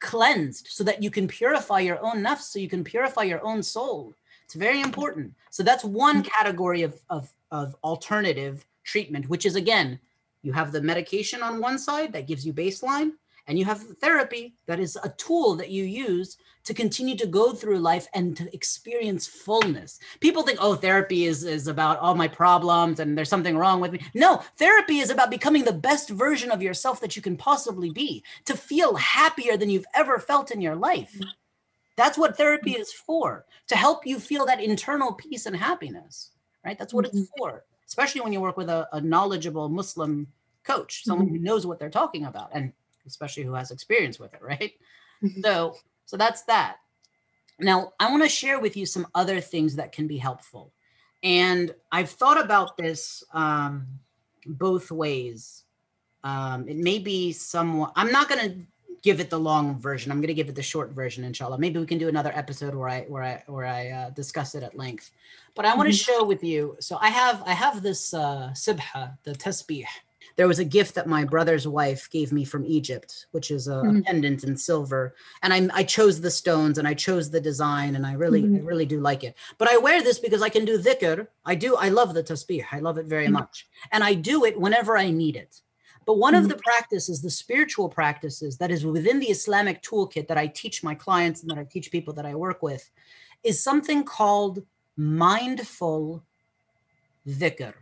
cleansed 0.00 0.66
so 0.68 0.82
that 0.82 1.02
you 1.02 1.10
can 1.10 1.28
purify 1.28 1.80
your 1.80 2.02
own 2.04 2.22
nafs, 2.22 2.50
so 2.50 2.58
you 2.58 2.68
can 2.68 2.82
purify 2.82 3.22
your 3.22 3.44
own 3.44 3.62
soul. 3.62 4.14
It's 4.52 4.58
very 4.58 4.82
important. 4.82 5.32
So 5.48 5.62
that's 5.62 5.82
one 5.82 6.22
mm. 6.22 6.26
category 6.26 6.82
of, 6.82 7.00
of, 7.08 7.32
of 7.50 7.74
alternative 7.82 8.66
treatment, 8.84 9.30
which 9.30 9.46
is 9.46 9.56
again, 9.56 9.98
you 10.42 10.52
have 10.52 10.72
the 10.72 10.82
medication 10.82 11.42
on 11.42 11.58
one 11.58 11.78
side 11.78 12.12
that 12.12 12.26
gives 12.26 12.44
you 12.44 12.52
baseline, 12.52 13.12
and 13.46 13.58
you 13.58 13.64
have 13.64 13.82
therapy 14.02 14.52
that 14.66 14.78
is 14.78 14.98
a 15.02 15.08
tool 15.16 15.54
that 15.54 15.70
you 15.70 15.84
use 15.84 16.36
to 16.64 16.74
continue 16.74 17.16
to 17.16 17.26
go 17.26 17.54
through 17.54 17.78
life 17.78 18.06
and 18.12 18.36
to 18.36 18.54
experience 18.54 19.26
fullness. 19.26 19.98
People 20.20 20.42
think, 20.42 20.58
oh, 20.60 20.74
therapy 20.74 21.24
is, 21.24 21.44
is 21.44 21.66
about 21.66 21.98
all 22.00 22.14
my 22.14 22.28
problems 22.28 23.00
and 23.00 23.16
there's 23.16 23.30
something 23.30 23.56
wrong 23.56 23.80
with 23.80 23.92
me. 23.92 24.00
No, 24.12 24.42
therapy 24.58 24.98
is 24.98 25.08
about 25.08 25.30
becoming 25.30 25.64
the 25.64 25.72
best 25.72 26.10
version 26.10 26.50
of 26.50 26.60
yourself 26.60 27.00
that 27.00 27.16
you 27.16 27.22
can 27.22 27.38
possibly 27.38 27.88
be, 27.88 28.22
to 28.44 28.54
feel 28.54 28.96
happier 28.96 29.56
than 29.56 29.70
you've 29.70 29.86
ever 29.94 30.18
felt 30.18 30.50
in 30.50 30.60
your 30.60 30.76
life. 30.76 31.16
Mm. 31.18 31.26
That's 31.96 32.16
what 32.16 32.36
therapy 32.36 32.72
is 32.72 32.92
for, 32.92 33.44
to 33.68 33.76
help 33.76 34.06
you 34.06 34.18
feel 34.18 34.46
that 34.46 34.62
internal 34.62 35.12
peace 35.12 35.46
and 35.46 35.56
happiness, 35.56 36.30
right? 36.64 36.78
That's 36.78 36.94
what 36.94 37.06
it's 37.06 37.28
for, 37.36 37.64
especially 37.86 38.22
when 38.22 38.32
you 38.32 38.40
work 38.40 38.56
with 38.56 38.70
a, 38.70 38.88
a 38.92 39.00
knowledgeable 39.00 39.68
Muslim 39.68 40.26
coach, 40.64 41.04
someone 41.04 41.28
who 41.28 41.38
knows 41.38 41.66
what 41.66 41.78
they're 41.78 41.90
talking 41.90 42.24
about, 42.24 42.50
and 42.52 42.72
especially 43.06 43.42
who 43.42 43.54
has 43.54 43.70
experience 43.70 44.18
with 44.18 44.32
it, 44.32 44.40
right? 44.42 44.72
Mhm. 45.22 45.42
So, 45.42 45.76
so 46.06 46.16
that's 46.16 46.42
that. 46.42 46.76
Now, 47.58 47.92
I 48.00 48.10
want 48.10 48.22
to 48.22 48.28
share 48.28 48.58
with 48.58 48.76
you 48.76 48.86
some 48.86 49.06
other 49.14 49.40
things 49.40 49.76
that 49.76 49.92
can 49.92 50.06
be 50.06 50.18
helpful. 50.18 50.72
And 51.22 51.74
I've 51.92 52.10
thought 52.10 52.42
about 52.42 52.76
this 52.76 53.22
um, 53.32 53.86
both 54.46 54.90
ways. 54.90 55.64
Um, 56.24 56.68
it 56.68 56.76
may 56.76 56.98
be 56.98 57.32
somewhat, 57.32 57.92
I'm 57.96 58.10
not 58.10 58.28
going 58.28 58.50
to 58.50 58.56
give 59.02 59.20
it 59.20 59.30
the 59.30 59.38
long 59.38 59.78
version. 59.78 60.10
I'm 60.12 60.18
going 60.18 60.28
to 60.28 60.34
give 60.34 60.48
it 60.48 60.54
the 60.54 60.62
short 60.62 60.90
version, 60.92 61.24
inshallah. 61.24 61.58
Maybe 61.58 61.78
we 61.80 61.86
can 61.86 61.98
do 61.98 62.08
another 62.08 62.32
episode 62.34 62.74
where 62.74 62.88
I 62.88 63.00
where 63.02 63.22
I 63.24 63.42
where 63.46 63.66
I 63.66 63.88
uh, 63.88 64.10
discuss 64.10 64.54
it 64.54 64.62
at 64.62 64.76
length. 64.76 65.10
But 65.54 65.64
I 65.66 65.74
want 65.74 65.88
to 65.90 65.92
share 65.94 66.24
with 66.24 66.42
you. 66.42 66.76
So 66.80 66.96
I 67.00 67.08
have 67.08 67.42
I 67.44 67.52
have 67.52 67.82
this 67.82 68.14
uh, 68.14 68.50
sibha, 68.54 69.18
the 69.24 69.32
tasbih. 69.32 69.86
There 70.36 70.48
was 70.48 70.60
a 70.60 70.64
gift 70.64 70.94
that 70.94 71.06
my 71.08 71.24
brother's 71.24 71.66
wife 71.68 72.08
gave 72.10 72.32
me 72.32 72.44
from 72.44 72.64
Egypt, 72.64 73.26
which 73.32 73.50
is 73.50 73.66
a, 73.68 73.74
a 73.74 73.84
Mhm. 73.84 74.04
pendant 74.06 74.44
in 74.44 74.56
silver. 74.56 75.14
And 75.42 75.52
I 75.52 75.68
I 75.80 75.82
chose 75.82 76.20
the 76.20 76.30
stones 76.30 76.78
and 76.78 76.86
I 76.88 76.94
chose 76.94 77.28
the 77.28 77.40
design, 77.40 77.96
and 77.96 78.06
I 78.06 78.12
really 78.14 78.40
I 78.44 78.46
Mhm. 78.46 78.66
really 78.66 78.86
do 78.86 79.00
like 79.00 79.24
it. 79.24 79.34
But 79.58 79.68
I 79.68 79.76
wear 79.78 80.00
this 80.02 80.18
because 80.20 80.40
I 80.40 80.48
can 80.48 80.64
do 80.64 80.78
dhikr. 80.78 81.26
I 81.44 81.54
do. 81.56 81.74
I 81.76 81.88
love 81.90 82.14
the 82.14 82.22
tasbih. 82.22 82.64
I 82.70 82.78
love 82.78 82.96
it 82.98 83.06
very 83.06 83.26
Mhm. 83.26 83.32
much, 83.40 83.66
and 83.90 84.02
I 84.04 84.14
do 84.14 84.44
it 84.44 84.58
whenever 84.58 84.96
I 84.96 85.10
need 85.10 85.36
it. 85.36 85.60
But 86.04 86.18
one 86.18 86.34
of 86.34 86.44
Mhm. 86.44 86.48
the 86.48 86.56
practices, 86.56 87.22
the 87.22 87.30
spiritual 87.30 87.88
practices 87.88 88.58
that 88.58 88.70
is 88.70 88.84
within 88.84 89.20
the 89.20 89.30
Islamic 89.30 89.82
toolkit 89.82 90.26
that 90.28 90.38
I 90.38 90.46
teach 90.48 90.82
my 90.82 90.94
clients 90.94 91.42
and 91.42 91.50
that 91.50 91.58
I 91.58 91.64
teach 91.64 91.90
people 91.90 92.12
that 92.14 92.26
I 92.26 92.34
work 92.34 92.62
with, 92.62 92.90
is 93.42 93.62
something 93.62 94.04
called 94.04 94.64
mindful 94.96 96.24
dhikr. 97.26 97.74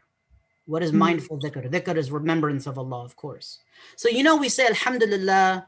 What 0.67 0.83
is 0.83 0.93
Mhm. 0.93 0.99
mindful 1.07 1.39
dhikr? 1.39 1.69
Dhikr 1.71 1.97
is 1.97 2.11
remembrance 2.11 2.67
of 2.67 2.79
Allah, 2.79 3.05
of 3.05 3.17
course. 3.17 3.59
So, 3.97 4.09
you 4.09 4.23
know, 4.23 4.37
we 4.37 4.49
say 4.49 4.67
Alhamdulillah, 4.67 5.67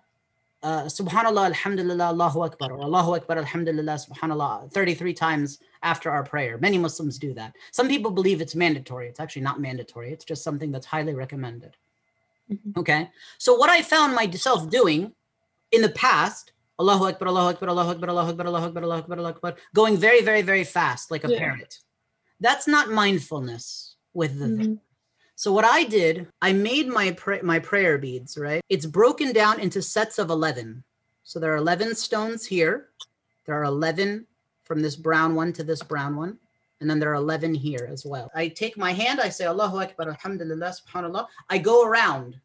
uh, 0.63 0.85
Subhanallah, 0.85 1.47
Alhamdulillah, 1.47 2.05
Allahu 2.15 2.43
Akbar, 2.43 2.71
or 2.73 2.83
Allahu 2.83 3.17
Akbar, 3.17 3.37
Alhamdulillah, 3.39 3.99
Subhanallah, 4.07 4.71
33 4.71 5.13
times 5.13 5.59
after 5.83 6.09
our 6.11 6.23
prayer. 6.23 6.57
Many 6.59 6.79
Muslims 6.79 7.19
do 7.19 7.35
that. 7.35 7.57
Some 7.73 7.89
people 7.89 8.13
believe 8.13 8.41
it's 8.41 8.55
mandatory. 8.55 9.09
It's 9.09 9.19
actually 9.19 9.43
not 9.43 9.61
mandatory, 9.61 10.13
it's 10.13 10.25
just 10.25 10.45
something 10.45 10.71
that's 10.71 10.87
highly 10.87 11.15
recommended. 11.15 11.77
Mhm. 12.53 12.77
Okay. 12.79 13.11
So, 13.39 13.55
what 13.55 13.71
I 13.71 13.83
found 13.83 14.15
myself 14.15 14.69
doing 14.71 15.13
in 15.71 15.83
the 15.83 15.89
past, 15.91 16.53
Allahu 16.79 17.05
Akbar, 17.07 17.29
Allahu 17.29 17.49
Akbar, 17.51 17.69
Allahu 17.69 17.91
Akbar, 17.91 18.09
Allahu 18.11 18.29
Akbar, 18.31 18.47
Allahu 18.47 18.67
Akbar, 18.67 18.83
Allahu 18.83 19.03
Akbar, 19.03 19.19
Allahu 19.19 19.35
Akbar, 19.35 19.57
going 19.75 19.97
very, 19.97 20.23
very, 20.23 20.43
very 20.43 20.65
fast 20.65 21.11
like 21.11 21.25
a 21.25 21.31
Yeah. 21.31 21.39
parrot. 21.39 21.79
That's 22.41 22.67
not 22.67 22.91
mindfulness 22.91 23.97
with 24.15 24.39
the 24.39 24.47
Mhm. 24.47 24.81
so 25.37 25.53
what 25.53 25.65
I 25.65 25.85
did, 25.85 26.29
I 26.43 26.53
made 26.53 26.89
my 26.89 27.13
pra- 27.13 27.43
my 27.43 27.59
prayer 27.59 27.99
beads, 27.99 28.37
right? 28.37 28.63
It's 28.69 28.87
broken 28.87 29.33
down 29.33 29.61
into 29.61 29.81
sets 29.83 30.19
of 30.19 30.29
11. 30.31 30.85
So 31.25 31.39
there 31.39 31.53
are 31.53 31.57
11 31.57 31.95
stones 31.95 32.47
here. 32.47 32.91
There 33.47 33.55
are 33.55 33.65
11 33.65 34.27
from 34.65 34.83
this 34.83 34.97
brown 34.97 35.35
one 35.35 35.53
to 35.55 35.65
this 35.65 35.83
brown 35.83 36.17
one. 36.17 36.39
And 36.83 36.91
then 36.91 36.99
there 36.99 37.13
are 37.13 37.15
11 37.15 37.55
here 37.55 37.89
as 37.89 38.05
well. 38.05 38.29
I 38.35 38.49
take 38.49 38.77
my 38.77 38.93
hand, 38.93 39.21
I 39.21 39.29
say 39.29 39.47
Allahu 39.47 39.79
Akbar, 39.79 40.09
Alhamdulillah, 40.09 40.75
Subhanallah. 40.75 41.29
I 41.49 41.59
go 41.59 41.85
around 41.87 42.41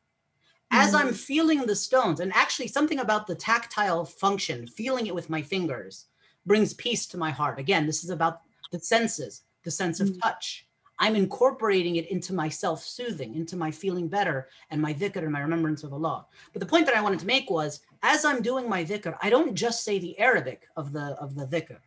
as 0.69 0.91
Mhm. 0.93 0.99
I'm 0.99 1.13
feeling 1.13 1.65
the 1.65 1.75
stones. 1.75 2.19
And 2.19 2.31
actually, 2.35 2.67
something 2.67 2.99
about 2.99 3.25
the 3.25 3.33
tactile 3.33 4.05
function, 4.05 4.67
feeling 4.67 5.07
it 5.07 5.15
with 5.15 5.27
my 5.31 5.41
fingers, 5.41 6.05
brings 6.45 6.75
peace 6.75 7.07
to 7.07 7.17
my 7.17 7.31
heart. 7.31 7.57
Again, 7.57 7.87
this 7.87 8.03
is 8.03 8.11
about 8.11 8.41
the 8.71 8.79
senses, 8.79 9.41
the 9.63 9.71
sense 9.71 9.99
of 9.99 10.09
Mhm. 10.09 10.21
touch. 10.21 10.67
I'm 10.99 11.15
incorporating 11.15 11.95
it 11.95 12.07
into 12.11 12.31
my 12.33 12.49
self 12.49 12.83
soothing, 12.83 13.33
into 13.33 13.55
my 13.57 13.71
feeling 13.71 14.07
better 14.07 14.49
and 14.69 14.79
my 14.79 14.93
dhikr 14.93 15.23
and 15.23 15.31
my 15.31 15.41
remembrance 15.41 15.83
of 15.83 15.93
Allah. 15.93 16.27
But 16.53 16.59
the 16.59 16.65
point 16.67 16.85
that 16.85 16.95
I 16.95 17.01
wanted 17.01 17.19
to 17.21 17.25
make 17.25 17.49
was 17.49 17.81
as 18.03 18.23
I'm 18.23 18.43
doing 18.43 18.69
my 18.69 18.85
dhikr, 18.85 19.17
I 19.19 19.31
don't 19.31 19.55
just 19.55 19.83
say 19.83 19.97
the 19.97 20.17
Arabic 20.19 20.67
of 20.75 20.93
the 20.93 21.15
of 21.23 21.33
the 21.33 21.47
dhikr. 21.47 21.79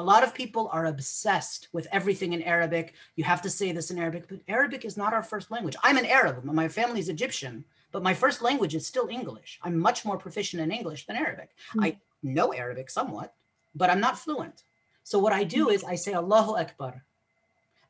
A 0.00 0.10
lot 0.10 0.24
of 0.24 0.32
people 0.32 0.70
are 0.72 0.86
obsessed 0.86 1.68
with 1.74 1.86
everything 1.92 2.32
in 2.32 2.40
Arabic. 2.42 2.94
You 3.16 3.24
have 3.24 3.42
to 3.42 3.50
say 3.50 3.70
this 3.70 3.90
in 3.90 3.98
Arabic, 3.98 4.26
but 4.28 4.40
Arabic 4.48 4.86
is 4.86 4.96
not 4.96 5.12
our 5.12 5.22
first 5.22 5.50
language. 5.50 5.76
I'm 5.82 5.98
an 5.98 6.06
Arab, 6.06 6.42
my 6.42 6.68
family's 6.68 7.10
Egyptian, 7.10 7.66
but 7.92 8.02
my 8.02 8.14
first 8.14 8.40
language 8.40 8.74
is 8.74 8.86
still 8.86 9.08
English. 9.08 9.60
I'm 9.62 9.78
much 9.78 10.06
more 10.06 10.16
proficient 10.16 10.62
in 10.62 10.72
English 10.72 11.06
than 11.06 11.16
Arabic. 11.16 11.50
I 11.78 11.98
know 12.22 12.54
Arabic 12.54 12.88
somewhat, 12.88 13.34
but 13.74 13.90
I'm 13.90 14.00
not 14.00 14.18
fluent. 14.18 14.62
So 15.04 15.18
what 15.18 15.34
I 15.34 15.44
do 15.44 15.68
is 15.68 15.84
I 15.84 15.96
say 15.96 16.14
Allahu 16.14 16.56
Akbar. 16.56 17.04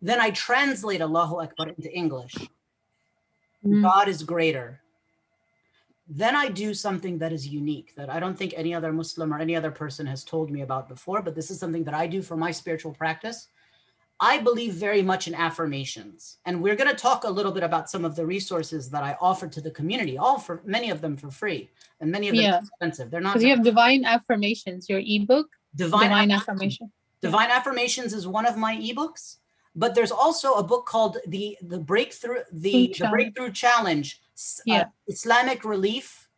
Then 0.03 0.21
I 0.21 0.31
translate 0.31 1.03
Allahu 1.03 1.37
Akbar 1.43 1.69
into 1.69 1.93
English. 1.93 2.35
Mhm. 3.65 3.83
God 3.83 4.09
is 4.09 4.25
greater. 4.25 4.80
Then 6.13 6.35
I 6.35 6.49
do 6.49 6.75
something 6.75 7.19
that 7.19 7.33
is 7.33 7.47
unique 7.47 7.95
that 7.95 8.11
I 8.11 8.19
don't 8.19 8.37
think 8.37 8.53
any 8.57 8.75
other 8.75 8.93
Muslim 8.93 9.33
or 9.33 9.39
any 9.39 9.55
other 9.55 9.71
person 9.71 10.05
has 10.07 10.25
told 10.25 10.51
me 10.51 10.63
about 10.63 10.89
before, 10.89 11.23
but 11.23 11.37
this 11.37 11.53
is 11.53 11.61
something 11.61 11.85
that 11.85 11.95
I 11.95 12.09
do 12.09 12.21
for 12.21 12.37
my 12.37 12.51
spiritual 12.51 12.93
practice. 12.93 13.47
I 14.19 14.39
believe 14.39 14.73
very 14.75 15.03
much 15.03 15.29
in 15.29 15.35
affirmations. 15.37 16.39
And 16.45 16.61
we're 16.61 16.75
going 16.75 16.91
to 16.91 16.97
talk 16.97 17.23
a 17.23 17.31
little 17.31 17.53
bit 17.53 17.63
about 17.63 17.89
some 17.89 18.05
of 18.05 18.17
the 18.17 18.27
resources 18.27 18.91
that 18.91 19.05
I 19.05 19.17
offer 19.21 19.47
to 19.47 19.61
the 19.61 19.71
community, 19.71 20.19
all 20.19 20.41
for 20.41 20.61
many 20.65 20.91
of 20.91 21.01
them 21.01 21.17
for 21.17 21.31
free 21.31 21.71
and 22.01 22.11
many 22.11 22.29
of 22.29 22.35
them 22.35 22.45
Yeah. 22.45 22.59
expensive. 22.59 23.09
They're 23.13 23.21
not 23.21 23.35
Because 23.35 23.45
you 23.45 23.55
have 23.55 23.65
divine 23.65 24.05
affirmations, 24.05 24.89
your 24.91 25.01
ebook, 25.01 25.47
divine, 25.77 26.01
divine, 26.01 26.31
Affirmations. 26.33 26.43
affirmation. 26.43 26.93
Divine 27.23 27.51
Affirmations 27.51 28.13
is 28.15 28.27
one 28.27 28.47
of 28.47 28.57
my 28.57 28.77
ebooks, 28.77 29.37
but 29.77 29.95
there's 29.95 30.11
also 30.11 30.55
a 30.55 30.63
book 30.65 30.87
called 30.87 31.19
the 31.29 31.57
the 31.63 31.79
breakthrough 31.79 32.43
the, 32.51 32.95
the 32.99 33.09
breakthrough 33.09 33.53
challenge 33.53 34.21
s- 34.41 34.61
uh, 34.71 34.85
Islamic 35.07 35.65
relief, 35.65 36.29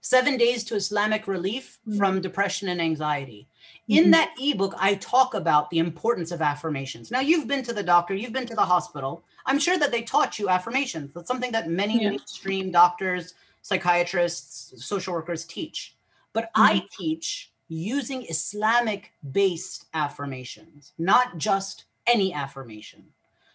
seven 0.00 0.36
days 0.36 0.64
to 0.64 0.74
Islamic 0.74 1.28
relief 1.28 1.78
Mm. 1.86 1.96
from 1.98 2.20
depression 2.20 2.68
and 2.68 2.80
anxiety. 2.80 3.46
In 3.88 4.06
Mhm. 4.06 4.12
that 4.12 4.34
ebook, 4.40 4.74
I 4.78 4.96
talk 4.96 5.34
about 5.34 5.70
the 5.70 5.78
importance 5.78 6.30
of 6.32 6.42
affirmations. 6.42 7.10
Now, 7.10 7.20
you've 7.20 7.46
been 7.46 7.62
to 7.64 7.72
the 7.72 7.84
doctor, 7.84 8.14
you've 8.14 8.32
been 8.32 8.46
to 8.52 8.56
the 8.56 8.64
hospital. 8.74 9.24
I'm 9.46 9.60
sure 9.60 9.78
that 9.78 9.92
they 9.92 10.02
taught 10.02 10.38
you 10.40 10.48
affirmations. 10.48 11.12
That's 11.14 11.28
something 11.28 11.52
that 11.52 11.68
many 11.68 12.02
Yeah. 12.02 12.10
mainstream 12.10 12.72
doctors, 12.72 13.34
psychiatrists, 13.62 14.84
social 14.84 15.14
workers 15.14 15.44
teach. 15.44 15.96
But 16.32 16.50
I 16.54 16.82
teach 16.98 17.52
using 17.68 18.26
Islamic 18.28 19.12
based 19.30 19.86
affirmations, 19.94 20.92
not 20.98 21.38
just 21.38 21.84
any 22.06 22.32
affirmation. 22.34 23.12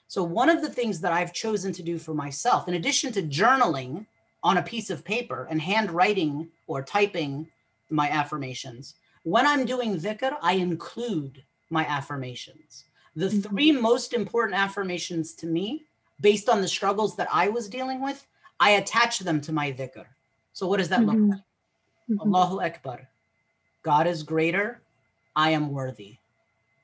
So, 0.08 0.24
one 0.24 0.50
of 0.50 0.62
the 0.62 0.70
things 0.70 1.02
that 1.02 1.12
I've 1.12 1.34
chosen 1.34 1.74
to 1.74 1.84
do 1.84 1.98
for 2.00 2.14
myself, 2.14 2.68
in 2.68 2.76
addition 2.76 3.12
to 3.14 3.22
journaling 3.22 4.06
on 4.42 4.58
a 4.58 4.64
piece 4.64 4.90
of 4.90 5.04
paper 5.04 5.48
and 5.50 5.62
handwriting 5.62 6.50
or 6.68 6.82
typing 6.82 7.48
my 7.90 8.10
affirmations, 8.10 8.96
when 9.24 9.46
I'm 9.46 9.66
doing 9.66 10.00
dhikr, 10.00 10.38
I 10.42 10.54
include 10.54 11.44
my 11.70 11.86
affirmations. 11.86 12.86
The 13.16 13.28
Mhm. 13.28 13.44
three 13.44 13.72
most 13.74 14.14
important 14.14 14.58
affirmations 14.58 15.34
to 15.36 15.48
me, 15.48 15.84
based 16.22 16.48
on 16.48 16.62
the 16.62 16.68
struggles 16.68 17.16
that 17.18 17.28
I 17.32 17.50
was 17.50 17.68
dealing 17.68 18.02
with, 18.02 18.26
I 18.60 18.72
attach 18.72 19.20
them 19.20 19.42
to 19.42 19.52
my 19.52 19.72
dhikr. 19.74 20.06
So, 20.54 20.68
what 20.68 20.78
does 20.78 20.90
that 20.90 21.06
look 21.06 21.18
Mhm. 21.18 21.30
like? 21.32 21.42
Mhm. 22.10 22.22
Allahu 22.22 22.62
Akbar. 22.62 23.10
God 23.84 24.08
is 24.08 24.24
greater. 24.24 24.82
I 25.36 25.52
am 25.52 25.72
worthy. 25.72 26.18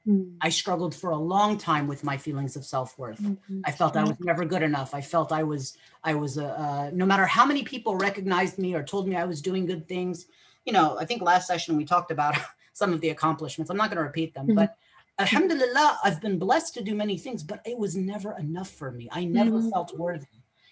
Mhm. 0.08 0.38
I 0.41 0.49
struggled 0.49 0.93
for 0.93 1.12
a 1.12 1.18
long 1.18 1.58
time 1.58 1.88
with 1.88 2.04
my 2.04 2.18
feelings 2.18 2.56
of 2.56 2.66
self 2.66 2.97
worth. 2.97 3.22
Mhm. 3.22 3.62
I 3.66 3.72
felt 3.72 3.95
I 3.95 4.04
was 4.04 4.18
never 4.20 4.45
good 4.45 4.62
enough. 4.64 4.93
I 4.93 5.01
felt 5.01 5.32
I 5.32 5.43
was, 5.43 5.78
I 6.04 6.14
was, 6.16 6.38
a, 6.38 6.47
uh, 6.60 6.91
no 6.93 7.06
matter 7.06 7.26
how 7.26 7.45
many 7.45 7.64
people 7.64 7.95
recognized 7.95 8.58
me 8.60 8.74
or 8.76 8.84
told 8.84 9.08
me 9.08 9.16
I 9.16 9.24
was 9.26 9.41
doing 9.41 9.66
good 9.66 9.88
things. 9.88 10.26
You 10.66 10.74
know, 10.74 10.97
I 10.99 11.06
think 11.06 11.22
last 11.22 11.47
session 11.47 11.78
we 11.78 11.86
talked 11.86 12.12
about 12.12 12.36
some 12.74 12.91
of 12.93 13.01
the 13.01 13.10
accomplishments. 13.10 13.70
I'm 13.70 13.78
not 13.78 13.89
going 13.89 13.97
to 13.97 14.04
repeat 14.04 14.34
them, 14.34 14.47
Mhm. 14.47 14.56
but 14.56 14.78
Alhamdulillah, 15.20 15.99
I've 16.04 16.20
been 16.22 16.39
blessed 16.39 16.74
to 16.74 16.84
do 16.84 16.95
many 16.95 17.18
things, 17.18 17.43
but 17.43 17.62
it 17.66 17.78
was 17.78 17.95
never 17.95 18.36
enough 18.38 18.70
for 18.70 18.91
me. 18.91 19.08
I 19.12 19.26
never 19.26 19.62
Mhm. 19.62 19.70
felt 19.72 19.97
worthy. 19.97 20.26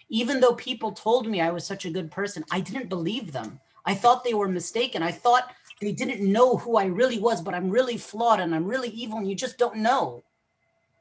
Even 0.08 0.40
though 0.40 0.54
people 0.54 0.92
told 0.92 1.28
me 1.28 1.40
I 1.40 1.50
was 1.50 1.64
such 1.64 1.84
a 1.86 1.90
good 1.90 2.10
person, 2.10 2.44
I 2.50 2.60
didn't 2.60 2.88
believe 2.88 3.32
them. 3.32 3.60
I 3.86 3.94
thought 3.94 4.24
they 4.24 4.34
were 4.34 4.48
mistaken. 4.48 5.02
I 5.02 5.12
thought 5.12 5.54
they 5.82 5.92
didn't 5.92 6.20
know 6.20 6.56
who 6.56 6.76
I 6.76 6.84
really 6.84 7.18
was, 7.18 7.42
but 7.42 7.54
I'm 7.54 7.68
really 7.68 7.98
flawed 7.98 8.38
and 8.40 8.54
I'm 8.54 8.64
really 8.64 8.90
evil, 8.90 9.18
and 9.18 9.28
you 9.28 9.34
just 9.34 9.58
don't 9.58 9.78
know. 9.78 10.22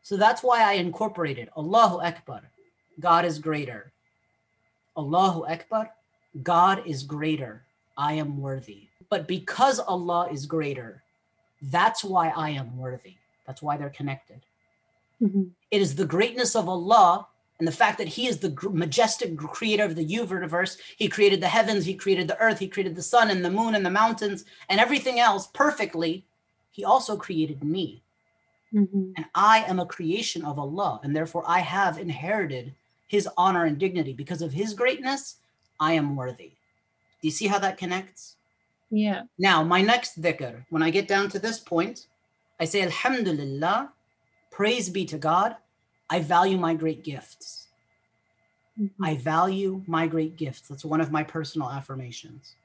So 0.01 0.17
that's 0.17 0.41
why 0.41 0.63
I 0.63 0.73
incorporated 0.73 1.49
Allahu 1.55 2.01
Akbar. 2.01 2.41
God 2.99 3.23
is 3.23 3.37
greater. 3.37 3.91
Allahu 4.97 5.45
Akbar. 5.45 5.91
God 6.41 6.81
is 6.87 7.03
greater. 7.03 7.63
I 7.95 8.13
am 8.13 8.41
worthy. 8.41 8.87
But 9.09 9.27
because 9.27 9.79
Allah 9.79 10.29
is 10.31 10.45
greater, 10.47 11.03
that's 11.61 12.03
why 12.03 12.29
I 12.29 12.49
am 12.49 12.75
worthy. 12.77 13.15
That's 13.45 13.61
why 13.61 13.77
they're 13.77 13.89
connected. 14.01 14.41
Mhm. 15.21 15.51
It 15.69 15.81
is 15.81 15.95
the 15.95 16.05
greatness 16.05 16.55
of 16.55 16.67
Allah 16.67 17.27
and 17.61 17.67
the 17.67 17.71
fact 17.71 17.99
that 17.99 18.07
He 18.07 18.25
is 18.25 18.39
the 18.39 18.57
majestic 18.73 19.37
creator 19.37 19.83
of 19.83 19.95
the 19.95 20.03
universe. 20.03 20.77
He 20.97 21.07
created 21.07 21.41
the 21.41 21.47
heavens, 21.47 21.85
He 21.85 21.93
created 21.93 22.27
the 22.27 22.39
earth, 22.39 22.57
He 22.57 22.67
created 22.67 22.95
the 22.95 23.03
sun 23.03 23.29
and 23.29 23.45
the 23.45 23.51
moon 23.51 23.75
and 23.75 23.85
the 23.85 23.91
mountains 23.91 24.45
and 24.67 24.79
everything 24.79 25.19
else 25.19 25.45
perfectly. 25.53 26.25
He 26.71 26.83
also 26.83 27.15
created 27.15 27.63
me. 27.63 28.01
Mhm. 28.73 29.13
And 29.15 29.25
I 29.35 29.59
am 29.65 29.79
a 29.79 29.85
creation 29.85 30.43
of 30.43 30.57
Allah, 30.57 31.01
and 31.03 31.15
therefore 31.15 31.43
I 31.45 31.59
have 31.59 31.99
inherited 31.99 32.73
His 33.07 33.29
honor 33.37 33.65
and 33.65 33.77
dignity. 33.77 34.13
Because 34.13 34.41
of 34.41 34.51
His 34.53 34.73
greatness, 34.73 35.35
I 35.79 35.93
am 35.93 36.15
worthy. 36.15 36.53
Do 37.21 37.27
you 37.27 37.31
see 37.31 37.45
how 37.45 37.59
that 37.59 37.77
connects? 37.77 38.37
Yeah. 38.89 39.21
Now, 39.37 39.63
my 39.63 39.81
next 39.83 40.19
dhikr, 40.19 40.65
when 40.71 40.81
I 40.81 40.89
get 40.89 41.07
down 41.07 41.29
to 41.29 41.37
this 41.37 41.59
point, 41.59 42.07
I 42.59 42.65
say, 42.65 42.81
Alhamdulillah, 42.81 43.93
praise 44.49 44.89
be 44.89 45.05
to 45.05 45.19
God. 45.19 45.57
I 46.11 46.19
value 46.19 46.57
my 46.57 46.75
great 46.75 47.03
gifts. 47.03 47.69
Mhm. 48.79 48.91
I 49.01 49.15
value 49.15 49.83
my 49.87 50.07
great 50.07 50.35
gifts. 50.35 50.67
That's 50.67 50.85
one 50.85 51.01
of 51.01 51.11
my 51.11 51.23
personal 51.23 51.71
affirmations. 51.71 52.55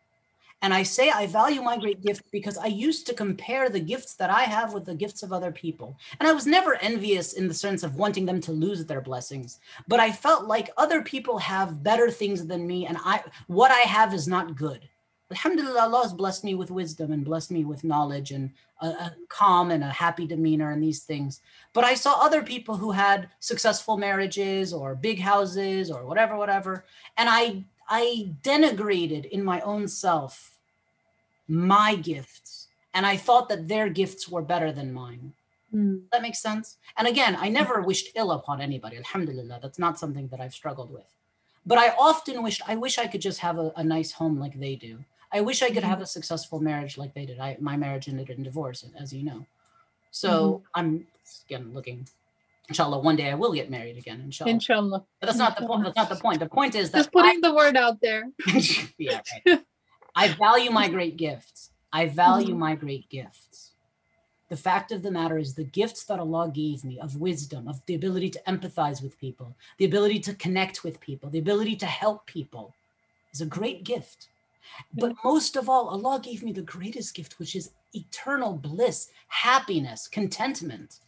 And 0.62 0.74
I 0.74 0.82
say 0.82 1.10
I 1.10 1.26
value 1.26 1.62
my 1.62 1.78
great 1.78 2.02
gifts 2.02 2.22
because 2.32 2.58
I 2.58 2.66
used 2.66 3.06
to 3.06 3.14
compare 3.14 3.68
the 3.68 3.78
gifts 3.78 4.14
that 4.14 4.30
I 4.30 4.42
have 4.42 4.72
with 4.72 4.86
the 4.86 4.94
gifts 4.94 5.22
of 5.22 5.32
other 5.32 5.52
people. 5.52 5.96
And 6.18 6.28
I 6.28 6.32
was 6.32 6.46
never 6.46 6.74
envious 6.76 7.34
in 7.34 7.46
the 7.46 7.54
sense 7.54 7.82
of 7.82 7.96
wanting 7.96 8.26
them 8.26 8.40
to 8.40 8.52
lose 8.52 8.84
their 8.84 9.02
blessings, 9.02 9.60
but 9.86 10.00
I 10.00 10.10
felt 10.10 10.46
like 10.46 10.70
other 10.76 11.02
people 11.02 11.38
have 11.38 11.82
better 11.82 12.10
things 12.10 12.46
than 12.46 12.66
me 12.66 12.86
and 12.86 12.96
I 13.04 13.22
what 13.46 13.70
I 13.70 13.80
have 13.80 14.14
is 14.14 14.26
not 14.26 14.56
good. 14.56 14.88
Alhamdulillah, 15.30 15.80
Allah 15.82 16.02
has 16.02 16.12
blessed 16.12 16.44
me 16.44 16.54
with 16.54 16.70
wisdom 16.70 17.10
and 17.10 17.24
blessed 17.24 17.50
me 17.50 17.64
with 17.64 17.82
knowledge 17.82 18.30
and 18.30 18.52
a, 18.80 18.86
a 18.86 19.16
calm 19.28 19.72
and 19.72 19.82
a 19.82 19.88
happy 19.88 20.26
demeanor 20.26 20.70
and 20.70 20.82
these 20.82 21.02
things. 21.02 21.40
But 21.72 21.84
I 21.84 21.94
saw 21.94 22.12
other 22.20 22.42
people 22.42 22.76
who 22.76 22.92
had 22.92 23.28
successful 23.40 23.96
marriages 23.96 24.72
or 24.72 24.94
big 24.94 25.18
houses 25.18 25.90
or 25.90 26.06
whatever, 26.06 26.36
whatever. 26.36 26.84
And 27.16 27.28
I 27.28 27.64
I 27.88 28.30
denigrated 28.42 29.26
in 29.30 29.44
my 29.44 29.60
own 29.62 29.88
self 29.88 30.58
my 31.48 31.94
gifts. 31.96 32.68
And 32.94 33.04
I 33.04 33.16
thought 33.16 33.48
that 33.48 33.68
their 33.68 33.88
gifts 33.88 34.28
were 34.28 34.42
better 34.42 34.72
than 34.72 34.92
mine. 34.92 35.32
Mhm. 35.74 36.08
That 36.10 36.22
makes 36.22 36.40
sense. 36.40 36.78
And 36.96 37.06
again, 37.06 37.36
I 37.38 37.48
never 37.48 37.82
wished 37.82 38.12
ill 38.14 38.30
upon 38.30 38.60
anybody. 38.60 38.96
Alhamdulillah. 38.96 39.58
That's 39.62 39.78
not 39.78 39.98
something 39.98 40.28
that 40.28 40.40
I've 40.40 40.54
struggled 40.54 40.90
with. 40.90 41.06
But 41.66 41.78
I 41.78 41.88
often 41.98 42.42
wished, 42.42 42.62
I 42.66 42.76
wish 42.76 42.98
I 42.98 43.08
could 43.08 43.20
just 43.20 43.40
have 43.40 43.58
a, 43.58 43.72
a 43.76 43.82
nice 43.82 44.12
home 44.12 44.38
like 44.38 44.58
they 44.58 44.76
do. 44.76 44.98
I 45.32 45.40
wish 45.40 45.62
I 45.62 45.70
could 45.70 45.82
have 45.82 45.94
mm-hmm. 45.94 46.02
a 46.02 46.06
successful 46.06 46.60
marriage 46.60 46.96
like 46.96 47.12
they 47.12 47.26
did. 47.26 47.40
I, 47.40 47.56
my 47.60 47.76
marriage 47.76 48.08
ended 48.08 48.30
in 48.30 48.44
divorce, 48.44 48.84
as 48.98 49.12
you 49.12 49.24
know. 49.24 49.44
So 50.12 50.30
mm-hmm. 50.30 50.64
I'm 50.74 51.06
again 51.46 51.74
looking, 51.74 52.08
inshallah, 52.68 53.00
one 53.00 53.16
day 53.16 53.30
I 53.30 53.34
will 53.34 53.52
get 53.52 53.68
married 53.68 53.98
again, 53.98 54.20
inshallah. 54.24 54.50
Inshallah. 54.50 55.04
but 55.20 55.26
that's 55.26 55.38
not 55.38 55.58
the 55.58 55.66
point. 55.66 55.84
That's 55.84 55.96
not 55.96 56.08
the 56.08 56.16
point. 56.16 56.38
The 56.38 56.48
point 56.48 56.74
is 56.76 56.90
that 56.92 56.98
Just 56.98 57.12
putting 57.12 57.40
the 57.40 57.52
word 57.52 57.76
out 57.76 58.00
there. 58.00 58.30
Yeah, 58.98 59.20
right. 59.46 59.62
I 60.14 60.28
value 60.28 60.70
my 60.70 60.88
great 60.88 61.16
gifts. 61.16 61.70
I 61.92 62.06
value 62.06 62.50
mm-hmm. 62.50 62.60
my 62.60 62.74
great 62.76 63.08
gifts. 63.10 63.72
The 64.48 64.56
fact 64.56 64.92
of 64.92 65.02
the 65.02 65.10
matter 65.10 65.38
is, 65.38 65.54
the 65.54 65.64
gifts 65.64 66.04
that 66.04 66.20
Allah 66.20 66.50
gave 66.54 66.84
me 66.84 67.00
of 67.00 67.16
wisdom, 67.16 67.66
of 67.66 67.84
the 67.86 67.96
ability 67.96 68.30
to 68.30 68.42
empathize 68.46 69.02
with 69.02 69.18
people, 69.18 69.56
the 69.78 69.84
ability 69.84 70.20
to 70.20 70.34
connect 70.34 70.84
with 70.84 71.00
people, 71.00 71.30
the 71.30 71.40
ability 71.40 71.74
to 71.76 71.86
help 71.86 72.26
people 72.26 72.74
is 73.32 73.40
a 73.40 73.46
great 73.46 73.82
gift. 73.82 74.28
But 74.94 75.14
most 75.24 75.56
of 75.56 75.68
all, 75.68 75.88
Allah 75.88 76.20
gave 76.22 76.42
me 76.42 76.52
the 76.52 76.62
greatest 76.62 77.14
gift, 77.14 77.38
which 77.38 77.56
is 77.56 77.70
eternal 77.92 78.52
bliss, 78.52 79.10
happiness, 79.28 80.06
contentment. 80.06 81.00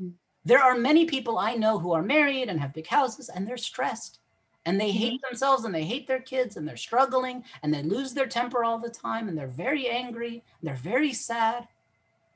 Mm. 0.00 0.12
There 0.44 0.62
are 0.62 0.76
many 0.76 1.04
people 1.04 1.38
I 1.38 1.54
know 1.54 1.78
who 1.78 1.92
are 1.92 2.02
married 2.02 2.48
and 2.48 2.60
have 2.60 2.74
big 2.74 2.86
houses 2.86 3.28
and 3.28 3.46
they're 3.46 3.56
stressed 3.56 4.18
and 4.66 4.80
they 4.80 4.90
hate 4.90 5.20
themselves 5.22 5.64
and 5.64 5.74
they 5.74 5.84
hate 5.84 6.06
their 6.06 6.20
kids 6.20 6.56
and 6.56 6.66
they're 6.66 6.76
struggling 6.76 7.44
and 7.62 7.72
they 7.72 7.82
lose 7.82 8.12
their 8.12 8.26
temper 8.26 8.64
all 8.64 8.78
the 8.78 8.90
time 8.90 9.28
and 9.28 9.36
they're 9.36 9.46
very 9.46 9.88
angry 9.88 10.42
and 10.60 10.68
they're 10.68 10.74
very 10.74 11.12
sad 11.12 11.66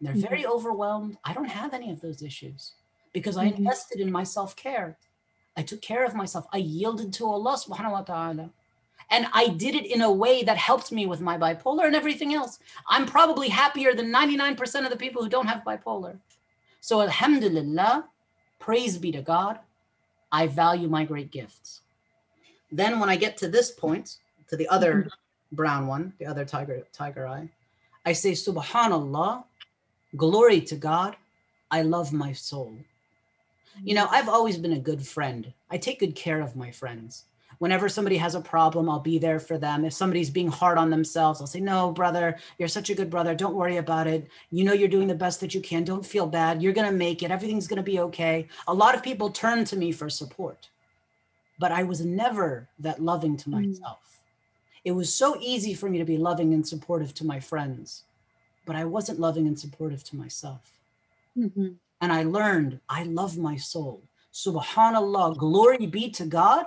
they're 0.01 0.15
Mhm. 0.15 0.29
very 0.29 0.47
overwhelmed. 0.47 1.19
I 1.25 1.33
don't 1.33 1.49
have 1.49 1.75
any 1.75 1.91
of 1.91 2.01
those 2.01 2.23
issues 2.23 2.75
because 3.13 3.37
i 3.37 3.47
Mhm. 3.51 3.59
invested 3.59 4.01
in 4.01 4.13
my 4.13 4.23
self-care. 4.23 4.97
I 5.57 5.63
took 5.63 5.83
care 5.83 6.05
of 6.05 6.15
myself. 6.15 6.47
I 6.53 6.59
yielded 6.59 7.13
to 7.15 7.27
allah 7.27 7.55
subhanahu 7.57 7.93
wa 7.93 8.03
ta'ala. 8.03 8.51
And 9.11 9.27
i 9.33 9.49
did 9.49 9.75
it 9.75 9.87
in 9.87 10.03
a 10.03 10.13
way 10.13 10.43
that 10.45 10.57
helped 10.57 10.93
me 10.93 11.07
with 11.07 11.21
my 11.21 11.37
bipolar 11.39 11.87
and 11.87 11.97
everything 11.97 12.35
else. 12.35 12.59
I'm 12.89 13.07
probably 13.07 13.49
happier 13.49 13.95
than 13.95 14.11
99% 14.11 14.85
of 14.85 14.91
the 14.91 14.97
people 15.05 15.23
who 15.23 15.29
don't 15.31 15.47
have 15.47 15.65
bipolar. 15.65 16.21
So 16.81 17.01
alhamdulillah 17.03 18.09
praise 18.59 18.99
be 18.99 19.11
to 19.13 19.23
god 19.23 19.61
i 20.31 20.47
value 20.47 20.89
my 20.89 21.05
great 21.05 21.31
gifts. 21.31 21.81
Then 22.71 23.01
when 23.01 23.09
I 23.09 23.17
get 23.17 23.37
to 23.39 23.49
this 23.49 23.71
point, 23.71 24.19
to 24.49 24.57
the 24.57 24.69
other 24.69 25.09
brown 25.53 25.87
one, 25.87 26.13
the 26.19 26.27
other 26.27 26.45
tiger 26.45 26.87
tiger 26.93 27.27
eye, 27.27 27.49
I 28.05 28.13
say 28.13 28.33
Subhanallah, 28.33 29.45
glory 30.17 30.61
to 30.63 30.77
God. 30.77 31.17
I 31.71 31.83
love 31.83 32.13
my 32.13 32.33
soul. 32.33 32.73
You 33.85 33.95
know, 33.95 34.09
I've 34.11 34.29
always 34.29 34.57
been 34.59 34.73
a 34.73 34.79
good 34.81 35.07
friend. 35.07 35.53
I 35.71 35.79
take 35.79 36.01
good 36.01 36.15
care 36.17 36.41
of 36.41 36.57
my 36.57 36.71
friends. 36.71 37.25
Whenever 37.59 37.89
somebody 37.89 38.17
has 38.17 38.35
a 38.35 38.41
problem, 38.41 38.89
I'll 38.89 39.01
be 39.01 39.19
there 39.19 39.41
for 39.41 39.59
them. 39.59 39.85
If 39.85 39.93
somebody's 39.93 40.31
being 40.31 40.49
hard 40.49 40.79
on 40.79 40.91
themselves, 40.91 41.41
I'll 41.41 41.47
say, 41.47 41.61
No, 41.61 41.91
brother, 41.91 42.39
you're 42.59 42.69
such 42.69 42.89
a 42.91 42.95
good 42.95 43.11
brother. 43.11 43.35
Don't 43.35 43.55
worry 43.57 43.77
about 43.79 44.07
it. 44.07 44.29
You 44.51 44.65
know, 44.65 44.73
you're 44.73 44.89
doing 44.89 45.09
the 45.09 45.15
best 45.15 45.41
that 45.41 45.55
you 45.55 45.61
can. 45.61 45.83
Don't 45.85 46.07
feel 46.07 46.27
bad. 46.27 46.63
You're 46.63 46.73
going 46.73 46.89
to 46.91 46.97
make 46.97 47.23
it. 47.23 47.31
Everything's 47.33 47.67
going 47.67 47.79
to 47.79 47.83
be 47.83 47.99
okay. 48.01 48.47
A 48.69 48.75
lot 48.75 48.95
of 48.95 49.03
people 49.03 49.31
turn 49.31 49.65
to 49.67 49.77
me 49.77 49.91
for 49.93 50.09
support, 50.09 50.69
but 51.59 51.73
I 51.73 51.83
was 51.83 52.01
never 52.05 52.69
that 52.79 53.03
loving 53.03 53.37
to 53.39 53.51
Mm. 53.51 53.67
myself. 53.69 54.21
It 54.85 54.93
was 54.93 55.13
so 55.13 55.37
easy 55.41 55.75
for 55.75 55.91
me 55.91 55.99
to 55.99 56.05
be 56.05 56.17
loving 56.17 56.55
and 56.55 56.67
supportive 56.67 57.13
to 57.15 57.27
my 57.27 57.41
friends, 57.41 58.05
but 58.69 58.77
I 58.77 58.85
wasn't 58.85 59.19
loving 59.19 59.47
and 59.47 59.59
supportive 59.59 60.05
to 60.05 60.17
myself. 60.17 60.75
Mhm. 61.35 61.77
And 62.03 62.13
I 62.13 62.23
learned 62.23 62.81
I 62.87 63.03
love 63.05 63.39
my 63.39 63.57
soul. 63.57 64.03
Subhanallah, 64.31 65.39
glory 65.39 65.87
be 65.87 66.11
to 66.11 66.27
God, 66.27 66.67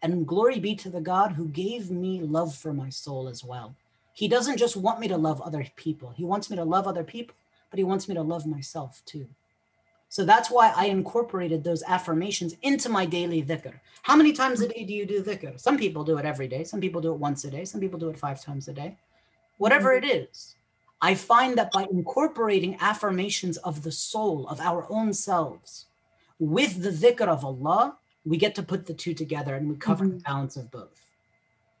and 0.00 0.28
glory 0.28 0.60
be 0.60 0.76
to 0.76 0.88
the 0.88 1.00
God 1.00 1.32
who 1.32 1.48
gave 1.48 1.90
me 1.90 2.20
love 2.20 2.54
for 2.54 2.72
my 2.72 2.88
soul 2.88 3.26
as 3.26 3.42
well. 3.42 3.74
He 4.12 4.28
doesn't 4.28 4.58
just 4.58 4.76
want 4.76 5.00
me 5.00 5.08
to 5.08 5.16
love 5.16 5.40
other 5.42 5.66
people, 5.74 6.10
He 6.10 6.24
wants 6.24 6.50
me 6.50 6.56
to 6.56 6.64
love 6.64 6.86
other 6.86 7.02
people, 7.02 7.34
but 7.68 7.78
He 7.78 7.84
wants 7.84 8.08
me 8.08 8.14
to 8.14 8.22
love 8.22 8.46
myself 8.46 9.02
too. 9.04 9.26
So 10.08 10.24
that's 10.24 10.52
why 10.52 10.72
I 10.76 10.84
incorporated 10.86 11.64
those 11.64 11.82
affirmations 11.82 12.54
into 12.62 12.88
my 12.88 13.06
daily 13.06 13.42
dhikr. 13.42 13.74
How 14.02 14.14
many 14.14 14.32
times 14.32 14.60
a 14.60 14.68
day 14.68 14.84
do 14.84 14.94
you 14.94 15.04
do 15.04 15.20
dhikr? 15.20 15.58
Some 15.58 15.76
people 15.76 16.04
do 16.04 16.16
it 16.18 16.24
every 16.24 16.46
day, 16.46 16.62
some 16.62 16.80
people 16.80 17.00
do 17.00 17.12
it 17.12 17.18
once 17.18 17.44
a 17.44 17.50
day, 17.50 17.64
some 17.64 17.80
people 17.80 17.98
do 17.98 18.08
it 18.08 18.18
five 18.18 18.40
times 18.40 18.68
a 18.68 18.72
day. 18.72 18.96
Whatever 19.58 19.92
it 19.92 20.04
is, 20.04 20.54
I 21.02 21.14
find 21.14 21.56
that 21.56 21.72
by 21.72 21.86
incorporating 21.90 22.76
affirmations 22.80 23.56
of 23.58 23.82
the 23.82 23.92
soul, 23.92 24.46
of 24.48 24.60
our 24.60 24.86
own 24.90 25.12
selves, 25.14 25.86
with 26.38 26.82
the 26.82 26.90
dhikr 26.90 27.26
of 27.26 27.44
Allah, 27.44 27.96
we 28.24 28.36
get 28.36 28.54
to 28.56 28.62
put 28.62 28.86
the 28.86 28.94
two 28.94 29.14
together 29.14 29.54
and 29.54 29.68
we 29.68 29.76
cover 29.76 30.04
mm-hmm. 30.04 30.18
the 30.18 30.24
balance 30.24 30.56
of 30.56 30.70
both. 30.70 31.00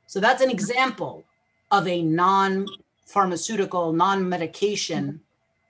So 0.06 0.20
that's 0.20 0.42
an 0.42 0.50
example 0.50 1.24
of 1.70 1.86
a 1.86 2.02
non 2.02 2.66
pharmaceutical, 3.04 3.92
non 3.92 4.28
medication 4.28 5.20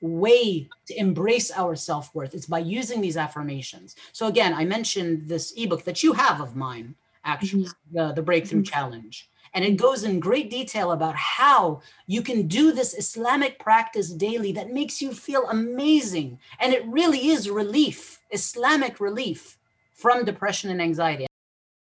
way 0.01 0.69
to 0.87 0.99
embrace 0.99 1.51
our 1.51 1.77
self 1.77 2.15
worth. 2.15 2.35
It's 2.35 2.47
by 2.47 2.61
using 2.61 3.01
these 3.01 3.17
affirmations. 3.17 3.97
So, 4.13 4.27
again, 4.27 4.55
I 4.55 4.65
mentioned 4.65 5.29
this 5.29 5.53
ebook 5.57 5.85
that 5.85 6.03
you 6.03 6.13
have 6.15 6.41
of 6.41 6.57
mine, 6.57 6.95
actually, 7.25 7.65
mm-hmm. 7.65 7.97
the, 7.97 8.13
the 8.15 8.23
Breakthrough 8.23 8.61
mm-hmm. 8.61 8.73
Challenge. 8.73 9.29
And 9.55 9.65
it 9.65 9.77
goes 9.77 10.05
in 10.05 10.21
great 10.21 10.51
detail 10.51 10.93
about 10.93 11.17
how 11.17 11.83
you 12.07 12.23
can 12.23 12.47
do 12.47 12.73
this 12.73 12.97
Islamic 12.97 13.59
practice 13.59 14.11
daily 14.11 14.53
that 14.53 14.73
makes 14.73 15.03
you 15.03 15.13
feel 15.13 15.49
amazing. 15.49 16.39
And 16.61 16.73
it 16.73 16.87
really 16.87 17.29
is 17.29 17.51
relief, 17.51 18.21
Islamic 18.31 19.01
relief 19.01 19.59
from 19.93 20.25
depression 20.25 20.71
and 20.71 20.81
anxiety. 20.81 21.27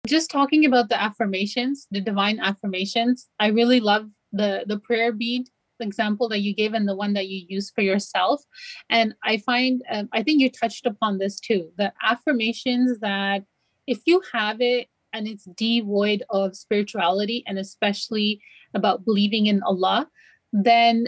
Just 0.07 0.29
talking 0.29 0.65
about 0.65 0.89
the 0.89 1.01
affirmations, 1.01 1.87
the 1.89 2.01
divine 2.01 2.39
affirmations, 2.39 3.27
I 3.39 3.47
really 3.47 3.79
love 3.79 4.07
the 4.31 4.63
the 4.67 4.79
prayer 4.79 5.11
bead 5.11 5.47
example 5.79 6.29
that 6.29 6.39
you 6.39 6.53
gave 6.53 6.73
and 6.73 6.87
the 6.87 6.95
one 6.95 7.13
that 7.13 7.27
you 7.27 7.45
use 7.47 7.71
for 7.71 7.81
yourself. 7.81 8.41
And 8.89 9.13
I 9.23 9.37
find, 9.37 9.83
um, 9.91 10.09
I 10.13 10.23
think 10.23 10.41
you 10.41 10.49
touched 10.49 10.85
upon 10.85 11.17
this 11.17 11.39
too, 11.39 11.71
the 11.77 11.91
affirmations 12.01 12.99
that 12.99 13.43
if 13.87 13.99
you 14.05 14.21
have 14.31 14.61
it 14.61 14.87
and 15.15 15.27
it's 15.27 15.45
devoid 15.55 16.23
of 16.29 16.55
spirituality 16.55 17.43
and 17.47 17.57
especially 17.57 18.41
about 18.73 19.05
believing 19.05 19.47
in 19.47 19.63
Allah, 19.63 20.07
then 20.51 21.07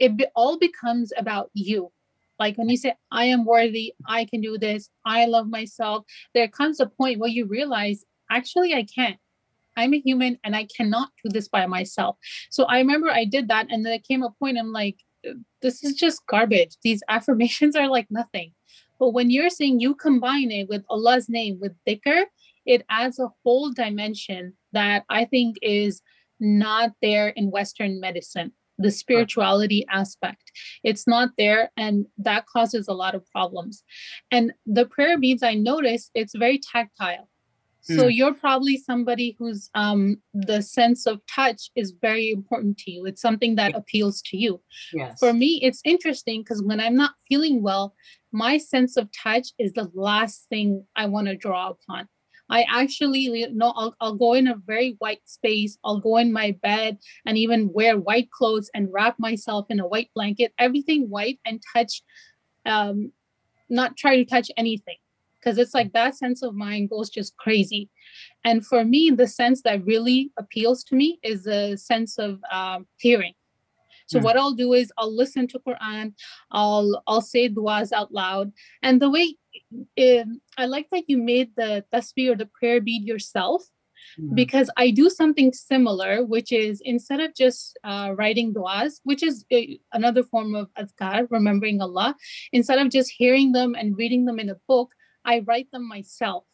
it 0.00 0.16
be, 0.16 0.26
all 0.34 0.58
becomes 0.58 1.12
about 1.16 1.50
you. 1.54 1.92
Like 2.40 2.58
when 2.58 2.68
you 2.68 2.76
say, 2.76 2.94
I 3.12 3.24
am 3.26 3.44
worthy, 3.44 3.94
I 4.06 4.24
can 4.24 4.40
do 4.40 4.58
this, 4.58 4.90
I 5.04 5.26
love 5.26 5.48
myself, 5.48 6.04
there 6.34 6.48
comes 6.48 6.80
a 6.80 6.86
point 6.86 7.20
where 7.20 7.30
you 7.30 7.46
realize, 7.46 8.04
actually, 8.30 8.74
I 8.74 8.84
can't. 8.84 9.16
I'm 9.76 9.94
a 9.94 10.00
human 10.00 10.38
and 10.42 10.56
I 10.56 10.66
cannot 10.76 11.10
do 11.24 11.30
this 11.30 11.48
by 11.48 11.66
myself. 11.66 12.16
So 12.50 12.64
I 12.64 12.78
remember 12.78 13.08
I 13.10 13.24
did 13.24 13.48
that, 13.48 13.66
and 13.70 13.84
then 13.84 13.92
there 13.92 14.00
came 14.00 14.24
a 14.24 14.30
point 14.30 14.58
I'm 14.58 14.72
like, 14.72 14.96
this 15.62 15.84
is 15.84 15.94
just 15.94 16.26
garbage. 16.26 16.76
These 16.82 17.02
affirmations 17.08 17.76
are 17.76 17.88
like 17.88 18.08
nothing. 18.10 18.52
But 18.98 19.10
when 19.10 19.30
you're 19.30 19.50
saying 19.50 19.78
you 19.78 19.94
combine 19.94 20.50
it 20.50 20.68
with 20.68 20.82
Allah's 20.90 21.28
name, 21.28 21.58
with 21.60 21.72
dhikr, 21.86 22.24
it 22.68 22.84
adds 22.90 23.18
a 23.18 23.30
whole 23.42 23.72
dimension 23.72 24.52
that 24.72 25.04
I 25.08 25.24
think 25.24 25.56
is 25.62 26.02
not 26.38 26.92
there 27.02 27.28
in 27.30 27.50
Western 27.50 27.98
medicine. 27.98 28.52
The 28.80 28.92
spirituality 28.92 29.84
aspect, 29.90 30.52
it's 30.84 31.08
not 31.08 31.30
there, 31.36 31.72
and 31.76 32.06
that 32.18 32.46
causes 32.46 32.86
a 32.86 32.92
lot 32.92 33.16
of 33.16 33.28
problems. 33.32 33.82
And 34.30 34.52
the 34.66 34.86
prayer 34.86 35.18
beads, 35.18 35.42
I 35.42 35.54
notice 35.54 36.10
it's 36.14 36.36
very 36.36 36.60
tactile. 36.72 37.28
So 37.80 38.04
Mm. 38.04 38.14
you're 38.16 38.34
probably 38.34 38.76
somebody 38.76 39.34
who's 39.38 39.70
um, 39.74 40.20
the 40.34 40.60
sense 40.62 41.06
of 41.06 41.20
touch 41.26 41.70
is 41.74 41.94
very 42.08 42.30
important 42.30 42.76
to 42.82 42.90
you. 42.90 43.06
It's 43.06 43.22
something 43.22 43.54
that 43.56 43.74
appeals 43.74 44.20
to 44.26 44.36
you. 44.36 44.60
Yes. 44.92 45.18
For 45.18 45.32
me, 45.32 45.58
it's 45.62 45.80
interesting 45.84 46.42
because 46.42 46.62
when 46.62 46.80
I'm 46.80 46.96
not 46.96 47.12
feeling 47.28 47.62
well, 47.62 47.94
my 48.30 48.58
sense 48.58 48.96
of 48.96 49.08
touch 49.10 49.48
is 49.58 49.72
the 49.72 49.90
last 49.94 50.46
thing 50.50 50.84
I 50.94 51.06
want 51.06 51.28
to 51.28 51.36
draw 51.36 51.70
upon. 51.70 52.08
I 52.50 52.64
actually, 52.68 53.20
you 53.20 53.52
know, 53.52 53.72
I'll, 53.76 53.94
I'll 54.00 54.14
go 54.14 54.34
in 54.34 54.48
a 54.48 54.56
very 54.56 54.96
white 54.98 55.20
space. 55.24 55.78
I'll 55.84 56.00
go 56.00 56.16
in 56.16 56.32
my 56.32 56.56
bed 56.62 56.98
and 57.26 57.36
even 57.36 57.72
wear 57.72 57.98
white 57.98 58.30
clothes 58.30 58.70
and 58.74 58.92
wrap 58.92 59.16
myself 59.18 59.66
in 59.70 59.80
a 59.80 59.86
white 59.86 60.10
blanket, 60.14 60.52
everything 60.58 61.08
white 61.10 61.40
and 61.44 61.62
touch, 61.74 62.02
um, 62.66 63.12
not 63.68 63.96
try 63.96 64.16
to 64.16 64.24
touch 64.24 64.50
anything 64.56 64.96
because 65.38 65.58
it's 65.58 65.74
like 65.74 65.92
that 65.92 66.16
sense 66.16 66.42
of 66.42 66.54
mine 66.54 66.86
goes 66.86 67.10
just 67.10 67.36
crazy. 67.36 67.88
And 68.44 68.64
for 68.66 68.84
me, 68.84 69.10
the 69.10 69.26
sense 69.26 69.62
that 69.62 69.84
really 69.84 70.32
appeals 70.38 70.82
to 70.84 70.96
me 70.96 71.18
is 71.22 71.44
the 71.44 71.76
sense 71.76 72.18
of 72.18 72.40
um, 72.50 72.86
hearing. 72.98 73.34
So 74.06 74.18
Hmm. 74.18 74.24
what 74.24 74.36
I'll 74.36 74.54
do 74.54 74.72
is 74.72 74.90
I'll 74.98 75.14
listen 75.14 75.46
to 75.48 75.58
Quran, 75.60 76.14
I'll 76.50 77.02
I'll 77.06 77.20
say 77.20 77.48
duas 77.48 77.92
out 77.92 78.12
loud, 78.12 78.52
and 78.82 79.00
the 79.02 79.10
way 79.10 79.36
um, 79.72 80.40
I 80.56 80.66
like 80.66 80.88
that 80.92 81.04
you 81.08 81.18
made 81.18 81.50
the 81.56 81.84
tasbih 81.92 82.30
or 82.32 82.36
the 82.36 82.46
prayer 82.46 82.80
bead 82.80 83.04
yourself 83.04 83.64
Mm. 84.18 84.36
because 84.36 84.70
I 84.76 84.90
do 84.90 85.10
something 85.10 85.52
similar, 85.52 86.24
which 86.24 86.50
is 86.52 86.80
instead 86.84 87.20
of 87.20 87.34
just 87.34 87.76
uh, 87.84 88.14
writing 88.16 88.52
duas, 88.52 89.00
which 89.02 89.22
is 89.22 89.44
a, 89.52 89.78
another 89.92 90.22
form 90.22 90.54
of 90.54 90.68
adhkar, 90.74 91.26
remembering 91.30 91.80
Allah, 91.82 92.14
instead 92.52 92.78
of 92.78 92.90
just 92.90 93.10
hearing 93.10 93.52
them 93.52 93.74
and 93.74 93.98
reading 93.98 94.24
them 94.24 94.38
in 94.38 94.50
a 94.50 94.56
book, 94.68 94.92
I 95.24 95.40
write 95.40 95.68
them 95.72 95.86
myself 95.88 96.44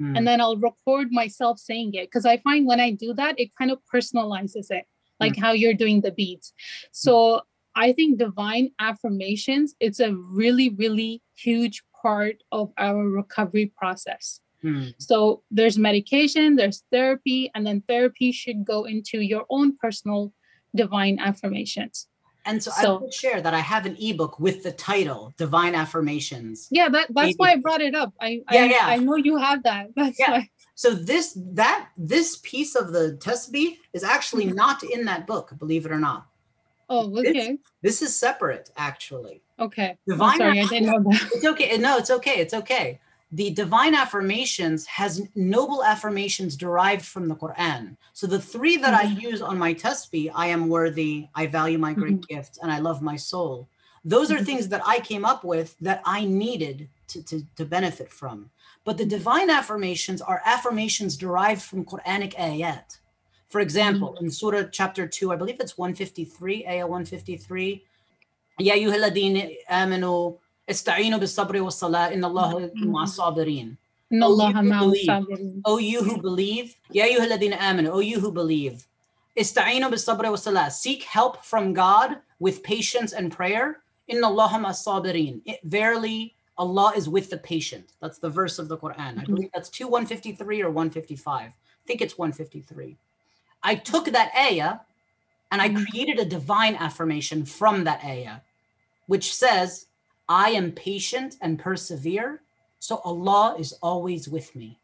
Mm. 0.00 0.16
and 0.16 0.26
then 0.26 0.40
I'll 0.40 0.56
record 0.56 1.12
myself 1.12 1.60
saying 1.60 1.94
it 1.94 2.06
because 2.08 2.26
I 2.26 2.38
find 2.38 2.66
when 2.66 2.80
I 2.80 2.90
do 2.90 3.14
that, 3.14 3.38
it 3.38 3.50
kind 3.56 3.70
of 3.70 3.78
personalizes 3.94 4.66
it, 4.70 4.86
like 5.20 5.36
how 5.36 5.52
you're 5.52 5.74
doing 5.84 6.00
the 6.00 6.10
beats. 6.10 6.52
So 6.90 7.42
I 7.76 7.92
think 7.92 8.18
divine 8.18 8.70
affirmations, 8.80 9.76
it's 9.78 10.00
a 10.00 10.12
really, 10.14 10.70
really 10.70 11.22
huge 11.36 11.82
part 12.04 12.36
of 12.52 12.66
our 12.86 13.02
recovery 13.20 13.72
process. 13.80 14.40
Mm. 14.62 14.94
So 14.98 15.42
there's 15.58 15.76
medication, 15.90 16.56
there's 16.60 16.80
therapy, 16.94 17.40
and 17.54 17.62
then 17.66 17.78
therapy 17.92 18.28
should 18.40 18.60
go 18.74 18.78
into 18.84 19.16
your 19.32 19.44
own 19.56 19.68
personal 19.82 20.32
divine 20.82 21.16
affirmations. 21.28 21.96
And 22.46 22.62
so, 22.62 22.70
I 22.76 22.84
would 23.00 23.14
share 23.22 23.40
that 23.40 23.54
I 23.60 23.62
have 23.72 23.84
an 23.90 23.96
ebook 24.08 24.38
with 24.38 24.62
the 24.66 24.72
title 24.90 25.32
Divine 25.44 25.74
Affirmations. 25.74 26.68
Yeah, 26.70 26.88
that, 26.94 27.06
that's 27.16 27.28
Maybe. 27.28 27.36
why 27.40 27.50
I 27.52 27.56
brought 27.56 27.80
it 27.80 27.94
up. 28.02 28.12
I 28.20 28.28
Yeah, 28.52 28.64
I, 28.64 28.66
yeah. 28.76 28.86
I 28.94 28.96
know 28.98 29.16
you 29.16 29.36
have 29.38 29.62
that. 29.68 29.84
That's 29.96 30.18
Yeah. 30.22 30.32
why. 30.32 30.42
So 30.74 30.88
this 31.10 31.26
that 31.62 31.80
this 31.96 32.28
piece 32.50 32.72
of 32.80 32.92
the 32.96 33.04
tasbih 33.24 33.68
is 33.96 34.02
actually 34.04 34.46
Mm-hmm. 34.46 34.64
not 34.64 34.78
in 34.82 35.00
that 35.10 35.22
book, 35.32 35.46
believe 35.62 35.84
it 35.86 35.92
or 35.96 36.02
not. 36.10 36.20
Oh, 36.88 37.16
It's- 37.18 37.30
okay. 37.30 37.58
This 37.82 38.02
is 38.02 38.14
separate, 38.14 38.70
actually. 38.76 39.42
Okay. 39.58 39.90
I'm 39.90 39.98
Divine 40.08 40.38
sorry, 40.38 40.60
I 40.60 40.66
didn't 40.66 40.86
know 40.86 41.02
that. 41.10 41.30
It's 41.34 41.44
okay. 41.44 41.76
No, 41.78 41.96
it's 41.98 42.10
okay. 42.10 42.36
It's 42.40 42.54
okay. 42.54 43.00
The 43.32 43.50
divine 43.50 43.94
affirmations 43.94 44.86
has 44.86 45.22
noble 45.34 45.82
affirmations 45.82 46.56
derived 46.56 47.04
from 47.04 47.26
the 47.28 47.34
Quran. 47.34 47.96
So 48.12 48.26
the 48.26 48.40
three 48.40 48.76
that 48.76 48.94
I 48.94 49.02
use 49.02 49.42
on 49.42 49.58
my 49.58 49.74
tasbih, 49.74 50.30
I 50.34 50.46
am 50.48 50.68
worthy, 50.68 51.28
I 51.34 51.46
value 51.46 51.78
my 51.78 51.94
great 51.94 52.26
gift, 52.28 52.58
and 52.62 52.70
I 52.70 52.78
love 52.78 53.02
my 53.02 53.16
soul. 53.16 53.68
Those 54.04 54.30
are 54.30 54.38
Mhm. 54.38 54.46
things 54.46 54.68
that 54.68 54.82
I 54.86 55.00
came 55.00 55.24
up 55.24 55.42
with 55.44 55.76
that 55.80 56.00
I 56.04 56.24
needed 56.26 56.88
to, 57.08 57.22
to, 57.24 57.42
to 57.56 57.64
benefit 57.64 58.10
from. 58.12 58.50
But 58.84 58.98
the 58.98 59.06
divine 59.06 59.50
affirmations 59.50 60.20
are 60.20 60.42
affirmations 60.44 61.16
derived 61.16 61.62
from 61.62 61.84
Quranic 61.84 62.34
ayat. 62.34 62.98
For 63.54 63.60
example, 63.60 64.18
in 64.20 64.32
Surah 64.32 64.64
chapter 64.72 65.06
2, 65.06 65.30
I 65.30 65.36
believe 65.36 65.60
it's 65.60 65.78
153, 65.78 66.66
ayah 66.66 66.88
153. 66.88 67.84
Ya 68.58 68.74
yuhaladin 68.74 69.56
amanu 69.70 70.38
ista'inu 70.68 71.20
bis 71.20 71.36
sabri 71.36 71.62
wa 71.62 71.68
salah 71.68 72.10
in 72.10 72.24
Allah 72.24 72.68
ma'asabirin. 72.74 73.76
O 75.64 75.78
you 75.78 76.02
who 76.02 76.20
believe, 76.20 76.74
Ya 76.90 77.06
yuhaladin 77.06 77.56
aminu. 77.56 77.90
O 77.90 78.00
you 78.00 78.18
who 78.18 78.32
believe, 78.32 78.88
ista'inu 79.38 79.88
bis 79.88 80.04
wa 80.08 80.16
was 80.30 80.42
salah. 80.42 80.68
Seek 80.68 81.04
help 81.04 81.44
from 81.44 81.72
God 81.72 82.16
with 82.40 82.60
patience 82.64 83.12
and 83.12 83.30
prayer. 83.30 83.84
In 84.08 84.24
Allah 84.24 84.48
ma'asabirin. 84.54 85.42
Verily, 85.62 86.34
Allah 86.58 86.92
is 86.96 87.08
with 87.08 87.30
the 87.30 87.38
patient. 87.38 87.92
That's 88.02 88.18
the 88.18 88.30
verse 88.30 88.58
of 88.58 88.66
the 88.66 88.76
Quran. 88.76 89.20
I 89.20 89.24
believe 89.24 89.50
that's 89.54 89.70
2 89.70 89.86
153 89.86 90.60
or 90.60 90.70
155. 90.70 91.50
I 91.50 91.52
think 91.86 92.00
it's 92.00 92.18
153. 92.18 92.98
I 93.64 93.74
took 93.74 94.06
that 94.06 94.30
ayah 94.36 94.80
and 95.50 95.60
I 95.62 95.70
Mhm. 95.70 95.86
created 95.88 96.18
a 96.18 96.24
divine 96.24 96.76
affirmation 96.76 97.44
from 97.46 97.84
that 97.84 98.04
ayah, 98.04 98.40
which 99.06 99.34
says, 99.34 99.86
I 100.28 100.50
am 100.50 100.72
patient 100.72 101.36
and 101.40 101.58
persevere, 101.58 102.42
so 102.78 102.98
Allah 103.04 103.56
is 103.58 103.72
always 103.82 104.28
with 104.28 104.54
me. 104.54 104.78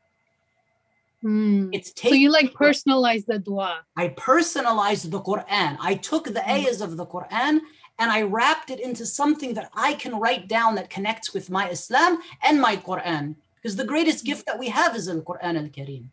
Mm. 1.22 1.68
It's 1.72 1.92
So 2.00 2.14
you 2.14 2.30
like 2.30 2.52
personalize 2.54 3.26
the 3.26 3.38
dua. 3.38 3.84
I 3.96 4.08
personalized 4.08 5.10
the 5.10 5.20
Quran. 5.20 5.76
I 5.78 5.94
took 5.96 6.24
the 6.24 6.40
Mm. 6.40 6.48
ayahs 6.54 6.80
of 6.80 6.96
the 6.96 7.06
Quran 7.06 7.60
and 7.98 8.10
I 8.10 8.22
wrapped 8.22 8.70
it 8.70 8.80
into 8.80 9.04
something 9.04 9.52
that 9.54 9.70
I 9.74 9.92
can 9.94 10.18
write 10.18 10.48
down 10.48 10.74
that 10.76 10.88
connects 10.88 11.34
with 11.34 11.50
my 11.50 11.68
Islam 11.68 12.22
and 12.42 12.58
my 12.58 12.76
Quran. 12.76 13.36
Because 13.56 13.76
the 13.76 13.84
greatest 13.84 14.24
gift 14.24 14.46
that 14.46 14.58
we 14.58 14.68
have 14.70 14.96
is 14.96 15.06
the 15.06 15.20
Quran 15.20 15.56
al 15.62 15.68
Kareem. 15.68 16.06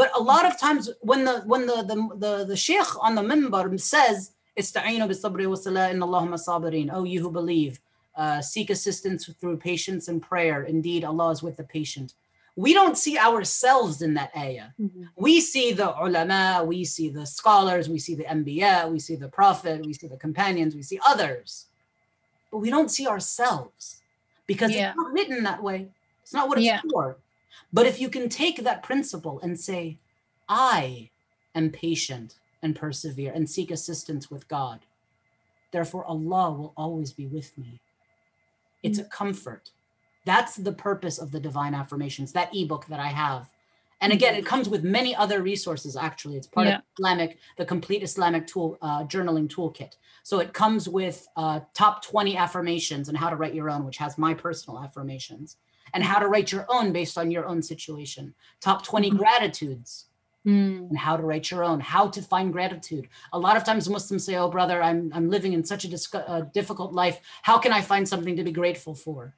But 0.00 0.08
a 0.20 0.22
lot 0.32 0.44
of 0.50 0.54
times 0.64 0.82
when 1.10 1.20
the 1.28 1.36
when 1.52 1.62
the 1.70 1.78
the, 1.90 1.96
the, 2.24 2.32
the 2.50 2.56
sheikh 2.66 2.90
on 3.06 3.12
the 3.18 3.22
minbar 3.30 3.66
says, 3.94 4.16
Ista'inu 4.60 5.06
bis-sabri 5.10 5.46
wa-salah 5.52 5.86
inna 5.92 6.06
Allahumma 6.08 6.38
sabirin. 6.48 6.88
Oh, 6.96 7.04
you 7.12 7.20
who 7.24 7.30
believe, 7.40 7.74
uh, 8.22 8.40
seek 8.52 8.68
assistance 8.76 9.20
through 9.40 9.56
patience 9.70 10.04
and 10.10 10.18
prayer. 10.30 10.58
Indeed, 10.74 11.02
Allah 11.04 11.30
is 11.36 11.42
with 11.46 11.56
the 11.60 11.64
patient. 11.78 12.08
We 12.64 12.70
don't 12.78 12.96
see 13.04 13.16
ourselves 13.28 13.96
in 14.06 14.12
that 14.14 14.30
ayah 14.44 14.68
we 15.16 15.40
see 15.40 15.72
the 15.72 15.88
ulama, 16.04 16.64
we 16.64 16.84
see 16.84 17.08
the 17.08 17.26
scholars, 17.26 17.88
we 17.88 17.98
see 17.98 18.14
the 18.14 18.24
anbiya, 18.24 18.90
we 18.90 18.98
see 19.00 19.16
the 19.16 19.28
prophet, 19.28 19.84
we 19.84 19.92
see 19.92 20.06
the 20.06 20.16
companions, 20.16 20.74
we 20.74 20.82
see 20.82 20.98
others, 21.06 21.66
but 22.50 22.58
we 22.58 22.70
don't 22.70 22.90
see 22.90 23.06
ourselves 23.06 24.00
because 24.46 24.70
Yeah. 24.70 24.90
it's 24.90 24.96
not 24.96 25.12
written 25.12 25.42
that 25.42 25.60
way. 25.62 25.80
It's 26.22 26.32
not 26.38 26.48
what 26.48 26.58
it's 26.58 26.66
Yeah. 26.66 26.80
for. 26.92 27.16
But 27.72 27.86
if 27.86 28.00
you 28.00 28.08
can 28.08 28.28
take 28.28 28.62
that 28.64 28.82
principle 28.82 29.40
and 29.40 29.58
say, 29.58 29.98
I 30.48 31.10
am 31.54 31.70
patient 31.70 32.36
and 32.62 32.74
persevere 32.74 33.32
and 33.34 33.48
seek 33.48 33.70
assistance 33.70 34.30
with 34.30 34.48
God, 34.48 34.80
therefore 35.72 36.04
Allah 36.04 36.50
will 36.52 36.72
always 36.76 37.12
be 37.12 37.26
with 37.26 37.56
me. 37.58 37.80
It's 38.82 38.98
a 38.98 39.04
comfort. 39.04 39.70
That's 40.24 40.56
the 40.56 40.72
purpose 40.72 41.18
of 41.18 41.30
the 41.32 41.40
divine 41.40 41.74
affirmations, 41.74 42.32
that 42.32 42.54
ebook 42.54 42.86
that 42.86 43.00
I 43.00 43.08
have. 43.08 43.48
And 44.00 44.12
again, 44.12 44.36
it 44.36 44.46
comes 44.46 44.68
with 44.68 44.84
many 44.84 45.14
other 45.16 45.42
resources. 45.42 45.96
Actually, 45.96 46.36
it's 46.36 46.46
part 46.46 46.68
Yeah. 46.68 46.76
of 46.78 46.82
Islamic, 46.98 47.38
the 47.56 47.64
complete 47.64 48.02
Islamic 48.02 48.46
tool 48.46 48.78
uh, 48.80 49.04
journaling 49.04 49.48
toolkit. 49.48 49.96
So 50.22 50.38
it 50.38 50.52
comes 50.52 50.88
with 50.88 51.26
uh, 51.36 51.60
top 51.74 52.04
20 52.04 52.36
affirmations 52.36 53.08
and 53.08 53.18
how 53.18 53.30
to 53.30 53.36
write 53.36 53.54
your 53.54 53.70
own, 53.70 53.84
which 53.84 53.96
has 53.96 54.16
my 54.16 54.34
personal 54.34 54.78
affirmations, 54.78 55.56
and 55.94 56.02
how 56.04 56.18
to 56.18 56.28
write 56.28 56.52
your 56.52 56.66
own 56.68 56.92
based 56.92 57.16
on 57.18 57.30
your 57.30 57.46
own 57.46 57.62
situation. 57.62 58.34
Top 58.60 58.84
20 58.84 59.10
Mhm. 59.10 59.18
gratitudes 59.18 60.06
Mm. 60.46 60.88
and 60.90 60.98
how 60.98 61.16
to 61.16 61.22
write 61.24 61.50
your 61.50 61.64
own, 61.64 61.80
how 61.80 62.08
to 62.08 62.22
find 62.22 62.52
gratitude. 62.52 63.08
A 63.32 63.38
lot 63.38 63.56
of 63.56 63.64
times 63.64 63.88
Muslims 63.88 64.24
say, 64.24 64.36
"Oh, 64.36 64.48
brother, 64.48 64.82
I'm 64.82 65.10
I'm 65.12 65.28
living 65.30 65.52
in 65.52 65.64
such 65.64 65.84
a 65.84 65.88
discu- 65.88 66.24
uh, 66.26 66.42
difficult 66.52 66.92
life. 66.92 67.20
How 67.42 67.58
can 67.58 67.72
I 67.72 67.80
find 67.82 68.08
something 68.08 68.36
to 68.36 68.44
be 68.44 68.52
grateful 68.52 68.94
for?" 68.94 69.34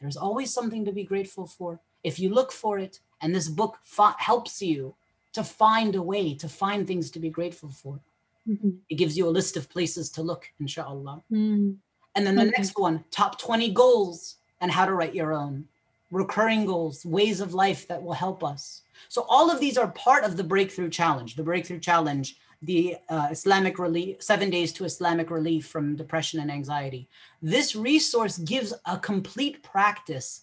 There's 0.00 0.16
always 0.16 0.52
something 0.52 0.84
to 0.84 0.92
be 0.92 1.04
grateful 1.04 1.46
for 1.46 1.80
if 2.02 2.18
you 2.18 2.28
look 2.32 2.50
for 2.52 2.78
it, 2.78 3.00
and 3.20 3.34
this 3.34 3.48
book 3.48 3.78
fi- 3.82 4.14
helps 4.18 4.62
you 4.62 4.94
to 5.32 5.44
find 5.44 5.94
a 5.94 6.02
way 6.02 6.34
to 6.34 6.48
find 6.48 6.86
things 6.86 7.10
to 7.10 7.18
be 7.20 7.28
grateful 7.30 7.68
for. 7.68 8.00
Mhm. 8.46 8.78
It 8.88 8.94
gives 8.94 9.16
you 9.18 9.28
a 9.28 9.36
list 9.38 9.56
of 9.56 9.68
places 9.68 10.08
to 10.12 10.22
look, 10.22 10.50
inshallah. 10.58 11.22
Mm. 11.30 11.76
And 12.14 12.26
then 12.26 12.34
the 12.36 12.42
Okay. 12.42 12.52
next 12.56 12.78
one, 12.78 13.04
top 13.10 13.38
20 13.38 13.70
goals 13.70 14.36
and 14.60 14.70
how 14.72 14.86
to 14.86 14.94
write 14.94 15.14
your 15.14 15.32
own. 15.34 15.68
Recurring 16.10 16.66
goals, 16.66 17.04
ways 17.04 17.40
of 17.40 17.54
life 17.54 17.86
that 17.88 18.02
will 18.02 18.14
help 18.14 18.42
us. 18.42 18.82
So 19.08 19.26
all 19.28 19.50
of 19.50 19.60
these 19.60 19.76
are 19.76 19.88
part 19.88 20.24
of 20.24 20.36
the 20.36 20.44
Breakthrough 20.44 20.90
Challenge. 20.90 21.34
The 21.36 21.42
Breakthrough 21.42 21.80
Challenge, 21.80 22.36
the 22.62 22.96
uh, 23.08 23.28
Islamic 23.30 23.78
relief, 23.78 24.22
seven 24.22 24.50
days 24.50 24.72
to 24.72 24.84
Islamic 24.84 25.30
relief 25.30 25.66
from 25.66 25.96
depression 25.96 26.40
and 26.40 26.50
anxiety. 26.50 27.08
This 27.42 27.76
resource 27.76 28.38
gives 28.38 28.72
a 28.86 28.98
complete 28.98 29.62
practice 29.62 30.42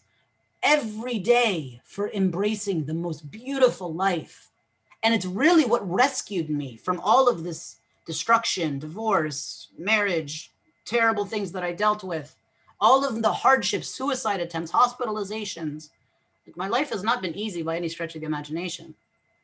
every 0.63 1.20
day 1.20 1.82
for 1.84 2.09
embracing 2.11 2.86
the 2.86 2.93
most 2.93 3.30
beautiful 3.30 3.93
life. 3.93 4.51
And 5.03 5.13
it's 5.13 5.26
really 5.26 5.66
what 5.66 5.88
rescued 5.89 6.49
me 6.49 6.78
from 6.78 6.99
all 7.01 7.28
of 7.28 7.43
this 7.43 7.78
destruction, 8.05 8.80
divorce, 8.80 9.68
marriage, 9.78 10.51
terrible 10.86 11.26
things 11.26 11.51
that 11.51 11.63
I 11.63 11.74
dealt 11.74 12.03
with, 12.03 12.36
all 12.80 13.06
of 13.06 13.22
the 13.22 13.32
hardships, 13.32 13.88
suicide 13.88 14.40
attempts, 14.42 14.72
hospitalizations. 14.72 15.90
Like, 16.46 16.58
my 16.58 16.68
life 16.68 16.90
has 16.92 17.04
not 17.04 17.22
been 17.22 17.36
easy 17.36 17.64
by 17.64 17.78
any 17.78 17.90
stretch 17.90 18.16
of 18.16 18.22
the 18.22 18.28
imagination. 18.28 18.96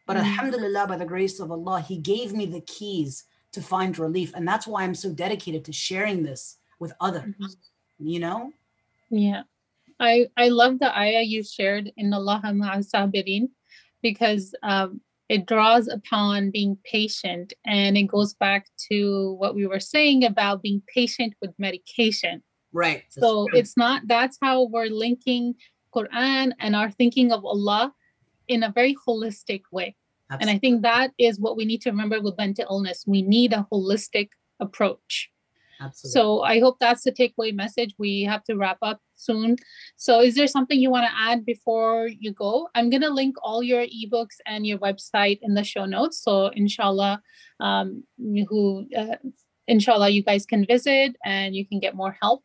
But 0.05 0.17
Mm. 0.17 0.21
alhamdulillah, 0.21 0.87
by 0.87 0.97
the 0.97 1.05
grace 1.05 1.39
of 1.39 1.51
Allah, 1.51 1.81
He 1.81 1.97
gave 1.97 2.33
me 2.33 2.45
the 2.45 2.61
keys 2.61 3.25
to 3.53 3.61
find 3.61 3.97
relief. 3.97 4.31
And 4.35 4.47
that's 4.47 4.67
why 4.67 4.83
I'm 4.83 4.95
so 4.95 5.11
dedicated 5.13 5.65
to 5.65 5.73
sharing 5.73 6.23
this 6.23 6.57
with 6.79 6.93
others. 6.99 7.33
Mhm. 7.39 7.55
You 7.99 8.19
know? 8.19 8.53
Yeah. 9.09 9.43
I 9.99 10.27
I 10.35 10.49
love 10.49 10.79
the 10.79 10.97
ayah 10.97 11.21
you 11.21 11.43
shared 11.43 11.91
in 11.95 12.11
Allah 12.13 12.41
sabirin 12.43 13.49
because 14.01 14.55
um, 14.63 15.01
it 15.29 15.45
draws 15.45 15.87
upon 15.87 16.49
being 16.49 16.77
patient 16.83 17.53
and 17.65 17.95
it 17.97 18.07
goes 18.07 18.33
back 18.33 18.67
to 18.91 19.33
what 19.33 19.53
we 19.53 19.67
were 19.67 19.79
saying 19.79 20.25
about 20.25 20.63
being 20.63 20.81
patient 20.93 21.35
with 21.41 21.53
medication. 21.59 22.41
Right. 22.73 23.03
That's 23.15 23.25
So 23.25 23.47
true. 23.47 23.59
it's 23.59 23.75
not 23.77 24.03
that's 24.07 24.37
how 24.41 24.63
we're 24.65 24.87
linking 24.87 25.55
Quran 25.95 26.53
and 26.59 26.75
our 26.75 26.89
thinking 26.91 27.31
of 27.31 27.43
Allah 27.45 27.93
in 28.47 28.63
a 28.63 28.71
very 28.71 28.95
holistic 29.07 29.63
way. 29.71 29.95
Absolutely. 30.29 30.49
And 30.51 30.55
I 30.55 30.59
think 30.59 30.81
that 30.83 31.11
is 31.17 31.39
what 31.39 31.57
we 31.57 31.65
need 31.65 31.81
to 31.81 31.91
remember 31.91 32.21
with 32.21 32.37
mental 32.37 32.65
illness. 32.69 33.03
We 33.05 33.21
need 33.21 33.51
a 33.53 33.67
holistic 33.71 34.29
approach. 34.59 35.29
Absolutely. 35.81 36.11
So 36.11 36.41
I 36.43 36.59
hope 36.59 36.77
that's 36.79 37.03
the 37.03 37.11
takeaway 37.11 37.53
message. 37.53 37.95
We 37.97 38.23
have 38.23 38.43
to 38.45 38.55
wrap 38.55 38.77
up 38.81 38.99
soon. 39.15 39.57
So 39.97 40.21
is 40.21 40.35
there 40.35 40.47
something 40.47 40.79
you 40.79 40.91
want 40.91 41.07
to 41.07 41.17
add 41.17 41.45
before 41.45 42.07
you 42.07 42.31
go? 42.33 42.69
I'm 42.75 42.89
going 42.89 43.01
to 43.01 43.09
link 43.09 43.35
all 43.41 43.63
your 43.63 43.85
ebooks 43.85 44.37
and 44.45 44.65
your 44.65 44.77
website 44.77 45.39
in 45.41 45.53
the 45.55 45.63
show 45.63 45.85
notes. 45.85 46.21
So 46.21 46.47
inshallah, 46.47 47.21
um, 47.59 48.03
who 48.17 48.87
uh, 48.95 49.15
inshallah 49.67 50.09
you 50.09 50.23
guys 50.23 50.45
can 50.45 50.65
visit 50.65 51.15
and 51.25 51.55
you 51.55 51.67
can 51.67 51.79
get 51.79 51.95
more 51.95 52.15
help. 52.21 52.43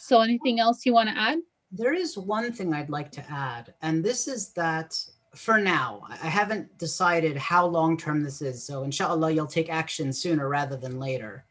So 0.00 0.20
anything 0.20 0.60
else 0.60 0.86
you 0.86 0.94
want 0.94 1.08
to 1.08 1.18
add? 1.18 1.40
There 1.72 1.92
is 1.92 2.16
one 2.16 2.52
thing 2.52 2.72
I'd 2.72 2.88
like 2.88 3.10
to 3.12 3.30
add, 3.30 3.74
and 3.82 4.02
this 4.02 4.28
is 4.28 4.50
that 4.50 4.96
for 5.34 5.58
now, 5.58 6.04
I 6.08 6.28
haven't 6.28 6.78
decided 6.78 7.36
how 7.36 7.66
long 7.66 7.96
term 7.96 8.22
this 8.22 8.40
is. 8.40 8.64
So, 8.64 8.84
inshallah, 8.84 9.32
you'll 9.32 9.46
take 9.46 9.68
action 9.68 10.12
sooner 10.12 10.48
rather 10.48 10.76
than 10.76 11.00
later. 11.00 11.44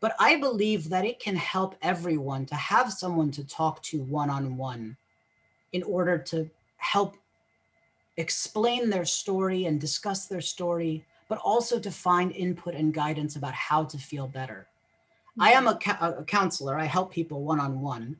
But 0.00 0.14
I 0.20 0.36
believe 0.36 0.90
that 0.90 1.06
it 1.06 1.18
can 1.18 1.34
help 1.34 1.74
everyone 1.80 2.44
to 2.46 2.54
have 2.54 2.92
someone 2.92 3.30
to 3.32 3.44
talk 3.44 3.82
to 3.84 4.02
one 4.02 4.28
on 4.28 4.58
one 4.58 4.96
in 5.72 5.82
order 5.82 6.18
to 6.18 6.48
help 6.76 7.16
explain 8.18 8.90
their 8.90 9.06
story 9.06 9.64
and 9.64 9.80
discuss 9.80 10.26
their 10.26 10.42
story, 10.42 11.04
but 11.26 11.38
also 11.38 11.80
to 11.80 11.90
find 11.90 12.32
input 12.32 12.74
and 12.74 12.92
guidance 12.92 13.36
about 13.36 13.54
how 13.54 13.82
to 13.84 13.96
feel 13.96 14.28
better. 14.28 14.68
I 15.38 15.52
am 15.52 15.64
mm-hmm. 15.64 15.90
a, 15.90 15.94
cou- 15.94 16.20
a 16.20 16.24
counselor, 16.24 16.78
I 16.78 16.84
help 16.84 17.12
people 17.12 17.42
one 17.42 17.60
on 17.60 17.80
one. 17.80 18.16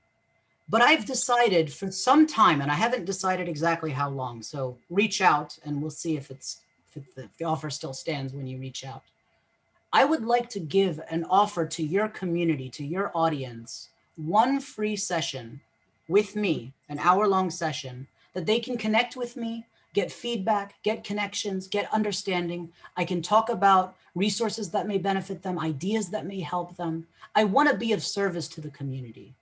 But 0.69 0.81
I've 0.81 1.05
decided 1.05 1.73
for 1.73 1.91
some 1.91 2.27
time, 2.27 2.61
and 2.61 2.71
I 2.71 2.75
haven't 2.75 3.05
decided 3.05 3.49
exactly 3.49 3.91
how 3.91 4.09
long. 4.09 4.43
So 4.43 4.79
reach 4.89 5.21
out, 5.21 5.59
and 5.65 5.83
we'll 5.83 5.91
see 5.91 6.17
if 6.17 6.31
it's 6.31 6.61
if 6.95 6.97
it- 6.97 7.25
if 7.25 7.37
the 7.37 7.45
offer 7.45 7.71
still 7.71 7.95
stands 7.95 8.33
when 8.33 8.47
you 8.47 8.59
reach 8.59 8.85
out. 8.85 9.03
I 9.93 10.05
would 10.05 10.25
like 10.25 10.49
to 10.51 10.61
give 10.61 11.01
an 11.11 11.25
offer 11.25 11.67
to 11.67 11.83
your 11.83 12.09
community, 12.09 12.71
to 12.71 12.85
your 12.85 13.11
audience, 13.15 13.91
one 14.17 14.61
free 14.61 14.97
session 14.97 15.61
with 16.09 16.35
me, 16.37 16.73
an 16.89 16.99
hour 16.99 17.27
long 17.27 17.51
session 17.51 18.07
that 18.33 18.47
they 18.47 18.59
can 18.59 18.79
connect 18.79 19.17
with 19.17 19.37
me, 19.37 19.67
get 19.93 20.11
feedback, 20.11 20.75
get 20.83 21.05
connections, 21.05 21.69
get 21.69 21.93
understanding. 21.93 22.73
I 22.97 23.05
can 23.05 23.21
talk 23.21 23.51
about 23.51 23.97
resources 24.15 24.71
that 24.71 24.87
may 24.87 24.99
benefit 24.99 25.43
them, 25.43 25.59
ideas 25.59 26.11
that 26.11 26.27
may 26.27 26.41
help 26.41 26.77
them. 26.77 27.07
I 27.35 27.45
want 27.45 27.71
to 27.71 27.77
be 27.77 27.93
of 27.93 28.03
service 28.03 28.49
to 28.49 28.61
the 28.61 28.71
community. 28.71 29.35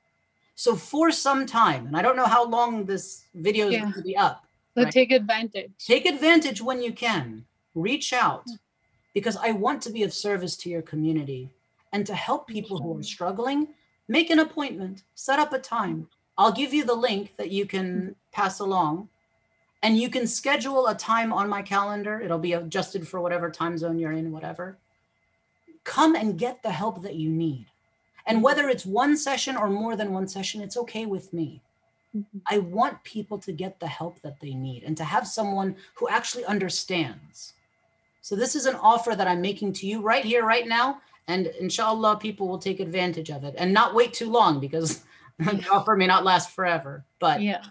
So 0.55 0.77
for 0.77 1.11
some 1.11 1.47
time, 1.47 1.87
and 1.87 1.97
I 1.97 2.03
don't 2.03 2.16
know 2.16 2.27
how 2.27 2.45
long 2.47 2.85
this 2.85 3.25
video 3.35 3.66
is 3.68 3.73
Yeah. 3.73 3.81
going 3.83 3.95
to 3.95 4.03
be 4.03 4.16
up, 4.16 4.47
So 4.77 4.85
Right. 4.85 4.93
take 4.93 5.11
advantage. 5.11 5.73
take 5.85 6.07
advantage 6.07 6.62
when 6.62 6.81
you 6.81 6.93
can. 6.93 7.45
Reach 7.75 8.12
out 8.12 8.49
because 9.14 9.37
I 9.37 9.51
want 9.53 9.83
to 9.83 9.91
be 9.91 10.05
of 10.05 10.12
service 10.14 10.57
to 10.59 10.71
your 10.71 10.83
community 10.83 11.51
and 11.93 12.07
to 12.07 12.14
help 12.14 12.47
people 12.47 12.79
who 12.79 12.97
are 12.99 13.03
struggling. 13.03 13.75
Make 14.07 14.31
an 14.31 14.39
appointment, 14.39 15.03
set 15.14 15.39
up 15.41 15.53
a 15.53 15.59
time. 15.59 16.09
I'll 16.39 16.53
give 16.53 16.73
you 16.73 16.85
the 16.85 16.95
link 16.95 17.35
that 17.37 17.51
you 17.51 17.66
can 17.66 18.14
pass 18.33 18.61
along 18.61 19.09
and 19.83 19.99
you 19.99 20.11
can 20.11 20.26
schedule 20.26 20.89
a 20.89 20.95
time 20.95 21.33
on 21.33 21.49
my 21.49 21.62
calendar. 21.62 22.20
It'll 22.20 22.39
be 22.39 22.53
adjusted 22.53 23.09
for 23.09 23.20
whatever 23.20 23.51
time 23.51 23.78
zone 23.78 23.99
you're 23.99 24.12
in, 24.12 24.33
whatever. 24.33 24.76
Come 25.85 26.14
and 26.14 26.39
get 26.39 26.62
the 26.62 26.70
help 26.70 27.03
that 27.03 27.14
you 27.14 27.31
need. 27.31 27.66
And 28.26 28.43
whether 28.43 28.68
it's 28.68 28.85
one 28.85 29.16
session 29.16 29.57
or 29.57 29.70
more 29.70 29.97
than 29.97 30.12
one 30.12 30.28
session, 30.28 30.61
it's 30.61 30.76
okay 30.76 31.07
with 31.07 31.33
me. 31.33 31.62
Mm-hmm. 32.14 32.39
I 32.47 32.59
want 32.59 33.03
people 33.05 33.39
to 33.39 33.53
get 33.53 33.81
the 33.81 33.87
help 33.87 34.20
that 34.22 34.41
they 34.41 34.53
need 34.53 34.83
and 34.83 34.97
to 34.97 35.05
have 35.05 35.26
someone 35.26 35.76
who 35.95 36.09
actually 36.09 36.45
understands. 36.45 37.55
So, 38.20 38.37
this 38.37 38.55
is 38.55 38.66
an 38.66 38.74
offer 38.76 39.14
that 39.14 39.28
I'm 39.28 39.41
making 39.41 39.72
to 39.74 39.87
you 39.87 40.03
right 40.03 40.24
here, 40.24 40.45
right 40.45 40.66
now. 40.66 41.01
And 41.28 41.47
inshallah, 41.47 42.18
people 42.18 42.49
will 42.49 42.59
take 42.59 42.81
advantage 42.81 43.31
of 43.31 43.45
it 43.45 43.55
and 43.57 43.72
not 43.72 43.95
wait 43.95 44.12
too 44.12 44.28
long 44.31 44.61
because 44.61 45.03
the 45.39 45.66
offer 45.72 45.97
may 45.97 46.07
not 46.07 46.24
last 46.24 46.51
forever. 46.51 47.05
But 47.18 47.41
yeah, 47.41 47.64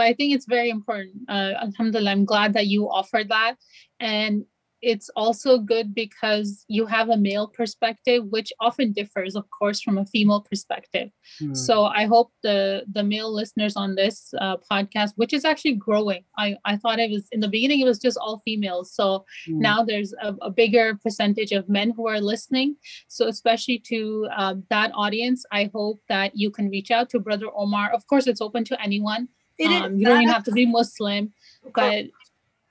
but 0.00 0.06
I 0.06 0.14
think 0.14 0.34
it's 0.34 0.46
very 0.46 0.70
important. 0.70 1.28
Uh, 1.28 1.52
Alhamdulillah, 1.60 2.10
I'm 2.10 2.24
glad 2.24 2.54
that 2.54 2.68
you 2.68 2.88
offered 2.88 3.28
that. 3.28 3.56
And 4.00 4.46
it's 4.82 5.10
also 5.14 5.58
good 5.58 5.94
because 5.94 6.64
you 6.68 6.86
have 6.86 7.10
a 7.10 7.16
male 7.16 7.46
perspective 7.48 8.24
which 8.30 8.52
often 8.60 8.92
differs 8.92 9.36
of 9.36 9.44
course 9.50 9.80
from 9.80 9.98
a 9.98 10.06
female 10.06 10.40
perspective 10.40 11.10
mm. 11.42 11.56
so 11.56 11.84
i 11.84 12.06
hope 12.06 12.32
the 12.42 12.82
the 12.92 13.02
male 13.02 13.32
listeners 13.32 13.76
on 13.76 13.94
this 13.94 14.32
uh, 14.40 14.56
podcast 14.70 15.10
which 15.16 15.32
is 15.32 15.44
actually 15.44 15.74
growing 15.74 16.24
i 16.38 16.56
i 16.64 16.76
thought 16.76 16.98
it 16.98 17.10
was 17.10 17.28
in 17.32 17.40
the 17.40 17.48
beginning 17.48 17.80
it 17.80 17.84
was 17.84 17.98
just 17.98 18.16
all 18.18 18.40
females 18.44 18.92
so 18.92 19.24
mm. 19.48 19.58
now 19.58 19.84
there's 19.84 20.14
a, 20.22 20.34
a, 20.40 20.50
bigger 20.50 20.98
percentage 21.02 21.52
of 21.52 21.68
men 21.68 21.90
who 21.90 22.08
are 22.08 22.20
listening 22.20 22.74
so 23.08 23.28
especially 23.28 23.78
to 23.78 24.26
uh, 24.36 24.54
that 24.70 24.90
audience 24.94 25.44
i 25.52 25.70
hope 25.74 26.00
that 26.08 26.32
you 26.34 26.50
can 26.50 26.68
reach 26.70 26.90
out 26.90 27.08
to 27.10 27.20
brother 27.20 27.46
omar 27.54 27.90
of 27.92 28.06
course 28.06 28.26
it's 28.26 28.40
open 28.40 28.64
to 28.64 28.80
anyone 28.80 29.28
um, 29.66 29.98
you 29.98 30.06
don't 30.06 30.22
even 30.22 30.32
have 30.32 30.44
to 30.44 30.52
be 30.52 30.66
muslim 30.66 31.32
but 31.74 32.06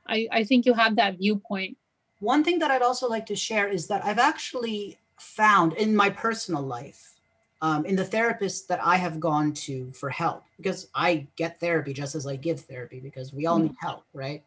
I, 0.07 0.27
I 0.31 0.43
think 0.43 0.65
you 0.65 0.73
have 0.73 0.95
that 0.95 1.17
viewpoint 1.17 1.77
one 2.19 2.43
thing 2.43 2.59
that 2.59 2.71
I'd 2.71 2.81
also 2.81 3.07
like 3.07 3.25
to 3.27 3.35
share 3.35 3.67
is 3.67 3.87
that 3.87 4.03
I've 4.03 4.19
actually 4.19 4.97
found 5.17 5.73
in 5.73 5.95
my 5.95 6.09
personal 6.09 6.61
life, 6.61 7.15
um, 7.61 7.85
in 7.85 7.95
the 7.95 8.03
therapists 8.03 8.67
that 8.67 8.83
I 8.83 8.97
have 8.97 9.19
gone 9.19 9.53
to 9.53 9.91
for 9.93 10.09
help, 10.09 10.43
because 10.57 10.89
I 10.93 11.27
get 11.35 11.59
therapy 11.59 11.93
just 11.93 12.15
as 12.15 12.27
I 12.27 12.35
give 12.35 12.61
therapy, 12.61 12.99
because 12.99 13.33
we 13.33 13.45
all 13.45 13.57
mm-hmm. 13.57 13.67
need 13.67 13.75
help, 13.79 14.03
right? 14.13 14.43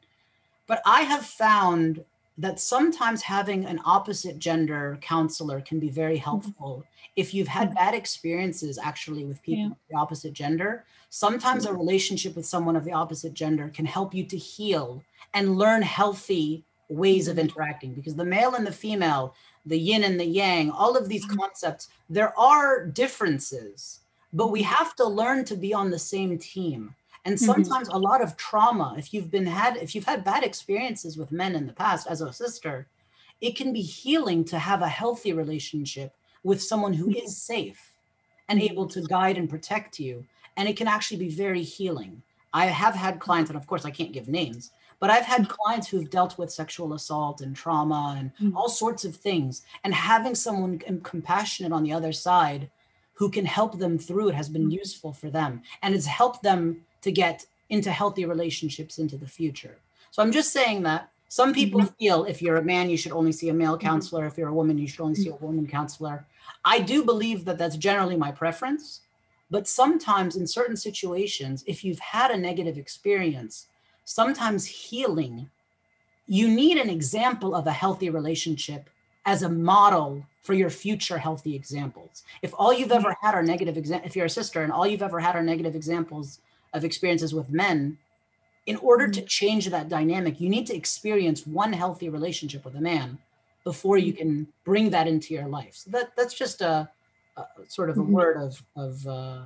But 0.67 0.83
I 0.87 1.03
have 1.03 1.25
found 1.25 2.05
that 2.39 2.59
sometimes 2.59 3.23
having 3.23 3.65
an 3.67 3.81
opposite 3.85 4.39
gender 4.39 4.99
counselor 5.01 5.61
can 5.61 5.79
be 5.79 5.91
very 5.91 6.15
mm-hmm. 6.15 6.25
helpful 6.25 6.77
mm-hmm. 6.79 7.13
if 7.17 7.35
you've 7.35 7.49
had 7.49 7.69
mm-hmm. 7.69 7.77
bad 7.77 7.95
experiences 7.95 8.79
actually 8.79 9.25
with 9.25 9.43
people 9.43 9.65
yeah. 9.65 9.71
of 9.71 9.77
the 9.91 9.97
opposite 9.97 10.33
gender 10.33 10.85
sometimes 11.11 11.67
a 11.67 11.69
mm-hmm. 11.69 11.79
relationship 11.79 12.35
with 12.35 12.47
someone 12.47 12.75
of 12.75 12.85
the 12.85 12.93
opposite 12.93 13.35
gender 13.35 13.71
can 13.75 13.85
help 13.85 14.15
you 14.15 14.25
to 14.25 14.39
heal 14.39 15.03
and 15.35 15.59
learn 15.59 15.83
healthy 15.83 16.65
ways 16.89 17.29
of 17.29 17.39
interacting 17.39 17.93
because 17.93 18.15
the 18.15 18.25
male 18.25 18.55
and 18.55 18.67
the 18.67 18.73
female, 18.73 19.35
the 19.67 19.79
yin 19.79 20.05
and 20.05 20.19
the 20.19 20.25
yang, 20.25 20.71
all 20.71 20.97
of 20.97 21.09
these 21.09 21.27
mm-hmm. 21.27 21.37
concepts, 21.37 21.89
there 22.09 22.39
are 22.39 22.87
differences, 22.87 24.01
but 24.33 24.51
we 24.51 24.63
have 24.63 24.97
to 24.97 25.05
learn 25.07 25.45
to 25.45 25.57
be 25.57 25.75
on 25.75 25.91
the 25.91 25.99
same 25.99 26.39
team. 26.39 26.95
And 27.25 27.37
mm-hmm. 27.37 27.45
sometimes 27.45 27.89
mm-hmm. 27.89 27.97
a 27.97 28.01
lot 28.01 28.23
of 28.23 28.37
trauma, 28.37 28.95
if 28.99 29.15
you've 29.15 29.31
been 29.31 29.47
had, 29.47 29.77
if 29.77 29.95
you've 29.95 30.05
had 30.05 30.25
bad 30.25 30.43
experiences 30.45 31.17
with 31.17 31.33
men 31.33 31.55
in 31.55 31.67
the 31.67 31.73
past 31.73 32.07
as 32.09 32.21
a 32.21 32.33
sister, 32.33 32.87
it 33.41 33.57
can 33.57 33.73
be 33.73 33.83
healing 33.83 34.45
to 34.45 34.59
have 34.59 34.83
a 34.83 34.89
healthy 34.89 35.33
relationship 35.33 36.15
with 36.45 36.63
someone 36.63 36.93
who 36.93 37.11
is 37.11 37.37
safe 37.37 37.93
and 38.49 38.61
able 38.61 38.87
to 38.87 39.03
guide 39.03 39.39
and 39.39 39.49
protect 39.49 39.99
you. 39.99 40.25
And 40.57 40.69
it 40.69 40.77
can 40.77 40.89
actually 40.89 41.19
be 41.19 41.29
very 41.29 41.63
healing. 41.63 42.23
I 42.53 42.67
have 42.67 42.95
had 42.95 43.21
clients, 43.21 43.51
and 43.51 43.57
of 43.57 43.67
course 43.67 43.85
I 43.85 43.91
can't 43.91 44.13
give 44.13 44.29
names, 44.29 44.73
but 45.01 45.11
I've 45.11 45.25
had 45.25 45.49
clients 45.49 45.89
who've 45.89 46.11
dealt 46.11 46.39
with 46.39 46.53
sexual 46.53 46.93
assault 46.93 47.41
and 47.41 47.57
trauma 47.57 48.17
and 48.19 48.31
mm-hmm. 48.35 48.57
all 48.57 48.69
sorts 48.69 49.05
of 49.05 49.17
things. 49.17 49.63
And 49.85 49.95
having 49.95 50.35
someone 50.35 50.79
compassionate 51.03 51.73
on 51.73 51.83
the 51.83 51.93
other 51.93 52.13
side 52.13 52.71
who 53.15 53.31
can 53.31 53.45
help 53.45 53.79
them 53.79 53.99
through 53.99 54.29
it 54.29 54.35
has 54.35 54.49
been 54.49 54.63
mm-hmm. 54.63 54.79
useful 54.79 55.13
for 55.13 55.31
them 55.31 55.63
and 55.83 55.95
it's 55.95 56.07
helped 56.07 56.43
them 56.43 56.85
to 57.03 57.13
get 57.13 57.47
into 57.69 57.91
healthy 57.91 58.25
relationships 58.25 58.99
into 58.99 59.17
the 59.17 59.27
future. 59.27 59.77
So 60.11 60.23
I'm 60.23 60.33
just 60.33 60.53
saying 60.53 60.83
that 60.83 61.11
some 61.29 61.55
people 61.55 61.81
mm-hmm. 61.81 61.95
feel 61.99 62.25
if 62.25 62.43
you're 62.43 62.57
a 62.57 62.65
man, 62.65 62.91
you 62.91 62.97
should 62.99 63.13
only 63.13 63.33
see 63.33 63.49
a 63.49 63.55
male 63.55 63.79
mm-hmm. 63.79 63.87
counselor. 63.87 64.27
If 64.27 64.37
you're 64.37 64.49
a 64.49 64.55
woman, 64.55 64.77
you 64.79 64.87
should 64.87 65.01
only 65.01 65.15
see 65.15 65.31
a 65.31 65.37
woman 65.37 65.67
counselor. 65.67 66.27
I 66.65 66.81
do 66.81 67.05
believe 67.05 67.45
that 67.47 67.59
that's 67.59 67.77
generally 67.77 68.17
my 68.17 68.31
preference. 68.31 69.01
But 69.51 69.69
sometimes 69.69 70.37
in 70.37 70.47
certain 70.47 70.77
situations, 70.77 71.65
if 71.67 71.85
you've 71.85 71.99
had 71.99 72.31
a 72.31 72.37
negative 72.37 72.79
experience, 72.79 73.67
sometimes 74.05 74.67
healing, 74.67 75.51
you 76.27 76.49
need 76.49 76.79
an 76.79 76.89
example 76.89 77.55
of 77.55 77.67
a 77.67 77.73
healthy 77.73 78.11
relationship 78.11 78.89
as 79.27 79.43
a 79.43 79.49
model 79.49 80.27
for 80.43 80.55
your 80.55 80.71
future 80.71 81.19
healthy 81.19 81.55
examples. 81.55 82.25
If 82.43 82.53
all 82.59 82.73
you've 82.73 82.93
ever 82.93 83.17
had 83.21 83.35
are 83.35 83.43
negative 83.43 83.77
examples, 83.77 84.11
if 84.11 84.17
you're 84.17 84.27
a 84.27 84.31
sister 84.31 84.63
and 84.63 84.73
all 84.73 84.87
you've 84.87 85.03
ever 85.03 85.21
had 85.21 85.37
are 85.37 85.43
negative 85.43 85.77
examples 85.77 86.41
of 86.73 86.85
experiences 86.85 87.35
with 87.35 87.51
men, 87.51 87.99
in 88.67 88.77
order 88.77 89.09
to 89.09 89.21
mm-hmm. 89.21 89.27
change 89.27 89.69
that 89.69 89.89
dynamic, 89.89 90.41
you 90.41 90.49
need 90.49 90.67
to 90.67 90.77
experience 90.77 91.47
one 91.47 91.73
healthy 91.73 92.09
relationship 92.09 92.65
with 92.65 92.77
a 92.77 92.81
man 92.81 93.19
before 93.65 93.99
you 93.99 94.13
can 94.13 94.47
bring 94.65 94.91
that 94.91 95.07
into 95.07 95.35
your 95.35 95.47
life. 95.47 95.75
So 95.75 95.91
that 95.91 96.17
that's 96.17 96.35
just 96.35 96.61
a, 96.61 96.89
a 97.37 97.45
sort 97.69 97.91
of 97.91 97.99
a 97.99 98.01
mm-hmm. 98.01 98.13
word 98.13 98.37
of 98.37 98.63
of 98.77 99.07
uh, 99.07 99.43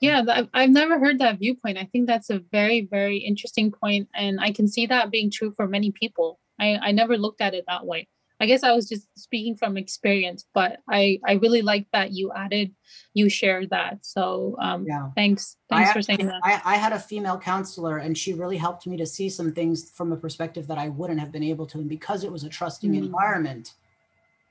yeah, 0.00 0.22
I've 0.52 0.70
never 0.70 0.98
heard 0.98 1.18
that 1.20 1.38
viewpoint. 1.38 1.78
I 1.78 1.84
think 1.84 2.06
that's 2.06 2.28
a 2.28 2.40
very, 2.52 2.86
very 2.90 3.16
interesting 3.16 3.72
point, 3.72 4.08
and 4.14 4.38
I 4.40 4.52
can 4.52 4.68
see 4.68 4.86
that 4.86 5.10
being 5.10 5.30
true 5.30 5.52
for 5.56 5.66
many 5.66 5.90
people. 5.90 6.38
I, 6.60 6.76
I 6.76 6.92
never 6.92 7.16
looked 7.16 7.40
at 7.40 7.54
it 7.54 7.64
that 7.66 7.86
way. 7.86 8.08
I 8.38 8.46
guess 8.46 8.62
I 8.62 8.72
was 8.72 8.88
just 8.88 9.06
speaking 9.18 9.56
from 9.56 9.76
experience, 9.76 10.44
but 10.52 10.78
I 10.88 11.18
I 11.26 11.34
really 11.34 11.62
like 11.62 11.86
that 11.92 12.12
you 12.12 12.32
added, 12.32 12.74
you 13.14 13.28
shared 13.28 13.70
that. 13.70 14.04
So 14.04 14.56
um, 14.60 14.84
yeah, 14.86 15.08
thanks, 15.14 15.56
thanks 15.70 15.90
I 15.90 15.92
for 15.92 16.02
saying 16.02 16.26
that. 16.26 16.40
I, 16.44 16.60
I 16.64 16.76
had 16.76 16.92
a 16.92 16.98
female 16.98 17.38
counselor, 17.38 17.98
and 17.98 18.16
she 18.16 18.34
really 18.34 18.58
helped 18.58 18.86
me 18.86 18.96
to 18.98 19.06
see 19.06 19.30
some 19.30 19.52
things 19.52 19.90
from 19.90 20.12
a 20.12 20.16
perspective 20.16 20.66
that 20.66 20.78
I 20.78 20.88
wouldn't 20.90 21.20
have 21.20 21.32
been 21.32 21.42
able 21.42 21.66
to, 21.68 21.78
and 21.78 21.88
because 21.88 22.24
it 22.24 22.32
was 22.32 22.44
a 22.44 22.48
trusting 22.48 22.92
mm. 22.92 22.98
environment, 22.98 23.72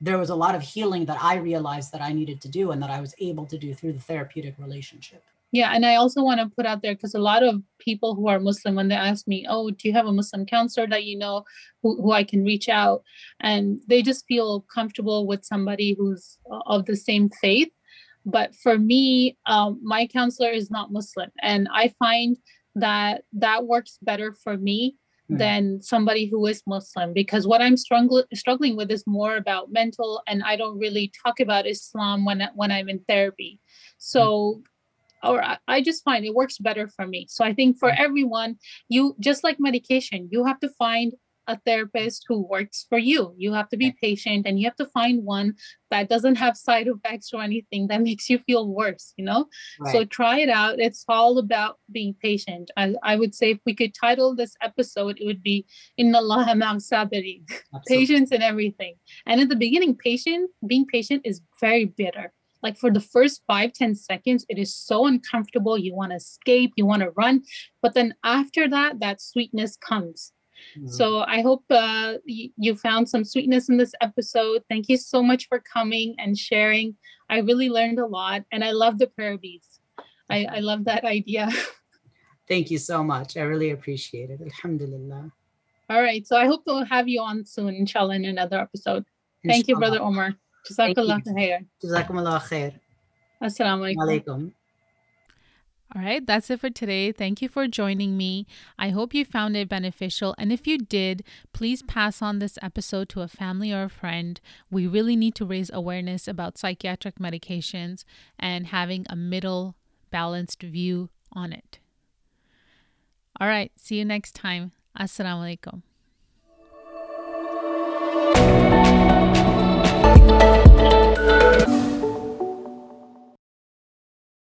there 0.00 0.18
was 0.18 0.30
a 0.30 0.34
lot 0.34 0.56
of 0.56 0.62
healing 0.62 1.06
that 1.06 1.22
I 1.22 1.36
realized 1.36 1.92
that 1.92 2.02
I 2.02 2.12
needed 2.12 2.40
to 2.40 2.48
do, 2.48 2.72
and 2.72 2.82
that 2.82 2.90
I 2.90 3.00
was 3.00 3.14
able 3.20 3.46
to 3.46 3.56
do 3.56 3.72
through 3.72 3.92
the 3.92 4.00
therapeutic 4.00 4.54
relationship. 4.58 5.22
Yeah, 5.52 5.70
and 5.72 5.86
I 5.86 5.94
also 5.94 6.22
want 6.22 6.40
to 6.40 6.54
put 6.54 6.66
out 6.66 6.82
there 6.82 6.94
because 6.94 7.14
a 7.14 7.20
lot 7.20 7.42
of 7.42 7.62
people 7.78 8.14
who 8.14 8.28
are 8.28 8.40
Muslim, 8.40 8.74
when 8.74 8.88
they 8.88 8.96
ask 8.96 9.26
me, 9.28 9.46
"Oh, 9.48 9.70
do 9.70 9.88
you 9.88 9.92
have 9.94 10.06
a 10.06 10.12
Muslim 10.12 10.44
counselor 10.44 10.86
that 10.88 11.04
you 11.04 11.16
know 11.16 11.44
who, 11.82 12.00
who 12.02 12.12
I 12.12 12.24
can 12.24 12.44
reach 12.44 12.68
out?" 12.68 13.02
and 13.40 13.80
they 13.86 14.02
just 14.02 14.24
feel 14.26 14.66
comfortable 14.74 15.26
with 15.26 15.44
somebody 15.44 15.94
who's 15.96 16.38
of 16.66 16.86
the 16.86 16.96
same 16.96 17.30
faith. 17.40 17.70
But 18.24 18.56
for 18.56 18.76
me, 18.76 19.38
um, 19.46 19.80
my 19.82 20.06
counselor 20.08 20.50
is 20.50 20.70
not 20.70 20.92
Muslim, 20.92 21.30
and 21.42 21.68
I 21.72 21.94
find 21.98 22.36
that 22.74 23.22
that 23.32 23.66
works 23.66 23.98
better 24.02 24.34
for 24.34 24.56
me 24.58 24.96
mm. 25.30 25.38
than 25.38 25.80
somebody 25.80 26.26
who 26.26 26.44
is 26.46 26.62
Muslim 26.66 27.12
because 27.14 27.46
what 27.46 27.62
I'm 27.62 27.76
struggling 27.76 28.24
struggling 28.34 28.76
with 28.76 28.90
is 28.90 29.04
more 29.06 29.36
about 29.36 29.70
mental, 29.70 30.22
and 30.26 30.42
I 30.42 30.56
don't 30.56 30.78
really 30.78 31.12
talk 31.24 31.38
about 31.38 31.68
Islam 31.68 32.24
when 32.24 32.42
when 32.56 32.72
I'm 32.72 32.88
in 32.88 32.98
therapy. 33.08 33.60
So. 33.98 34.56
Mm 34.58 34.64
or 35.22 35.42
I 35.66 35.80
just 35.82 36.04
find 36.04 36.24
it 36.24 36.34
works 36.34 36.58
better 36.58 36.88
for 36.88 37.06
me. 37.06 37.26
So 37.28 37.44
I 37.44 37.52
think 37.52 37.78
for 37.78 37.90
mm. 37.90 37.98
everyone, 37.98 38.56
you 38.88 39.16
just 39.20 39.44
like 39.44 39.58
medication, 39.58 40.28
you 40.30 40.44
have 40.44 40.60
to 40.60 40.68
find 40.70 41.12
a 41.48 41.58
therapist 41.64 42.24
who 42.28 42.46
works 42.46 42.86
for 42.88 42.98
you. 42.98 43.34
You 43.36 43.52
have 43.52 43.68
to 43.68 43.76
be 43.76 43.92
patient 44.00 44.46
and 44.46 44.58
you 44.58 44.66
have 44.66 44.76
to 44.76 44.86
find 44.86 45.24
one 45.24 45.54
that 45.90 46.08
doesn't 46.08 46.36
have 46.36 46.56
side 46.56 46.88
effects 46.88 47.30
or 47.32 47.42
anything 47.42 47.86
that 47.88 48.02
makes 48.08 48.28
you 48.28 48.38
feel 48.40 48.68
worse, 48.68 49.12
you 49.16 49.24
know? 49.24 49.46
Right. 49.80 49.92
So 49.92 50.04
try 50.04 50.40
it 50.40 50.48
out. 50.48 50.78
It's 50.78 51.04
all 51.08 51.38
about 51.38 51.78
being 51.92 52.14
patient. 52.20 52.70
I, 52.76 52.94
I 53.02 53.16
would 53.16 53.34
say 53.34 53.52
if 53.52 53.58
we 53.64 53.74
could 53.74 53.94
title 53.94 54.34
this 54.34 54.54
episode, 54.62 55.18
it 55.20 55.26
would 55.26 55.42
be 55.42 55.66
Inna 55.96 56.18
Allah 56.18 56.46
patience 57.86 58.32
and 58.32 58.42
everything. 58.42 58.96
And 59.26 59.40
at 59.40 59.48
the 59.48 59.56
beginning, 59.56 59.96
patient, 59.96 60.50
being 60.66 60.86
patient 60.86 61.22
is 61.24 61.40
very 61.60 61.84
bitter 61.84 62.32
like 62.66 62.76
for 62.82 62.90
the 62.96 63.04
first 63.14 63.36
five 63.46 63.70
ten 63.80 63.92
seconds 63.94 64.40
it 64.52 64.58
is 64.64 64.70
so 64.74 64.96
uncomfortable. 65.12 65.74
You 65.86 65.94
want 66.00 66.10
to 66.12 66.16
escape 66.16 66.70
you 66.76 66.86
want 66.92 67.02
to 67.06 67.10
run. 67.22 67.34
But 67.82 67.92
then 67.96 68.08
after 68.38 68.62
that 68.76 68.92
that 69.04 69.18
sweetness 69.30 69.72
comes. 69.90 70.32
Mm-hmm. 70.56 70.88
so 70.98 71.06
i 71.36 71.38
hope 71.48 71.64
uh, 71.68 72.10
y- 72.36 72.52
you 72.64 72.72
found 72.88 73.04
some 73.12 73.24
sweetness 73.32 73.64
in 73.70 73.76
this 73.82 73.94
episode. 74.08 74.60
Thank 74.70 74.84
you 74.92 74.98
so 75.12 75.18
much 75.30 75.42
for 75.50 75.58
coming 75.76 76.08
and 76.22 76.32
sharing. 76.48 76.88
I 77.34 77.36
really 77.48 77.70
learned 77.78 77.98
a 78.06 78.08
lot 78.18 78.40
and 78.52 78.60
i 78.68 78.72
love 78.82 78.94
the 79.02 79.08
prayer 79.16 79.36
beads. 79.44 79.70
I, 80.34 80.38
I 80.56 80.60
love 80.70 80.80
that 80.90 81.04
idea. 81.18 81.44
Thank 82.52 82.66
you 82.72 82.80
so 82.90 82.98
much. 83.12 83.36
I 83.40 83.44
really 83.52 83.70
appreciate 83.76 84.28
it. 84.34 84.40
Alhamdulillah. 84.50 85.24
All 85.90 86.02
right. 86.08 86.22
So 86.28 86.34
i 86.44 86.46
hope 86.50 86.62
to 86.70 86.74
have 86.94 87.06
you 87.12 87.20
on 87.30 87.36
soon 87.54 87.72
inshallah 87.82 88.16
in 88.20 88.24
another 88.36 88.58
episode. 88.66 89.04
Thank 89.50 89.68
you 89.68 89.76
brother 89.82 90.00
omar 90.08 90.30
Jazakallah 90.68 91.22
khair. 91.24 91.66
Jazakumullah 91.82 92.40
khair. 92.42 92.74
Assalamu 93.42 93.94
alaikum. 93.96 94.52
All 95.94 96.02
right, 96.02 96.26
that's 96.26 96.50
it 96.50 96.60
for 96.60 96.68
today. 96.68 97.12
Thank 97.12 97.40
you 97.40 97.48
for 97.48 97.68
joining 97.68 98.16
me. 98.16 98.46
I 98.76 98.90
hope 98.90 99.14
you 99.14 99.24
found 99.24 99.56
it 99.56 99.68
beneficial. 99.68 100.34
And 100.36 100.52
if 100.52 100.66
you 100.66 100.78
did, 100.78 101.22
please 101.52 101.82
pass 101.82 102.20
on 102.20 102.40
this 102.40 102.58
episode 102.60 103.08
to 103.10 103.20
a 103.20 103.28
family 103.28 103.72
or 103.72 103.84
a 103.84 103.88
friend. 103.88 104.40
We 104.68 104.88
really 104.88 105.14
need 105.14 105.36
to 105.36 105.46
raise 105.46 105.70
awareness 105.72 106.26
about 106.26 106.58
psychiatric 106.58 107.20
medications 107.20 108.04
and 108.38 108.66
having 108.66 109.06
a 109.08 109.14
middle 109.14 109.76
balanced 110.10 110.62
view 110.62 111.08
on 111.32 111.52
it. 111.52 111.78
All 113.40 113.46
right. 113.46 113.70
See 113.76 113.96
you 113.96 114.04
next 114.04 114.34
time. 114.34 114.72
Assalamu 114.98 115.58
alaikum. 115.58 115.82